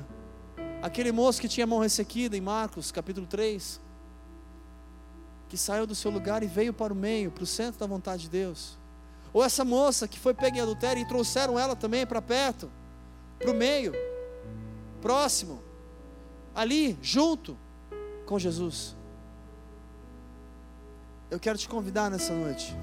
aquele 0.82 1.12
moço 1.12 1.40
que 1.40 1.48
tinha 1.48 1.66
a 1.66 1.68
mão 1.68 1.78
ressequida 1.78 2.36
em 2.36 2.42
Marcos 2.42 2.92
capítulo 2.92 3.28
3, 3.28 3.80
que 5.48 5.58
saiu 5.60 5.86
do 5.86 5.94
seu 5.94 6.10
lugar 6.10 6.42
e 6.42 6.48
veio 6.48 6.74
para 6.74 6.92
o 6.92 6.96
meio, 6.96 7.30
para 7.30 7.44
o 7.44 7.46
centro 7.46 7.80
da 7.80 7.86
vontade 7.86 8.24
de 8.24 8.30
Deus. 8.30 8.80
Ou 9.32 9.44
essa 9.44 9.64
moça 9.64 10.08
que 10.08 10.18
foi 10.18 10.34
pega 10.34 10.58
em 10.58 10.62
adultério 10.62 11.04
e 11.04 11.08
trouxeram 11.08 11.60
ela 11.60 11.76
também 11.76 12.04
para 12.04 12.20
perto, 12.20 12.68
para 13.38 13.52
o 13.52 13.54
meio, 13.54 13.94
próximo, 15.04 15.62
ali, 16.56 16.98
junto 17.02 17.58
com 18.26 18.40
Jesus. 18.40 18.96
Eu 21.30 21.38
quero 21.42 21.58
te 21.58 21.68
convidar 21.68 22.10
nessa 22.10 22.34
noite 22.34 22.74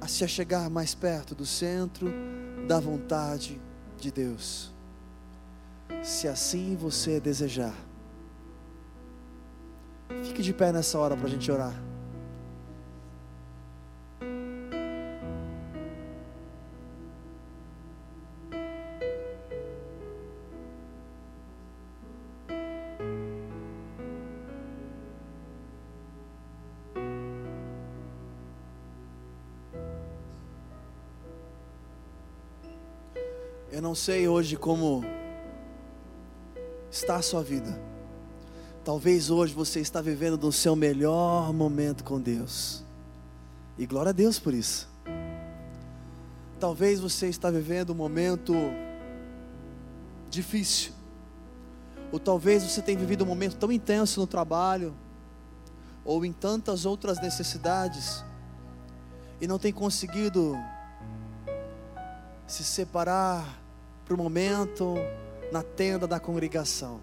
a 0.00 0.08
se 0.08 0.26
chegar 0.26 0.70
mais 0.70 0.94
perto 0.94 1.34
do 1.34 1.44
centro 1.44 2.10
da 2.66 2.80
vontade 2.80 3.60
de 3.98 4.10
Deus. 4.10 4.72
Se 6.02 6.26
assim 6.26 6.74
você 6.76 7.20
desejar. 7.20 7.74
Fique 10.24 10.40
de 10.40 10.54
pé 10.54 10.72
nessa 10.72 10.98
hora 10.98 11.14
para 11.14 11.26
a 11.26 11.30
gente 11.30 11.52
orar. 11.52 11.74
Eu 33.74 33.82
não 33.82 33.92
sei 33.92 34.28
hoje 34.28 34.56
como 34.56 35.02
está 36.88 37.16
a 37.16 37.22
sua 37.22 37.42
vida. 37.42 37.76
Talvez 38.84 39.30
hoje 39.30 39.52
você 39.52 39.80
está 39.80 40.00
vivendo 40.00 40.38
no 40.38 40.52
seu 40.52 40.76
melhor 40.76 41.52
momento 41.52 42.04
com 42.04 42.20
Deus. 42.20 42.84
E 43.76 43.84
glória 43.84 44.10
a 44.10 44.12
Deus 44.12 44.38
por 44.38 44.54
isso. 44.54 44.88
talvez 46.60 47.00
você 47.00 47.26
está 47.26 47.50
vivendo 47.50 47.90
um 47.90 47.96
momento 47.96 48.54
difícil. 50.30 50.92
Ou 52.12 52.20
talvez 52.20 52.62
você 52.62 52.80
tenha 52.80 52.96
vivido 52.96 53.24
um 53.24 53.26
momento 53.26 53.56
tão 53.56 53.72
intenso 53.72 54.20
no 54.20 54.26
trabalho, 54.28 54.94
ou 56.04 56.24
em 56.24 56.32
tantas 56.32 56.86
outras 56.86 57.20
necessidades, 57.20 58.24
e 59.40 59.48
não 59.48 59.58
tem 59.58 59.72
conseguido 59.72 60.56
se 62.46 62.62
separar 62.62 63.63
para 64.04 64.14
o 64.14 64.18
momento 64.18 64.94
na 65.50 65.62
tenda 65.62 66.06
da 66.06 66.20
congregação. 66.20 67.00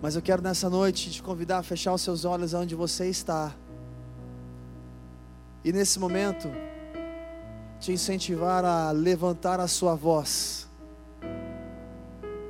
Mas 0.00 0.14
eu 0.14 0.22
quero 0.22 0.42
nessa 0.42 0.68
noite 0.68 1.10
te 1.10 1.22
convidar 1.22 1.58
a 1.58 1.62
fechar 1.62 1.92
os 1.92 2.02
seus 2.02 2.24
olhos 2.24 2.54
onde 2.54 2.74
você 2.74 3.08
está. 3.08 3.54
E 5.64 5.72
nesse 5.72 5.98
momento, 5.98 6.48
te 7.80 7.92
incentivar 7.92 8.64
a 8.64 8.90
levantar 8.90 9.58
a 9.58 9.66
sua 9.66 9.94
voz. 9.94 10.68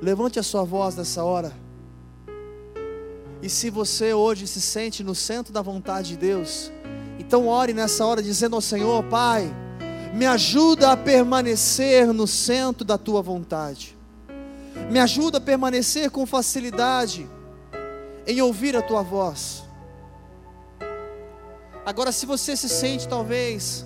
Levante 0.01 0.39
a 0.39 0.43
sua 0.43 0.63
voz 0.63 0.95
nessa 0.95 1.23
hora. 1.23 1.51
E 3.41 3.49
se 3.49 3.69
você 3.69 4.13
hoje 4.13 4.45
se 4.47 4.61
sente 4.61 5.03
no 5.03 5.15
centro 5.15 5.53
da 5.53 5.61
vontade 5.61 6.09
de 6.09 6.17
Deus, 6.17 6.71
então 7.19 7.47
ore 7.47 7.73
nessa 7.73 8.05
hora 8.05 8.21
dizendo 8.21 8.55
ao 8.55 8.61
Senhor, 8.61 9.03
Pai, 9.05 9.51
me 10.13 10.25
ajuda 10.25 10.91
a 10.91 10.97
permanecer 10.97 12.13
no 12.13 12.27
centro 12.27 12.85
da 12.85 12.97
tua 12.97 13.21
vontade. 13.21 13.97
Me 14.89 14.99
ajuda 14.99 15.37
a 15.37 15.41
permanecer 15.41 16.09
com 16.11 16.25
facilidade 16.25 17.27
em 18.25 18.41
ouvir 18.41 18.75
a 18.75 18.81
tua 18.81 19.01
voz. 19.01 19.63
Agora, 21.85 22.11
se 22.11 22.25
você 22.25 22.55
se 22.55 22.67
sente 22.67 23.07
talvez 23.07 23.85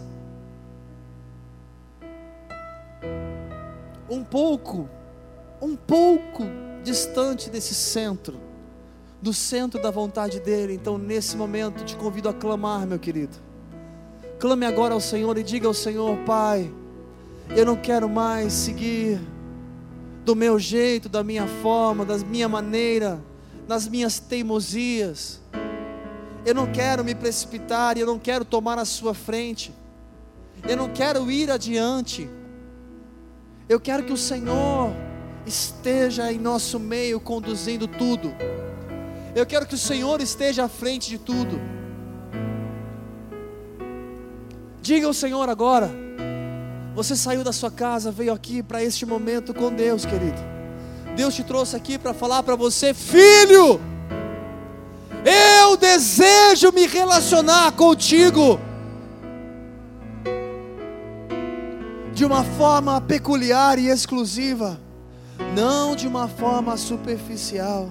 um 4.09 4.23
pouco, 4.23 4.89
um 5.61 5.75
pouco 5.75 6.43
distante 6.83 7.49
desse 7.49 7.73
centro, 7.75 8.39
do 9.21 9.33
centro 9.33 9.81
da 9.81 9.91
vontade 9.91 10.39
dele, 10.39 10.73
então 10.73 10.97
nesse 10.97 11.37
momento 11.37 11.85
te 11.85 11.95
convido 11.95 12.27
a 12.27 12.33
clamar, 12.33 12.87
meu 12.87 12.97
querido. 12.97 13.50
Clame 14.41 14.65
agora 14.65 14.95
ao 14.95 14.99
Senhor 14.99 15.37
e 15.37 15.43
diga 15.43 15.67
ao 15.67 15.73
Senhor, 15.73 16.17
Pai, 16.25 16.73
eu 17.55 17.63
não 17.63 17.75
quero 17.75 18.09
mais 18.09 18.51
seguir 18.51 19.21
do 20.25 20.35
meu 20.35 20.57
jeito, 20.57 21.07
da 21.07 21.23
minha 21.23 21.45
forma, 21.61 22.03
da 22.03 22.17
minha 22.17 22.49
maneira 22.49 23.23
nas 23.67 23.87
minhas 23.87 24.17
teimosias. 24.17 25.39
Eu 26.43 26.55
não 26.55 26.71
quero 26.71 27.03
me 27.03 27.13
precipitar, 27.13 27.99
eu 27.99 28.07
não 28.07 28.17
quero 28.17 28.43
tomar 28.43 28.79
a 28.79 28.83
sua 28.83 29.13
frente. 29.13 29.71
Eu 30.67 30.75
não 30.75 30.89
quero 30.89 31.29
ir 31.29 31.51
adiante. 31.51 32.27
Eu 33.69 33.79
quero 33.79 34.03
que 34.03 34.11
o 34.11 34.17
Senhor 34.17 34.91
esteja 35.45 36.33
em 36.33 36.39
nosso 36.39 36.79
meio 36.79 37.19
conduzindo 37.19 37.87
tudo. 37.87 38.33
Eu 39.35 39.45
quero 39.45 39.67
que 39.67 39.75
o 39.75 39.77
Senhor 39.77 40.19
esteja 40.19 40.63
à 40.63 40.67
frente 40.67 41.09
de 41.11 41.19
tudo. 41.19 41.61
Diga 44.81 45.05
ao 45.05 45.13
Senhor 45.13 45.47
agora. 45.47 45.91
Você 46.95 47.15
saiu 47.15 47.43
da 47.43 47.53
sua 47.53 47.69
casa, 47.69 48.11
veio 48.11 48.33
aqui 48.33 48.63
para 48.63 48.83
este 48.83 49.05
momento 49.05 49.53
com 49.53 49.71
Deus, 49.71 50.05
querido. 50.05 50.41
Deus 51.15 51.35
te 51.35 51.43
trouxe 51.43 51.75
aqui 51.75 51.97
para 51.97 52.13
falar 52.13 52.41
para 52.41 52.55
você, 52.55 52.93
filho, 52.93 53.79
eu 55.23 55.77
desejo 55.77 56.71
me 56.71 56.87
relacionar 56.87 57.71
contigo 57.73 58.59
de 62.13 62.25
uma 62.25 62.43
forma 62.43 62.99
peculiar 62.99 63.77
e 63.77 63.87
exclusiva, 63.87 64.79
não 65.55 65.95
de 65.95 66.07
uma 66.07 66.27
forma 66.27 66.75
superficial. 66.75 67.89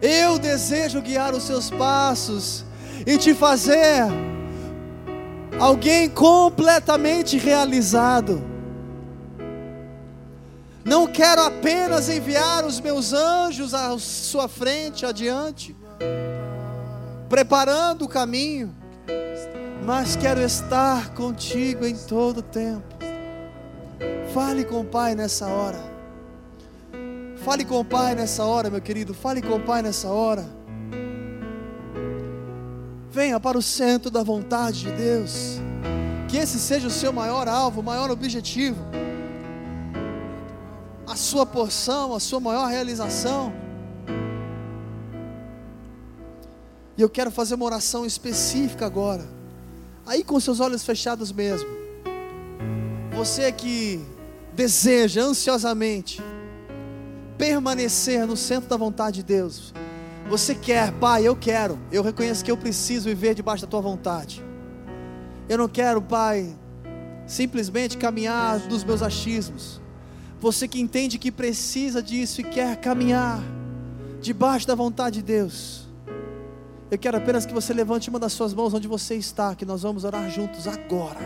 Eu 0.00 0.38
desejo 0.38 1.00
guiar 1.00 1.34
os 1.34 1.42
seus 1.42 1.70
passos 1.70 2.64
e 3.06 3.18
te 3.18 3.34
fazer 3.34 4.04
alguém 5.58 6.08
completamente 6.08 7.36
realizado. 7.36 8.42
Não 10.84 11.06
quero 11.06 11.42
apenas 11.42 12.08
enviar 12.08 12.64
os 12.64 12.80
meus 12.80 13.12
anjos 13.12 13.72
à 13.72 13.96
sua 13.98 14.48
frente, 14.48 15.06
adiante, 15.06 15.76
preparando 17.28 18.04
o 18.04 18.08
caminho, 18.08 18.74
mas 19.84 20.16
quero 20.16 20.40
estar 20.40 21.14
contigo 21.14 21.86
em 21.86 21.96
todo 21.96 22.38
o 22.38 22.42
tempo. 22.42 22.92
Fale 24.34 24.64
com 24.64 24.80
o 24.80 24.84
Pai 24.84 25.14
nessa 25.14 25.46
hora. 25.46 25.78
Fale 27.44 27.64
com 27.64 27.78
o 27.78 27.84
Pai 27.84 28.14
nessa 28.14 28.44
hora, 28.44 28.70
meu 28.70 28.80
querido. 28.80 29.12
Fale 29.12 29.42
com 29.42 29.56
o 29.56 29.60
Pai 29.60 29.82
nessa 29.82 30.08
hora. 30.08 30.61
Venha 33.12 33.38
para 33.38 33.56
o 33.56 33.62
centro 33.62 34.10
da 34.10 34.24
vontade 34.24 34.80
de 34.80 34.90
Deus. 34.90 35.58
Que 36.28 36.38
esse 36.38 36.58
seja 36.58 36.88
o 36.88 36.90
seu 36.90 37.12
maior 37.12 37.46
alvo, 37.46 37.80
o 37.80 37.84
maior 37.84 38.10
objetivo 38.10 38.82
a 41.12 41.16
sua 41.16 41.44
porção, 41.44 42.14
a 42.14 42.20
sua 42.20 42.40
maior 42.40 42.66
realização. 42.70 43.52
E 46.96 47.02
eu 47.02 47.10
quero 47.10 47.30
fazer 47.30 47.54
uma 47.54 47.66
oração 47.66 48.06
específica 48.06 48.86
agora. 48.86 49.22
Aí 50.06 50.24
com 50.24 50.40
seus 50.40 50.58
olhos 50.58 50.82
fechados 50.82 51.30
mesmo. 51.30 51.68
Você 53.14 53.52
que 53.52 54.00
deseja 54.54 55.22
ansiosamente 55.22 56.18
permanecer 57.36 58.26
no 58.26 58.36
centro 58.36 58.70
da 58.70 58.76
vontade 58.78 59.16
de 59.16 59.22
Deus. 59.22 59.74
Você 60.28 60.54
quer, 60.54 60.92
Pai, 60.92 61.26
eu 61.26 61.36
quero. 61.36 61.78
Eu 61.90 62.02
reconheço 62.02 62.44
que 62.44 62.50
eu 62.50 62.56
preciso 62.56 63.08
viver 63.08 63.34
debaixo 63.34 63.64
da 63.64 63.70
tua 63.70 63.80
vontade. 63.80 64.42
Eu 65.48 65.58
não 65.58 65.68
quero, 65.68 66.00
Pai, 66.00 66.56
simplesmente 67.26 67.98
caminhar 67.98 68.58
dos 68.60 68.84
meus 68.84 69.02
achismos. 69.02 69.80
Você 70.40 70.66
que 70.66 70.80
entende 70.80 71.18
que 71.18 71.30
precisa 71.30 72.02
disso 72.02 72.40
e 72.40 72.44
quer 72.44 72.76
caminhar 72.76 73.42
debaixo 74.20 74.66
da 74.66 74.74
vontade 74.74 75.16
de 75.16 75.22
Deus. 75.22 75.86
Eu 76.90 76.98
quero 76.98 77.16
apenas 77.16 77.46
que 77.46 77.54
você 77.54 77.72
levante 77.72 78.10
uma 78.10 78.18
das 78.18 78.32
suas 78.32 78.52
mãos 78.52 78.74
onde 78.74 78.86
você 78.86 79.14
está, 79.14 79.54
que 79.54 79.64
nós 79.64 79.82
vamos 79.82 80.04
orar 80.04 80.30
juntos 80.30 80.68
agora. 80.68 81.20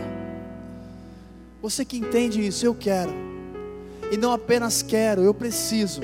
Você 1.61 1.83
que 1.83 1.97
entende 1.97 2.45
isso, 2.45 2.65
eu 2.65 2.73
quero. 2.73 3.11
E 4.11 4.17
não 4.17 4.31
apenas 4.31 4.81
quero, 4.81 5.21
eu 5.21 5.33
preciso. 5.33 6.01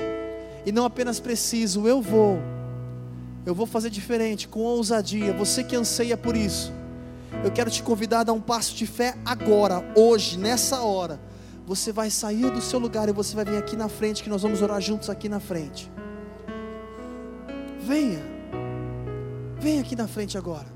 E 0.66 0.72
não 0.72 0.84
apenas 0.84 1.20
preciso, 1.20 1.86
eu 1.88 2.02
vou. 2.02 2.38
Eu 3.44 3.54
vou 3.54 3.66
fazer 3.66 3.90
diferente, 3.90 4.48
com 4.48 4.60
ousadia. 4.60 5.32
Você 5.34 5.62
que 5.62 5.76
anseia 5.76 6.16
por 6.16 6.36
isso. 6.36 6.72
Eu 7.42 7.50
quero 7.50 7.70
te 7.70 7.82
convidar 7.82 8.20
a 8.20 8.24
dar 8.24 8.32
um 8.32 8.40
passo 8.40 8.74
de 8.74 8.86
fé 8.86 9.16
agora, 9.24 9.84
hoje, 9.94 10.38
nessa 10.38 10.80
hora 10.80 11.20
você 11.66 11.92
vai 11.92 12.10
sair 12.10 12.50
do 12.50 12.60
seu 12.60 12.78
lugar 12.78 13.08
e 13.08 13.12
você 13.12 13.34
vai 13.34 13.44
vir 13.44 13.56
aqui 13.56 13.76
na 13.76 13.88
frente, 13.88 14.22
que 14.22 14.28
nós 14.28 14.42
vamos 14.42 14.60
orar 14.60 14.80
juntos 14.80 15.08
aqui 15.08 15.28
na 15.28 15.40
frente. 15.40 15.90
Venha, 17.80 18.20
venha 19.58 19.80
aqui 19.80 19.96
na 19.96 20.06
frente 20.06 20.36
agora. 20.36 20.66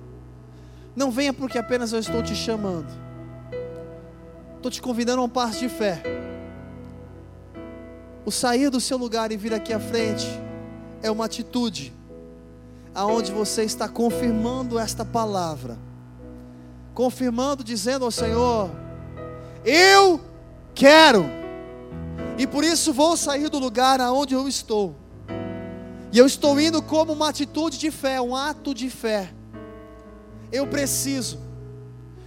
Não 0.96 1.10
venha 1.10 1.32
porque 1.32 1.58
apenas 1.58 1.92
eu 1.92 1.98
estou 1.98 2.22
te 2.22 2.34
chamando, 2.34 2.88
estou 4.56 4.70
te 4.70 4.80
convidando 4.80 5.20
a 5.20 5.24
um 5.24 5.28
passo 5.28 5.58
de 5.60 5.68
fé. 5.68 6.02
O 8.24 8.30
sair 8.30 8.70
do 8.70 8.80
seu 8.80 8.96
lugar 8.98 9.30
e 9.30 9.36
vir 9.36 9.54
aqui 9.54 9.72
à 9.72 9.80
frente 9.80 10.26
é 11.02 11.10
uma 11.10 11.26
atitude, 11.26 11.92
aonde 12.94 13.32
você 13.32 13.64
está 13.64 13.88
confirmando 13.88 14.78
esta 14.78 15.04
palavra, 15.04 15.78
confirmando, 16.94 17.62
dizendo 17.62 18.04
ao 18.04 18.10
Senhor: 18.10 18.70
Eu 19.64 20.20
quero, 20.74 21.24
e 22.36 22.46
por 22.46 22.64
isso 22.64 22.92
vou 22.92 23.16
sair 23.16 23.48
do 23.48 23.58
lugar 23.58 24.00
aonde 24.00 24.34
eu 24.34 24.48
estou. 24.48 24.94
E 26.10 26.18
eu 26.18 26.26
estou 26.26 26.58
indo 26.58 26.80
como 26.80 27.12
uma 27.12 27.28
atitude 27.28 27.78
de 27.78 27.90
fé, 27.90 28.20
um 28.20 28.34
ato 28.34 28.72
de 28.72 28.88
fé. 28.88 29.32
Eu 30.50 30.66
preciso, 30.66 31.38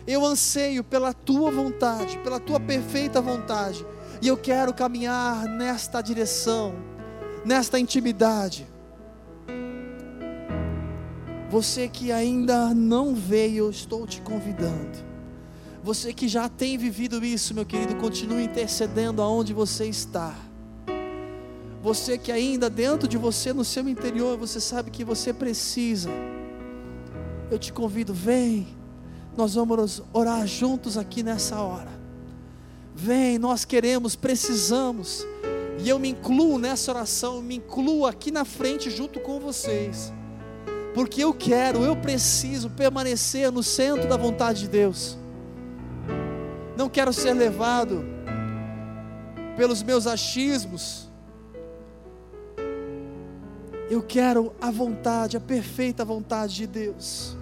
eu 0.05 0.23
anseio 0.23 0.83
pela 0.83 1.13
tua 1.13 1.49
vontade, 1.49 2.17
pela 2.19 2.39
tua 2.39 2.59
perfeita 2.59 3.19
vontade, 3.19 3.85
e 4.21 4.27
eu 4.27 4.37
quero 4.37 4.73
caminhar 4.73 5.45
nesta 5.45 6.01
direção, 6.01 6.75
nesta 7.43 7.79
intimidade. 7.79 8.70
Você 11.51 11.87
que 11.87 12.11
ainda 12.11 12.73
não 12.73 13.13
veio, 13.13 13.65
eu 13.65 13.69
estou 13.69 14.07
te 14.07 14.21
convidando 14.21 15.11
você 15.83 16.13
que 16.13 16.27
já 16.27 16.47
tem 16.47 16.77
vivido 16.77 17.25
isso, 17.25 17.55
meu 17.55 17.65
querido, 17.65 17.95
continue 17.95 18.43
intercedendo 18.43 19.19
aonde 19.21 19.51
você 19.51 19.87
está. 19.87 20.35
Você 21.81 22.19
que 22.19 22.31
ainda 22.31 22.69
dentro 22.69 23.07
de 23.07 23.17
você, 23.17 23.51
no 23.51 23.65
seu 23.65 23.89
interior, 23.89 24.37
você 24.37 24.59
sabe 24.59 24.91
que 24.91 25.03
você 25.03 25.33
precisa. 25.33 26.11
Eu 27.49 27.57
te 27.57 27.73
convido, 27.73 28.13
vem. 28.13 28.67
nós 29.35 29.55
vamos 29.55 30.03
orar 30.13 30.45
juntos 30.45 30.97
aqui 30.97 31.23
nessa 31.23 31.59
hora. 31.59 31.89
Vem, 32.93 33.39
nós 33.39 33.65
queremos, 33.65 34.15
precisamos, 34.15 35.25
e 35.83 35.89
eu 35.89 35.97
me 35.97 36.09
incluo 36.09 36.59
nessa 36.59 36.91
oração, 36.91 37.41
me 37.41 37.55
incluo 37.55 38.05
aqui 38.05 38.29
na 38.29 38.45
frente 38.45 38.91
junto 38.91 39.19
com 39.19 39.39
vocês, 39.39 40.13
porque 40.93 41.23
eu 41.23 41.33
quero, 41.33 41.83
eu 41.83 41.95
preciso 41.95 42.69
permanecer 42.69 43.51
no 43.51 43.63
centro 43.63 44.07
da 44.07 44.17
vontade 44.17 44.61
de 44.61 44.67
Deus. 44.67 45.17
Não 46.75 46.89
quero 46.89 47.13
ser 47.13 47.33
levado 47.33 48.03
pelos 49.55 49.83
meus 49.83 50.07
achismos. 50.07 51.09
Eu 53.89 54.01
quero 54.01 54.53
a 54.59 54.71
vontade, 54.71 55.37
a 55.37 55.39
perfeita 55.39 56.03
vontade 56.03 56.55
de 56.55 56.67
Deus. 56.67 57.37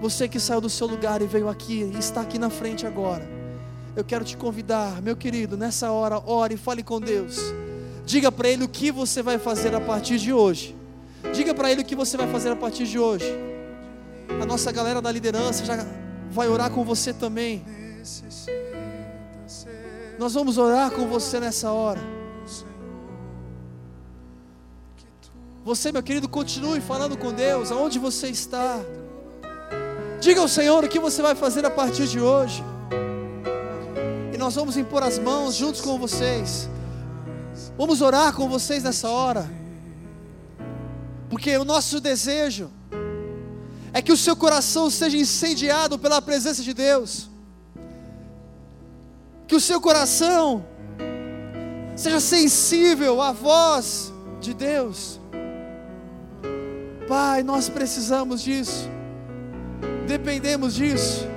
Você 0.00 0.28
que 0.28 0.40
saiu 0.40 0.60
do 0.60 0.70
seu 0.70 0.86
lugar 0.86 1.20
e 1.20 1.26
veio 1.26 1.48
aqui 1.48 1.82
e 1.94 1.98
está 1.98 2.22
aqui 2.22 2.38
na 2.38 2.48
frente 2.48 2.86
agora. 2.86 3.28
Eu 3.94 4.04
quero 4.04 4.24
te 4.24 4.36
convidar, 4.36 5.02
meu 5.02 5.16
querido, 5.16 5.56
nessa 5.56 5.90
hora, 5.90 6.22
ore 6.24 6.54
e 6.54 6.58
fale 6.58 6.82
com 6.82 7.00
Deus. 7.00 7.38
Diga 8.06 8.32
para 8.32 8.48
Ele 8.48 8.64
o 8.64 8.68
que 8.68 8.90
você 8.90 9.22
vai 9.22 9.38
fazer 9.38 9.74
a 9.74 9.80
partir 9.80 10.18
de 10.18 10.32
hoje. 10.32 10.79
Diga 11.32 11.54
para 11.54 11.70
Ele 11.70 11.82
o 11.82 11.84
que 11.84 11.94
você 11.94 12.16
vai 12.16 12.26
fazer 12.28 12.50
a 12.50 12.56
partir 12.56 12.86
de 12.86 12.98
hoje. 12.98 13.26
A 14.40 14.46
nossa 14.46 14.72
galera 14.72 15.02
da 15.02 15.10
liderança 15.10 15.64
já 15.64 15.86
vai 16.30 16.48
orar 16.48 16.70
com 16.70 16.84
você 16.84 17.12
também. 17.12 17.64
Nós 20.18 20.34
vamos 20.34 20.58
orar 20.58 20.90
com 20.90 21.06
você 21.06 21.40
nessa 21.40 21.72
hora. 21.72 22.00
Você, 25.64 25.92
meu 25.92 26.02
querido, 26.02 26.28
continue 26.28 26.80
falando 26.80 27.16
com 27.16 27.32
Deus, 27.32 27.70
aonde 27.70 27.98
você 27.98 28.28
está. 28.28 28.80
Diga 30.20 30.40
ao 30.40 30.48
Senhor 30.48 30.84
o 30.84 30.88
que 30.88 30.98
você 30.98 31.20
vai 31.20 31.34
fazer 31.34 31.64
a 31.66 31.70
partir 31.70 32.06
de 32.06 32.20
hoje. 32.20 32.64
E 34.32 34.38
nós 34.38 34.54
vamos 34.54 34.76
impor 34.76 35.02
as 35.02 35.18
mãos 35.18 35.54
juntos 35.54 35.80
com 35.80 35.98
vocês. 35.98 36.68
Vamos 37.76 38.00
orar 38.00 38.34
com 38.34 38.48
vocês 38.48 38.82
nessa 38.82 39.08
hora. 39.08 39.59
Porque 41.30 41.56
o 41.56 41.64
nosso 41.64 42.00
desejo 42.00 42.70
é 43.92 44.02
que 44.02 44.12
o 44.12 44.16
seu 44.16 44.36
coração 44.36 44.90
seja 44.90 45.16
incendiado 45.16 45.98
pela 45.98 46.20
presença 46.20 46.62
de 46.62 46.74
Deus. 46.74 47.30
Que 49.48 49.54
o 49.54 49.60
seu 49.60 49.80
coração 49.80 50.66
seja 51.96 52.20
sensível 52.20 53.22
à 53.22 53.32
voz 53.32 54.12
de 54.40 54.52
Deus. 54.52 55.18
Pai, 57.08 57.42
nós 57.42 57.70
precisamos 57.70 58.42
disso 58.42 58.90
dependemos 60.10 60.74
disso. 60.74 61.28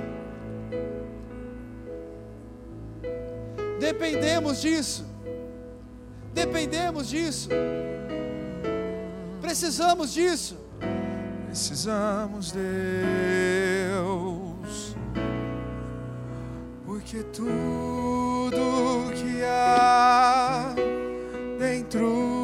Dependemos 3.78 4.60
disso. 4.60 5.04
Dependemos 6.32 7.08
disso. 7.08 7.48
Precisamos 9.44 10.14
disso. 10.14 10.56
Precisamos, 11.46 12.50
Deus, 12.50 12.64
porque 16.86 17.22
tudo 17.24 19.12
que 19.14 19.44
há 19.44 20.74
dentro 21.58 22.34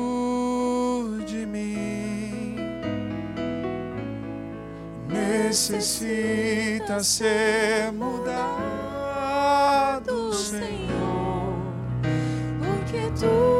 necessita 5.51 7.03
ser 7.03 7.93
mudado, 7.93 8.31
Senhor, 10.33 11.57
porque 12.61 13.11
tudo 13.19 13.60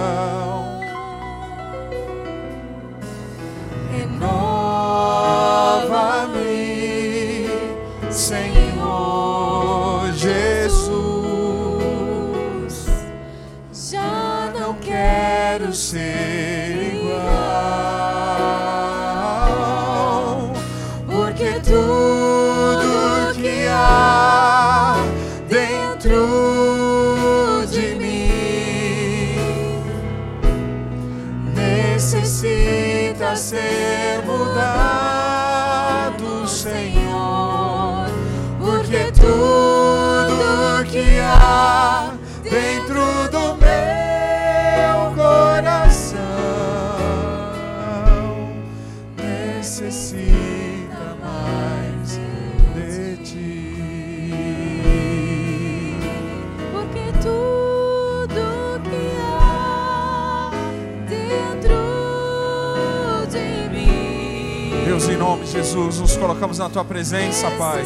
nos 65.73 66.17
colocamos 66.17 66.57
na 66.57 66.69
tua 66.69 66.83
presença, 66.83 67.49
Pai, 67.51 67.83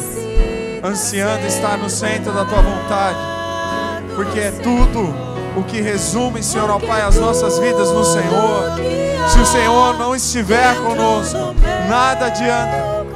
ansiando 0.82 1.46
estar 1.46 1.78
no 1.78 1.88
centro 1.88 2.32
da 2.32 2.44
tua 2.44 2.60
vontade, 2.60 3.18
porque 4.14 4.40
é 4.40 4.50
tudo 4.50 5.14
o 5.56 5.62
que 5.62 5.80
resume, 5.80 6.42
Senhor, 6.42 6.70
ó 6.70 6.78
Pai, 6.78 7.02
as 7.02 7.16
nossas 7.16 7.58
vidas 7.58 7.90
no 7.90 8.04
Senhor. 8.04 8.72
Se 9.32 9.38
o 9.38 9.46
Senhor 9.46 9.98
não 9.98 10.14
estiver 10.14 10.76
conosco, 10.76 11.54
nada 11.88 12.26
adianta, 12.26 13.06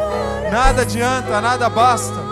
nada 0.51 0.83
adianta, 0.83 1.41
nada 1.41 1.69
basta. 1.69 2.31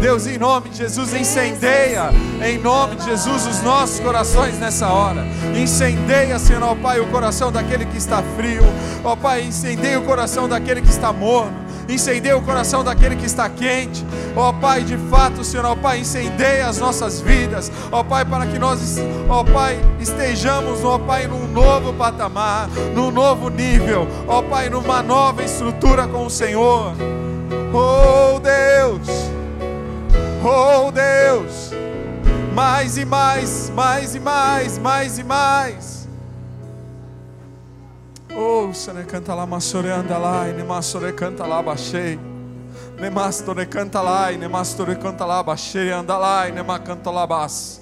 Deus, 0.00 0.28
em 0.28 0.38
nome 0.38 0.68
de 0.68 0.78
Jesus, 0.78 1.12
incendeia, 1.12 2.10
em 2.44 2.56
nome 2.58 2.94
de 2.96 3.04
Jesus, 3.04 3.46
os 3.46 3.62
nossos 3.62 3.98
corações 3.98 4.56
nessa 4.58 4.86
hora. 4.88 5.26
Incendeia, 5.56 6.38
Senhor, 6.38 6.62
ó 6.62 6.76
Pai, 6.76 7.00
o 7.00 7.06
coração 7.08 7.50
daquele 7.50 7.84
que 7.84 7.98
está 7.98 8.22
frio, 8.36 8.62
ó 9.02 9.16
Pai, 9.16 9.42
incendeia 9.42 9.98
o 9.98 10.04
coração 10.04 10.48
daquele 10.48 10.80
que 10.80 10.90
está 10.90 11.12
morno. 11.12 11.67
Incendeia 11.88 12.36
o 12.36 12.42
coração 12.42 12.84
daquele 12.84 13.16
que 13.16 13.24
está 13.24 13.48
quente, 13.48 14.04
ó 14.36 14.52
Pai, 14.52 14.82
de 14.82 14.98
fato, 15.10 15.42
Senhor, 15.42 15.64
ó 15.64 15.74
Pai, 15.74 16.00
incendeia 16.00 16.68
as 16.68 16.78
nossas 16.78 17.20
vidas, 17.20 17.72
ó 17.90 18.04
Pai, 18.04 18.24
para 18.24 18.46
que 18.46 18.58
nós, 18.58 18.98
ó 19.28 19.42
Pai, 19.42 19.80
estejamos, 19.98 20.84
ó 20.84 20.98
Pai, 20.98 21.26
num 21.26 21.46
novo 21.48 21.94
patamar, 21.94 22.68
num 22.94 23.10
novo 23.10 23.48
nível, 23.48 24.06
ó 24.26 24.42
Pai, 24.42 24.68
numa 24.68 25.02
nova 25.02 25.42
estrutura 25.42 26.06
com 26.06 26.26
o 26.26 26.30
Senhor. 26.30 26.92
Oh 27.72 28.38
Deus, 28.38 29.28
Oh 30.40 30.92
Deus, 30.92 31.72
mais 32.54 32.96
e 32.96 33.04
mais, 33.04 33.70
mais 33.70 34.14
e 34.14 34.20
mais, 34.20 34.78
mais 34.78 35.18
e 35.18 35.24
mais. 35.24 35.97
Oh, 38.40 38.72
Sane 38.72 39.02
canta 39.02 39.34
lá, 39.34 39.44
Massore 39.44 39.90
anda 39.90 40.16
lá, 40.16 40.48
e 40.48 40.52
Nemassore 40.52 41.12
canta 41.12 41.44
lá, 41.44 41.60
baixei. 41.60 42.16
Nemastore 43.00 43.66
canta 43.66 44.00
lá, 44.00 44.30
e 44.30 44.38
Nemastore 44.38 44.94
canta 44.94 45.24
lá, 45.24 45.42
baixei, 45.42 45.90
anda 45.90 46.16
lá, 46.16 46.48
e 46.48 46.52
Nema 46.52 46.78
canta 46.78 47.10
lá, 47.10 47.26
bas. 47.26 47.80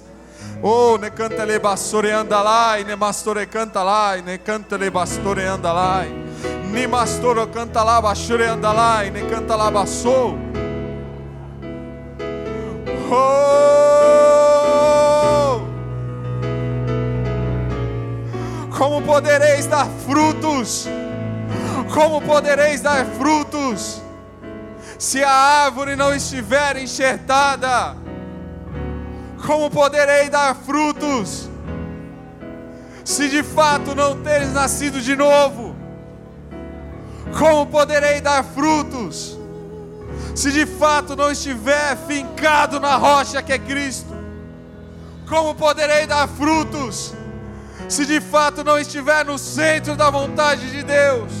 Oh, 0.63 0.97
ne 0.97 1.11
canta 1.11 1.45
le 1.45 1.59
bastore 1.59 2.11
andalai, 2.11 2.83
ne 2.83 2.95
mastore 2.95 3.45
canta 3.45 3.83
lai, 3.83 4.23
ne 4.23 4.39
canta 4.39 4.77
le 4.77 4.89
bastore 4.89 5.45
andalai. 5.45 6.11
Ni 6.71 6.87
mastoro 6.87 7.45
canta 7.49 7.83
lá, 7.83 8.01
bashure 8.01 8.47
andalai, 8.47 9.11
ne 9.11 9.27
canta 9.29 9.55
lá 9.55 9.69
bassou. 9.69 10.35
Oh! 13.11 14.16
Como 18.77 19.01
podereis 19.01 19.65
dar 19.65 19.87
frutos? 20.05 20.87
Como 21.91 22.21
podereis 22.21 22.79
dar 22.79 23.07
frutos? 23.07 24.03
Se 24.99 25.23
a 25.23 25.31
árvore 25.31 25.95
não 25.95 26.13
estiver 26.13 26.77
enxertada, 26.77 27.97
como 29.47 29.71
poderei 29.71 30.29
dar 30.29 30.55
frutos? 30.55 31.49
Se 33.03 33.27
de 33.29 33.41
fato 33.41 33.95
não 33.95 34.21
teres 34.21 34.53
nascido 34.53 35.01
de 35.01 35.15
novo, 35.15 35.75
como 37.35 37.65
poderei 37.65 38.21
dar 38.21 38.43
frutos? 38.43 39.39
Se 40.35 40.51
de 40.51 40.67
fato 40.67 41.15
não 41.15 41.31
estiver 41.31 41.97
fincado 42.07 42.79
na 42.79 42.95
rocha 42.95 43.41
que 43.41 43.53
é 43.53 43.57
Cristo, 43.57 44.13
como 45.27 45.55
poderei 45.55 46.05
dar 46.05 46.27
frutos? 46.27 47.16
Se 47.89 48.05
de 48.05 48.19
fato 48.19 48.63
não 48.63 48.77
estiver 48.77 49.23
no 49.23 49.37
centro 49.37 49.95
da 49.95 50.09
vontade 50.09 50.69
de 50.71 50.83
Deus, 50.83 51.31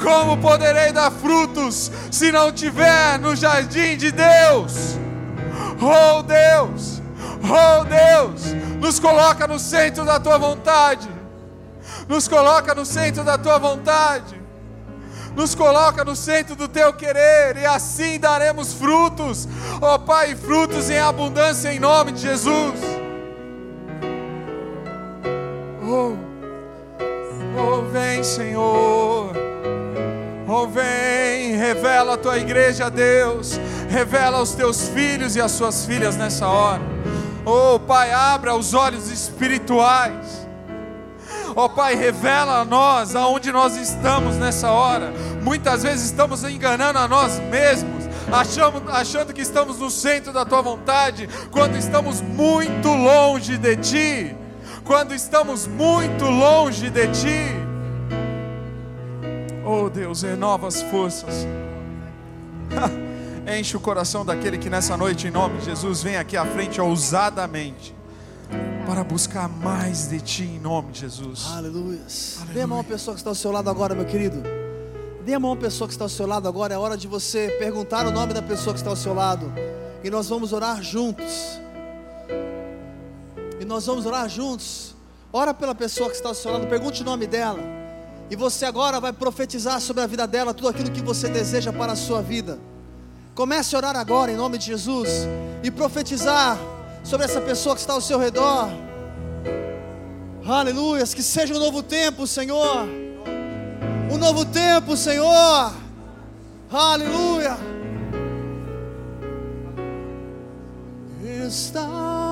como 0.00 0.36
poderei 0.38 0.92
dar 0.92 1.10
frutos 1.10 1.90
se 2.10 2.30
não 2.30 2.48
estiver 2.48 3.18
no 3.18 3.34
jardim 3.34 3.96
de 3.96 4.12
Deus? 4.12 4.96
Oh 5.80 6.22
Deus, 6.22 7.02
oh 7.42 7.84
Deus, 7.84 8.54
nos 8.80 9.00
coloca 9.00 9.46
no 9.48 9.58
centro 9.58 10.04
da 10.04 10.20
tua 10.20 10.38
vontade, 10.38 11.08
nos 12.08 12.28
coloca 12.28 12.72
no 12.72 12.86
centro 12.86 13.24
da 13.24 13.36
tua 13.36 13.58
vontade, 13.58 14.40
nos 15.34 15.56
coloca 15.56 16.04
no 16.04 16.14
centro 16.14 16.54
do 16.54 16.68
teu 16.68 16.92
querer, 16.92 17.56
e 17.56 17.66
assim 17.66 18.20
daremos 18.20 18.72
frutos, 18.72 19.48
oh, 19.80 19.98
Pai, 19.98 20.36
frutos 20.36 20.88
em 20.88 20.98
abundância 20.98 21.72
em 21.72 21.80
nome 21.80 22.12
de 22.12 22.20
Jesus. 22.20 23.01
Oh, 25.94 26.16
oh, 27.54 27.82
vem, 27.82 28.24
Senhor. 28.24 29.30
Oh, 30.48 30.66
vem, 30.66 31.54
revela 31.54 32.14
a 32.14 32.16
tua 32.16 32.38
igreja, 32.38 32.90
Deus. 32.90 33.60
Revela 33.90 34.38
aos 34.38 34.54
teus 34.54 34.88
filhos 34.88 35.36
e 35.36 35.40
às 35.42 35.52
suas 35.52 35.84
filhas 35.84 36.16
nessa 36.16 36.48
hora. 36.48 36.80
Oh, 37.44 37.78
Pai, 37.78 38.10
abra 38.10 38.54
os 38.54 38.72
olhos 38.72 39.10
espirituais. 39.10 40.48
Oh, 41.54 41.68
Pai, 41.68 41.94
revela 41.94 42.60
a 42.60 42.64
nós 42.64 43.14
aonde 43.14 43.52
nós 43.52 43.76
estamos 43.76 44.36
nessa 44.36 44.70
hora. 44.70 45.12
Muitas 45.42 45.82
vezes 45.82 46.06
estamos 46.06 46.42
enganando 46.42 47.00
a 47.00 47.06
nós 47.06 47.38
mesmos, 47.50 48.08
achamos, 48.32 48.82
achando 48.88 49.34
que 49.34 49.42
estamos 49.42 49.78
no 49.78 49.90
centro 49.90 50.32
da 50.32 50.46
tua 50.46 50.62
vontade, 50.62 51.28
quando 51.50 51.76
estamos 51.76 52.22
muito 52.22 52.88
longe 52.88 53.58
de 53.58 53.76
ti. 53.76 54.41
Quando 54.84 55.14
estamos 55.14 55.66
muito 55.66 56.24
longe 56.24 56.90
de 56.90 57.06
ti. 57.08 57.62
Oh 59.64 59.88
Deus, 59.88 60.22
renova 60.22 60.66
as 60.66 60.82
forças. 60.82 61.46
Enche 63.58 63.76
o 63.76 63.80
coração 63.80 64.24
daquele 64.24 64.58
que 64.58 64.68
nessa 64.68 64.96
noite, 64.96 65.28
em 65.28 65.30
nome 65.30 65.58
de 65.58 65.66
Jesus, 65.66 66.02
vem 66.02 66.16
aqui 66.16 66.36
à 66.36 66.44
frente 66.44 66.80
ousadamente 66.80 67.94
para 68.86 69.04
buscar 69.04 69.48
mais 69.48 70.08
de 70.08 70.20
Ti, 70.20 70.42
em 70.42 70.58
nome 70.58 70.92
de 70.92 71.00
Jesus. 71.00 71.46
Aleluia. 71.52 72.00
Dê 72.52 72.60
a 72.60 72.66
mão 72.66 72.80
a 72.80 72.84
pessoa 72.84 73.14
que 73.14 73.20
está 73.20 73.30
ao 73.30 73.34
seu 73.34 73.50
lado 73.50 73.70
agora, 73.70 73.94
meu 73.94 74.04
querido. 74.04 74.42
Dê 75.24 75.34
a 75.34 75.40
mão 75.40 75.52
a 75.52 75.56
pessoa 75.56 75.86
que 75.86 75.94
está 75.94 76.04
ao 76.04 76.08
seu 76.08 76.26
lado 76.26 76.48
agora. 76.48 76.74
É 76.74 76.78
hora 76.78 76.96
de 76.96 77.06
você 77.06 77.56
perguntar 77.58 78.06
o 78.06 78.10
nome 78.10 78.34
da 78.34 78.42
pessoa 78.42 78.74
que 78.74 78.80
está 78.80 78.90
ao 78.90 78.96
seu 78.96 79.14
lado. 79.14 79.52
E 80.02 80.10
nós 80.10 80.28
vamos 80.28 80.52
orar 80.52 80.82
juntos. 80.82 81.61
Nós 83.72 83.86
vamos 83.86 84.04
orar 84.04 84.28
juntos. 84.28 84.94
Ora 85.32 85.54
pela 85.54 85.74
pessoa 85.74 86.10
que 86.10 86.16
está 86.16 86.28
ao 86.28 86.34
seu 86.34 86.52
lado. 86.52 86.66
Pergunte 86.66 87.00
o 87.00 87.04
nome 87.06 87.26
dela. 87.26 87.58
E 88.30 88.36
você 88.36 88.66
agora 88.66 89.00
vai 89.00 89.14
profetizar 89.14 89.80
sobre 89.80 90.02
a 90.02 90.06
vida 90.06 90.26
dela 90.26 90.52
tudo 90.52 90.68
aquilo 90.68 90.90
que 90.90 91.00
você 91.00 91.26
deseja 91.26 91.72
para 91.72 91.92
a 91.92 91.96
sua 91.96 92.20
vida. 92.20 92.58
Comece 93.34 93.74
a 93.74 93.78
orar 93.78 93.96
agora 93.96 94.30
em 94.30 94.36
nome 94.36 94.58
de 94.58 94.66
Jesus 94.66 95.08
e 95.62 95.70
profetizar 95.70 96.58
sobre 97.02 97.24
essa 97.24 97.40
pessoa 97.40 97.74
que 97.74 97.80
está 97.80 97.94
ao 97.94 98.02
seu 98.02 98.18
redor. 98.18 98.68
Aleluia, 100.46 101.06
que 101.06 101.22
seja 101.22 101.54
um 101.54 101.58
novo 101.58 101.82
tempo, 101.82 102.26
Senhor. 102.26 102.86
Um 104.10 104.18
novo 104.18 104.44
tempo, 104.44 104.98
Senhor. 104.98 105.72
Aleluia. 106.70 107.56
Restaura-me 111.22 112.31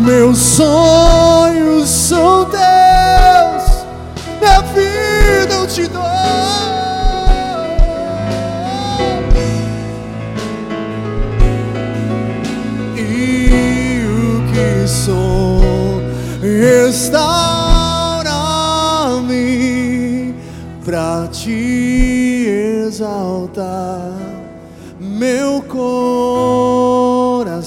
meus 0.06 0.38
sonhos 0.38 1.90
são 1.90 2.46
teus, 2.46 3.86
minha 4.40 4.62
vida 4.74 5.56
eu 5.56 5.68
te 5.68 5.88
dou. 5.88 6.19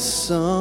Coração 0.03 0.52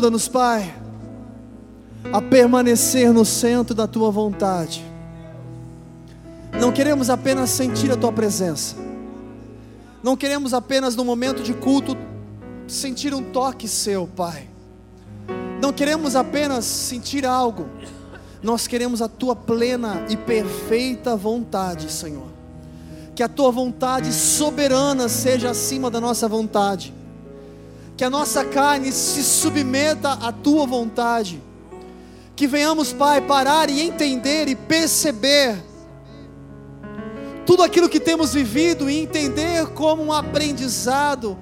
ajuda-nos, 0.00 0.28
Pai, 0.28 0.74
a 2.10 2.22
permanecer 2.22 3.12
no 3.12 3.22
centro 3.22 3.74
da 3.74 3.86
tua 3.86 4.10
vontade. 4.10 4.82
Não 6.58 6.72
queremos 6.72 7.10
apenas 7.10 7.50
sentir 7.50 7.92
a 7.92 7.96
tua 7.96 8.10
presença. 8.10 8.76
Não 10.02 10.16
queremos 10.16 10.54
apenas 10.54 10.96
no 10.96 11.04
momento 11.04 11.42
de 11.42 11.52
culto 11.52 11.94
sentir 12.66 13.12
um 13.12 13.22
toque 13.22 13.68
seu, 13.68 14.06
Pai. 14.06 14.48
Não 15.60 15.70
queremos 15.70 16.16
apenas 16.16 16.64
sentir 16.64 17.26
algo, 17.26 17.66
nós 18.42 18.66
queremos 18.66 19.02
a 19.02 19.08
tua 19.08 19.36
plena 19.36 20.06
e 20.08 20.16
perfeita 20.16 21.14
vontade, 21.14 21.92
Senhor. 21.92 22.28
Que 23.14 23.22
a 23.22 23.28
tua 23.28 23.52
vontade 23.52 24.10
soberana 24.14 25.10
seja 25.10 25.50
acima 25.50 25.90
da 25.90 26.00
nossa 26.00 26.26
vontade. 26.26 26.99
Que 28.00 28.04
a 28.04 28.08
nossa 28.08 28.42
carne 28.42 28.90
se 28.92 29.22
submeta 29.22 30.12
à 30.12 30.32
tua 30.32 30.64
vontade. 30.64 31.38
Que 32.34 32.46
venhamos, 32.46 32.94
Pai, 32.94 33.20
parar 33.20 33.68
e 33.68 33.82
entender 33.82 34.48
e 34.48 34.56
perceber 34.56 35.62
tudo 37.44 37.62
aquilo 37.62 37.90
que 37.90 38.00
temos 38.00 38.32
vivido 38.32 38.88
e 38.88 38.98
entender 38.98 39.66
como 39.74 40.02
um 40.02 40.14
aprendizado, 40.14 41.36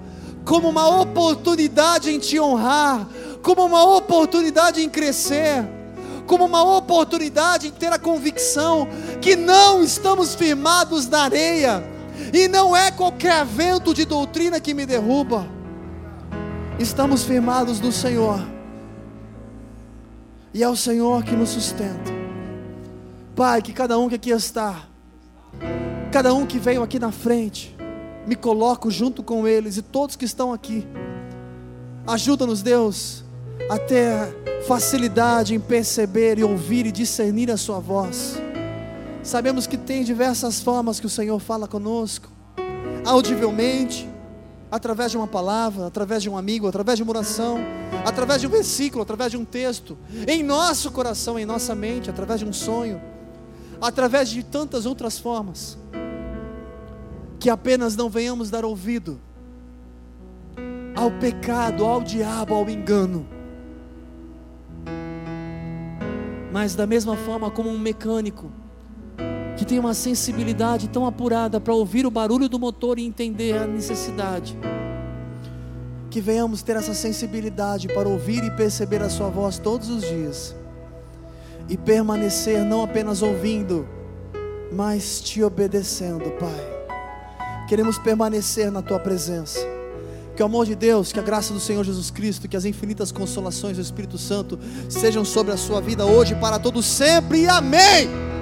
como 0.44 0.68
uma 0.68 0.88
oportunidade 1.00 2.10
em 2.10 2.18
te 2.18 2.40
honrar, 2.40 3.06
como 3.40 3.64
uma 3.64 3.84
oportunidade 3.96 4.82
em 4.82 4.88
crescer, 4.88 5.64
como 6.26 6.44
uma 6.44 6.76
oportunidade 6.76 7.68
em 7.68 7.70
ter 7.70 7.92
a 7.92 8.00
convicção 8.00 8.88
que 9.20 9.36
não 9.36 9.80
estamos 9.80 10.34
firmados 10.34 11.06
na 11.06 11.22
areia, 11.22 11.84
e 12.34 12.48
não 12.48 12.76
é 12.76 12.90
qualquer 12.90 13.44
vento 13.44 13.94
de 13.94 14.04
doutrina 14.04 14.58
que 14.58 14.74
me 14.74 14.84
derruba, 14.84 15.56
estamos 16.78 17.24
firmados 17.24 17.80
no 17.80 17.90
Senhor, 17.90 18.40
e 20.54 20.62
é 20.62 20.68
o 20.68 20.76
Senhor 20.76 21.22
que 21.24 21.34
nos 21.34 21.50
sustenta. 21.50 22.10
Pai, 23.34 23.62
que 23.62 23.72
cada 23.72 23.98
um 23.98 24.08
que 24.08 24.14
aqui 24.14 24.30
está, 24.30 24.86
cada 26.10 26.32
um 26.32 26.46
que 26.46 26.58
veio 26.58 26.82
aqui 26.82 26.98
na 26.98 27.12
frente, 27.12 27.76
me 28.26 28.34
coloco 28.34 28.90
junto 28.90 29.22
com 29.22 29.46
eles 29.46 29.76
e 29.76 29.82
todos 29.82 30.16
que 30.16 30.24
estão 30.24 30.52
aqui. 30.52 30.86
Ajuda-nos, 32.06 32.62
Deus, 32.62 33.24
a 33.68 33.78
ter 33.78 34.64
facilidade 34.66 35.54
em 35.54 35.60
perceber 35.60 36.38
e 36.38 36.44
ouvir 36.44 36.86
e 36.86 36.92
discernir 36.92 37.50
a 37.50 37.56
Sua 37.56 37.78
voz. 37.78 38.40
Sabemos 39.22 39.66
que 39.66 39.76
tem 39.76 40.02
diversas 40.02 40.60
formas 40.60 40.98
que 40.98 41.06
o 41.06 41.10
Senhor 41.10 41.38
fala 41.38 41.68
conosco, 41.68 42.30
audivelmente, 43.04 44.07
através 44.70 45.10
de 45.10 45.16
uma 45.16 45.26
palavra, 45.26 45.86
através 45.86 46.22
de 46.22 46.28
um 46.28 46.36
amigo, 46.36 46.66
através 46.66 46.96
de 46.98 47.02
uma 47.02 47.12
oração, 47.12 47.58
através 48.04 48.40
de 48.40 48.46
um 48.46 48.50
versículo, 48.50 49.02
através 49.02 49.30
de 49.30 49.36
um 49.36 49.44
texto, 49.44 49.96
em 50.26 50.42
nosso 50.42 50.90
coração, 50.90 51.38
em 51.38 51.46
nossa 51.46 51.74
mente, 51.74 52.10
através 52.10 52.40
de 52.40 52.46
um 52.46 52.52
sonho, 52.52 53.00
através 53.80 54.28
de 54.28 54.42
tantas 54.42 54.84
outras 54.84 55.18
formas, 55.18 55.78
que 57.38 57.48
apenas 57.48 57.96
não 57.96 58.10
venhamos 58.10 58.50
dar 58.50 58.64
ouvido 58.64 59.20
ao 60.94 61.10
pecado, 61.12 61.84
ao 61.84 62.02
diabo, 62.02 62.54
ao 62.54 62.68
engano. 62.68 63.26
Mas 66.52 66.74
da 66.74 66.86
mesma 66.86 67.16
forma 67.16 67.50
como 67.50 67.70
um 67.70 67.78
mecânico 67.78 68.50
que 69.58 69.64
tem 69.64 69.78
uma 69.80 69.92
sensibilidade 69.92 70.88
tão 70.88 71.04
apurada 71.04 71.60
para 71.60 71.74
ouvir 71.74 72.06
o 72.06 72.10
barulho 72.12 72.48
do 72.48 72.60
motor 72.60 72.96
e 72.96 73.04
entender 73.04 73.58
a 73.58 73.66
necessidade. 73.66 74.56
Que 76.08 76.20
venhamos 76.20 76.62
ter 76.62 76.76
essa 76.76 76.94
sensibilidade 76.94 77.88
para 77.88 78.08
ouvir 78.08 78.44
e 78.44 78.52
perceber 78.52 79.02
a 79.02 79.10
Sua 79.10 79.28
voz 79.28 79.58
todos 79.58 79.90
os 79.90 80.02
dias 80.02 80.54
e 81.68 81.76
permanecer 81.76 82.64
não 82.64 82.84
apenas 82.84 83.20
ouvindo, 83.20 83.86
mas 84.72 85.20
te 85.20 85.42
obedecendo, 85.42 86.30
Pai. 86.38 87.66
Queremos 87.68 87.98
permanecer 87.98 88.70
na 88.70 88.80
Tua 88.80 89.00
presença 89.00 89.58
que 90.36 90.42
o 90.42 90.46
amor 90.46 90.66
de 90.66 90.76
Deus, 90.76 91.12
que 91.12 91.18
a 91.18 91.22
graça 91.22 91.52
do 91.52 91.58
Senhor 91.58 91.82
Jesus 91.82 92.12
Cristo, 92.12 92.48
que 92.48 92.56
as 92.56 92.64
infinitas 92.64 93.10
consolações 93.10 93.76
do 93.76 93.82
Espírito 93.82 94.16
Santo 94.16 94.56
sejam 94.88 95.24
sobre 95.24 95.52
a 95.52 95.56
sua 95.56 95.80
vida 95.80 96.06
hoje 96.06 96.36
para 96.36 96.60
todos 96.60 96.86
sempre. 96.86 97.48
Amém. 97.48 98.37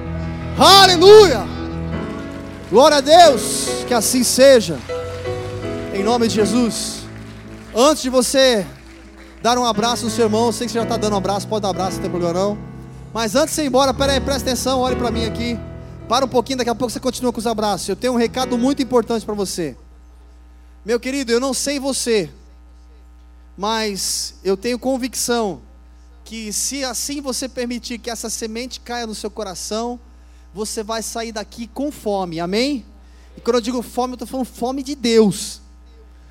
Aleluia. 0.59 1.45
Glória 2.71 2.97
a 2.97 3.01
Deus, 3.03 3.85
que 3.87 3.93
assim 3.93 4.25
seja. 4.25 4.79
Em 5.95 6.03
nome 6.03 6.29
de 6.29 6.35
Jesus. 6.35 7.03
Antes 7.75 8.03
de 8.03 8.09
você 8.09 8.67
dar 9.43 9.59
um 9.59 9.67
abraço 9.67 10.07
no 10.07 10.11
seu 10.11 10.25
irmão, 10.25 10.47
eu 10.47 10.53
sei 10.53 10.67
que 10.67 10.73
você 10.73 10.79
já 10.79 10.85
está 10.85 10.97
dando 10.97 11.13
um 11.13 11.19
abraço, 11.19 11.47
pode 11.47 11.61
dar 11.61 11.69
um 11.69 11.73
abraço, 11.73 11.97
não 11.97 12.03
tem 12.03 12.11
problema 12.11 12.33
não. 12.33 12.59
Mas 13.13 13.35
antes 13.35 13.55
de 13.55 13.61
ir 13.61 13.67
embora, 13.67 13.93
pera 13.93 14.15
aí, 14.15 14.21
presta 14.21 14.49
atenção, 14.49 14.81
olhe 14.81 14.97
para 14.97 15.11
mim 15.11 15.27
aqui. 15.27 15.59
Para 16.09 16.25
um 16.25 16.29
pouquinho, 16.29 16.57
daqui 16.57 16.71
a 16.71 16.75
pouco 16.75 16.91
você 16.91 17.01
continua 17.01 17.35
com 17.35 17.39
os 17.39 17.47
abraços. 17.47 17.87
Eu 17.87 17.97
tenho 17.97 18.15
um 18.15 18.17
recado 18.17 18.57
muito 18.57 18.83
importante 18.83 19.27
para 19.27 19.35
você. 19.35 19.77
Meu 20.87 20.99
querido, 20.99 21.33
eu 21.33 21.41
não 21.41 21.53
sei 21.53 21.79
você, 21.79 22.31
mas 23.59 24.37
eu 24.43 24.57
tenho 24.57 24.79
convicção 24.79 25.61
que 26.25 26.51
se 26.51 26.83
assim 26.83 27.21
você 27.21 27.47
permitir 27.47 27.99
que 27.99 28.09
essa 28.09 28.31
semente 28.31 28.81
caia 28.81 29.07
no 29.07 29.15
seu 29.15 29.31
coração, 29.31 30.01
você 30.53 30.83
vai 30.83 31.03
sair 31.03 31.33
daqui 31.33 31.67
com 31.67 31.93
fome, 31.93 32.41
amém? 32.41 32.85
E 33.37 33.41
quando 33.41 33.57
eu 33.57 33.61
digo 33.61 33.83
fome, 33.83 34.13
eu 34.13 34.15
estou 34.17 34.29
falando 34.29 34.47
fome 34.47 34.83
de 34.83 34.95
Deus. 34.95 35.61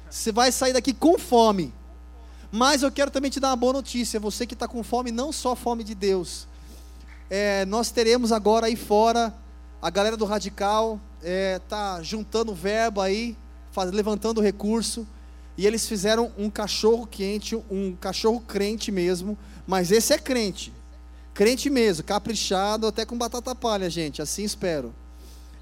Você 0.09 0.31
vai 0.31 0.51
sair 0.51 0.73
daqui 0.73 0.93
com 0.93 1.19
fome. 1.19 1.73
Mas 2.51 2.83
eu 2.83 2.91
quero 2.91 3.11
também 3.11 3.29
te 3.29 3.39
dar 3.39 3.49
uma 3.49 3.55
boa 3.55 3.73
notícia. 3.73 4.19
Você 4.19 4.45
que 4.45 4.53
está 4.53 4.67
com 4.67 4.83
fome, 4.83 5.11
não 5.11 5.31
só 5.31 5.55
fome 5.55 5.83
de 5.83 5.93
Deus. 5.93 6.47
É, 7.29 7.65
nós 7.65 7.91
teremos 7.91 8.31
agora 8.31 8.67
aí 8.67 8.75
fora, 8.75 9.33
a 9.81 9.89
galera 9.89 10.15
do 10.15 10.25
Radical 10.25 10.99
está 11.21 11.97
é, 11.99 12.03
juntando 12.03 12.53
verbo 12.53 13.01
aí 13.01 13.35
faz, 13.75 13.91
levantando 13.91 14.39
recurso, 14.39 15.05
e 15.57 15.67
eles 15.67 15.85
fizeram 15.85 16.31
um 16.37 16.49
cachorro 16.49 17.05
quente, 17.05 17.55
um 17.69 17.93
cachorro 17.95 18.39
crente 18.39 18.89
mesmo, 18.89 19.37
mas 19.67 19.91
esse 19.91 20.13
é 20.13 20.17
crente, 20.17 20.71
crente 21.35 21.69
mesmo, 21.69 22.03
caprichado, 22.03 22.87
até 22.87 23.05
com 23.05 23.17
batata 23.17 23.53
palha, 23.53 23.89
gente, 23.89 24.21
assim 24.21 24.43
espero. 24.43 24.95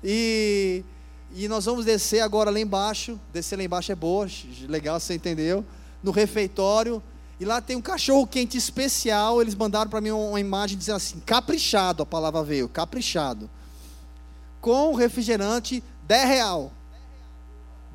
E, 0.03 0.85
e 1.33 1.47
nós 1.47 1.65
vamos 1.65 1.83
descer 1.83 2.21
agora 2.21 2.51
lá 2.51 2.59
embaixo, 2.59 3.19
descer 3.33 3.57
lá 3.57 3.63
embaixo 3.63 3.91
é 3.91 3.95
boa, 3.95 4.27
legal, 4.69 4.99
você 4.99 5.15
entendeu? 5.15 5.65
No 6.03 6.11
refeitório, 6.11 7.01
e 7.39 7.45
lá 7.45 7.59
tem 7.59 7.75
um 7.75 7.81
cachorro 7.81 8.27
quente 8.27 8.55
especial, 8.55 9.41
eles 9.41 9.55
mandaram 9.55 9.89
para 9.89 9.99
mim 9.99 10.11
uma 10.11 10.39
imagem 10.39 10.77
dizendo 10.77 10.97
assim, 10.97 11.19
caprichado, 11.25 12.03
a 12.03 12.05
palavra 12.05 12.43
veio, 12.43 12.69
caprichado. 12.69 13.49
Com 14.61 14.93
refrigerante 14.93 15.83
10 16.07 16.29
real. 16.29 16.71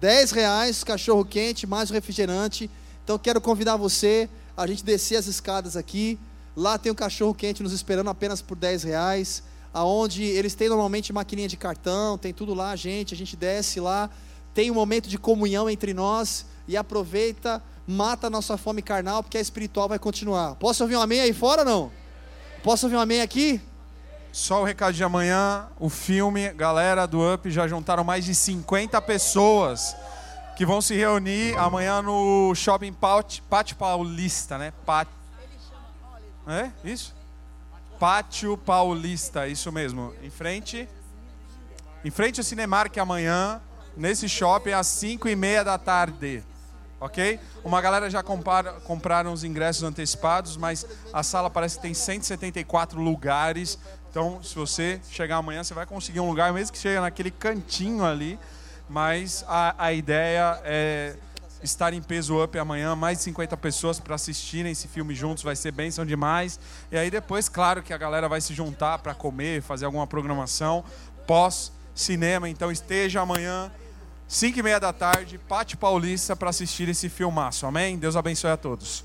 10 0.01 0.33
reais, 0.33 0.83
cachorro 0.83 1.25
quente, 1.25 1.67
mais 1.67 1.91
refrigerante. 1.91 2.69
Então 3.05 3.17
quero 3.19 3.41
convidar 3.41 3.77
você 3.77 4.29
a 4.57 4.67
gente 4.67 4.85
descer 4.85 5.17
as 5.17 5.29
escadas 5.29 5.77
aqui. 5.77 6.19
Lá 6.59 6.77
tem 6.77 6.91
um 6.91 6.95
cachorro 6.95 7.33
quente 7.33 7.63
nos 7.63 7.73
esperando 7.73 8.11
apenas 8.11 8.43
por 8.43 8.57
10 8.57 8.83
reais. 8.83 9.45
Aonde 9.73 10.25
eles 10.25 10.57
têm 10.57 10.69
normalmente 10.69 11.13
maquininha 11.13 11.47
de 11.47 11.57
cartão, 11.57 12.19
tem 12.19 12.35
tudo 12.35 12.53
lá, 12.53 12.75
gente. 12.75 13.15
A 13.15 13.17
gente 13.17 13.37
desce 13.37 13.79
lá, 13.79 14.11
tem 14.53 14.69
um 14.69 14.75
momento 14.75 15.09
de 15.09 15.17
comunhão 15.17 15.71
entre 15.71 15.95
nós 15.95 16.47
e 16.67 16.77
aproveita, 16.77 17.63
mata 17.87 18.27
a 18.27 18.31
nossa 18.31 18.57
fome 18.57 18.83
carnal, 18.83 19.23
porque 19.23 19.39
a 19.39 19.41
espiritual 19.41 19.89
vai 19.89 20.01
continuar. 20.01 20.57
Posso 20.57 20.83
ouvir 20.83 20.97
um 20.97 21.01
amém 21.01 21.21
aí 21.21 21.33
fora 21.33 21.65
não? 21.65 21.93
Posso 22.65 22.87
ouvir 22.87 22.97
um 22.97 23.01
amém 23.01 23.21
aqui? 23.21 23.61
Só 24.33 24.61
o 24.61 24.65
recado 24.65 24.95
de 24.95 25.05
amanhã, 25.05 25.69
o 25.79 25.89
filme, 25.89 26.53
galera 26.55 27.07
do 27.07 27.35
Up 27.35 27.49
já 27.53 27.69
juntaram 27.69 28.03
mais 28.03 28.25
de 28.25 28.35
50 28.35 29.01
pessoas 29.03 29.95
que 30.57 30.67
vão 30.67 30.81
se 30.81 30.97
reunir 30.97 31.57
amanhã 31.57 32.03
no 32.03 32.53
Shopping 32.57 32.93
Pátio 32.93 33.77
Paulista, 33.79 34.59
né? 34.59 34.73
Pátio. 34.85 35.18
É? 36.49 36.71
Isso? 36.83 37.15
Pátio 38.01 38.57
Paulista, 38.57 39.47
isso 39.47 39.71
mesmo. 39.71 40.15
Em 40.23 40.31
frente. 40.31 40.89
Em 42.03 42.11
frente 42.11 42.41
ao 42.41 42.45
Cinemark 42.45 42.97
amanhã, 42.97 43.61
nesse 43.95 44.29
shopping, 44.29 44.71
às 44.71 44.87
5 44.87 45.29
e 45.29 45.37
meia 45.37 45.63
da 45.63 45.77
tarde. 45.77 46.43
Ok? 47.01 47.39
Uma 47.63 47.81
galera 47.81 48.09
já 48.09 48.23
compara, 48.23 48.73
compraram 48.81 49.33
os 49.33 49.45
ingressos 49.45 49.83
antecipados, 49.83 50.57
mas 50.57 50.87
a 51.13 51.23
sala 51.23 51.51
parece 51.51 51.77
que 51.77 51.83
tem 51.83 51.93
174 51.93 53.01
lugares. 53.01 53.79
Então, 54.11 54.43
se 54.43 54.55
você 54.55 55.01
chegar 55.11 55.37
amanhã, 55.37 55.63
você 55.63 55.75
vai 55.75 55.85
conseguir 55.85 56.21
um 56.21 56.29
lugar, 56.29 56.53
mesmo 56.53 56.73
que 56.73 56.79
chegue 56.79 56.99
naquele 56.99 57.31
cantinho 57.31 58.05
ali. 58.05 58.39
Mas 58.89 59.45
a, 59.47 59.75
a 59.77 59.93
ideia 59.93 60.61
é 60.65 61.15
estar 61.63 61.93
em 61.93 62.01
peso 62.01 62.43
up 62.43 62.59
amanhã, 62.59 62.95
mais 62.95 63.19
de 63.19 63.25
50 63.25 63.57
pessoas 63.57 63.99
para 63.99 64.15
assistirem 64.15 64.73
esse 64.73 64.89
filme 64.89 65.15
juntos, 65.15 65.43
vai 65.43 65.57
ser 65.57 65.73
bênção 65.73 66.05
demais. 66.05 66.59
E 66.91 66.97
aí 66.97 67.11
depois, 67.11 67.49
claro 67.49 67.83
que 67.83 67.93
a 67.93 67.99
galera 67.99 68.29
vai 68.29 68.41
se 68.41 68.55
juntar 68.55 68.99
para 68.99 69.15
comer, 69.15 69.63
fazer 69.63 69.85
alguma 69.85 70.07
programação 70.07 70.85
pós 71.27 71.73
cinema. 71.95 72.49
Então 72.49 72.71
esteja 72.71 73.21
amanhã 73.21 73.71
5 74.29 74.59
e 74.59 74.63
meia 74.63 74.79
da 74.79 74.93
tarde, 74.93 75.39
Pátio 75.39 75.79
Paulista, 75.79 76.37
para 76.37 76.51
assistir 76.51 76.89
esse 76.89 77.09
filmaço. 77.09 77.67
Amém? 77.67 77.97
Deus 77.97 78.15
abençoe 78.15 78.51
a 78.51 78.57
todos. 78.57 79.05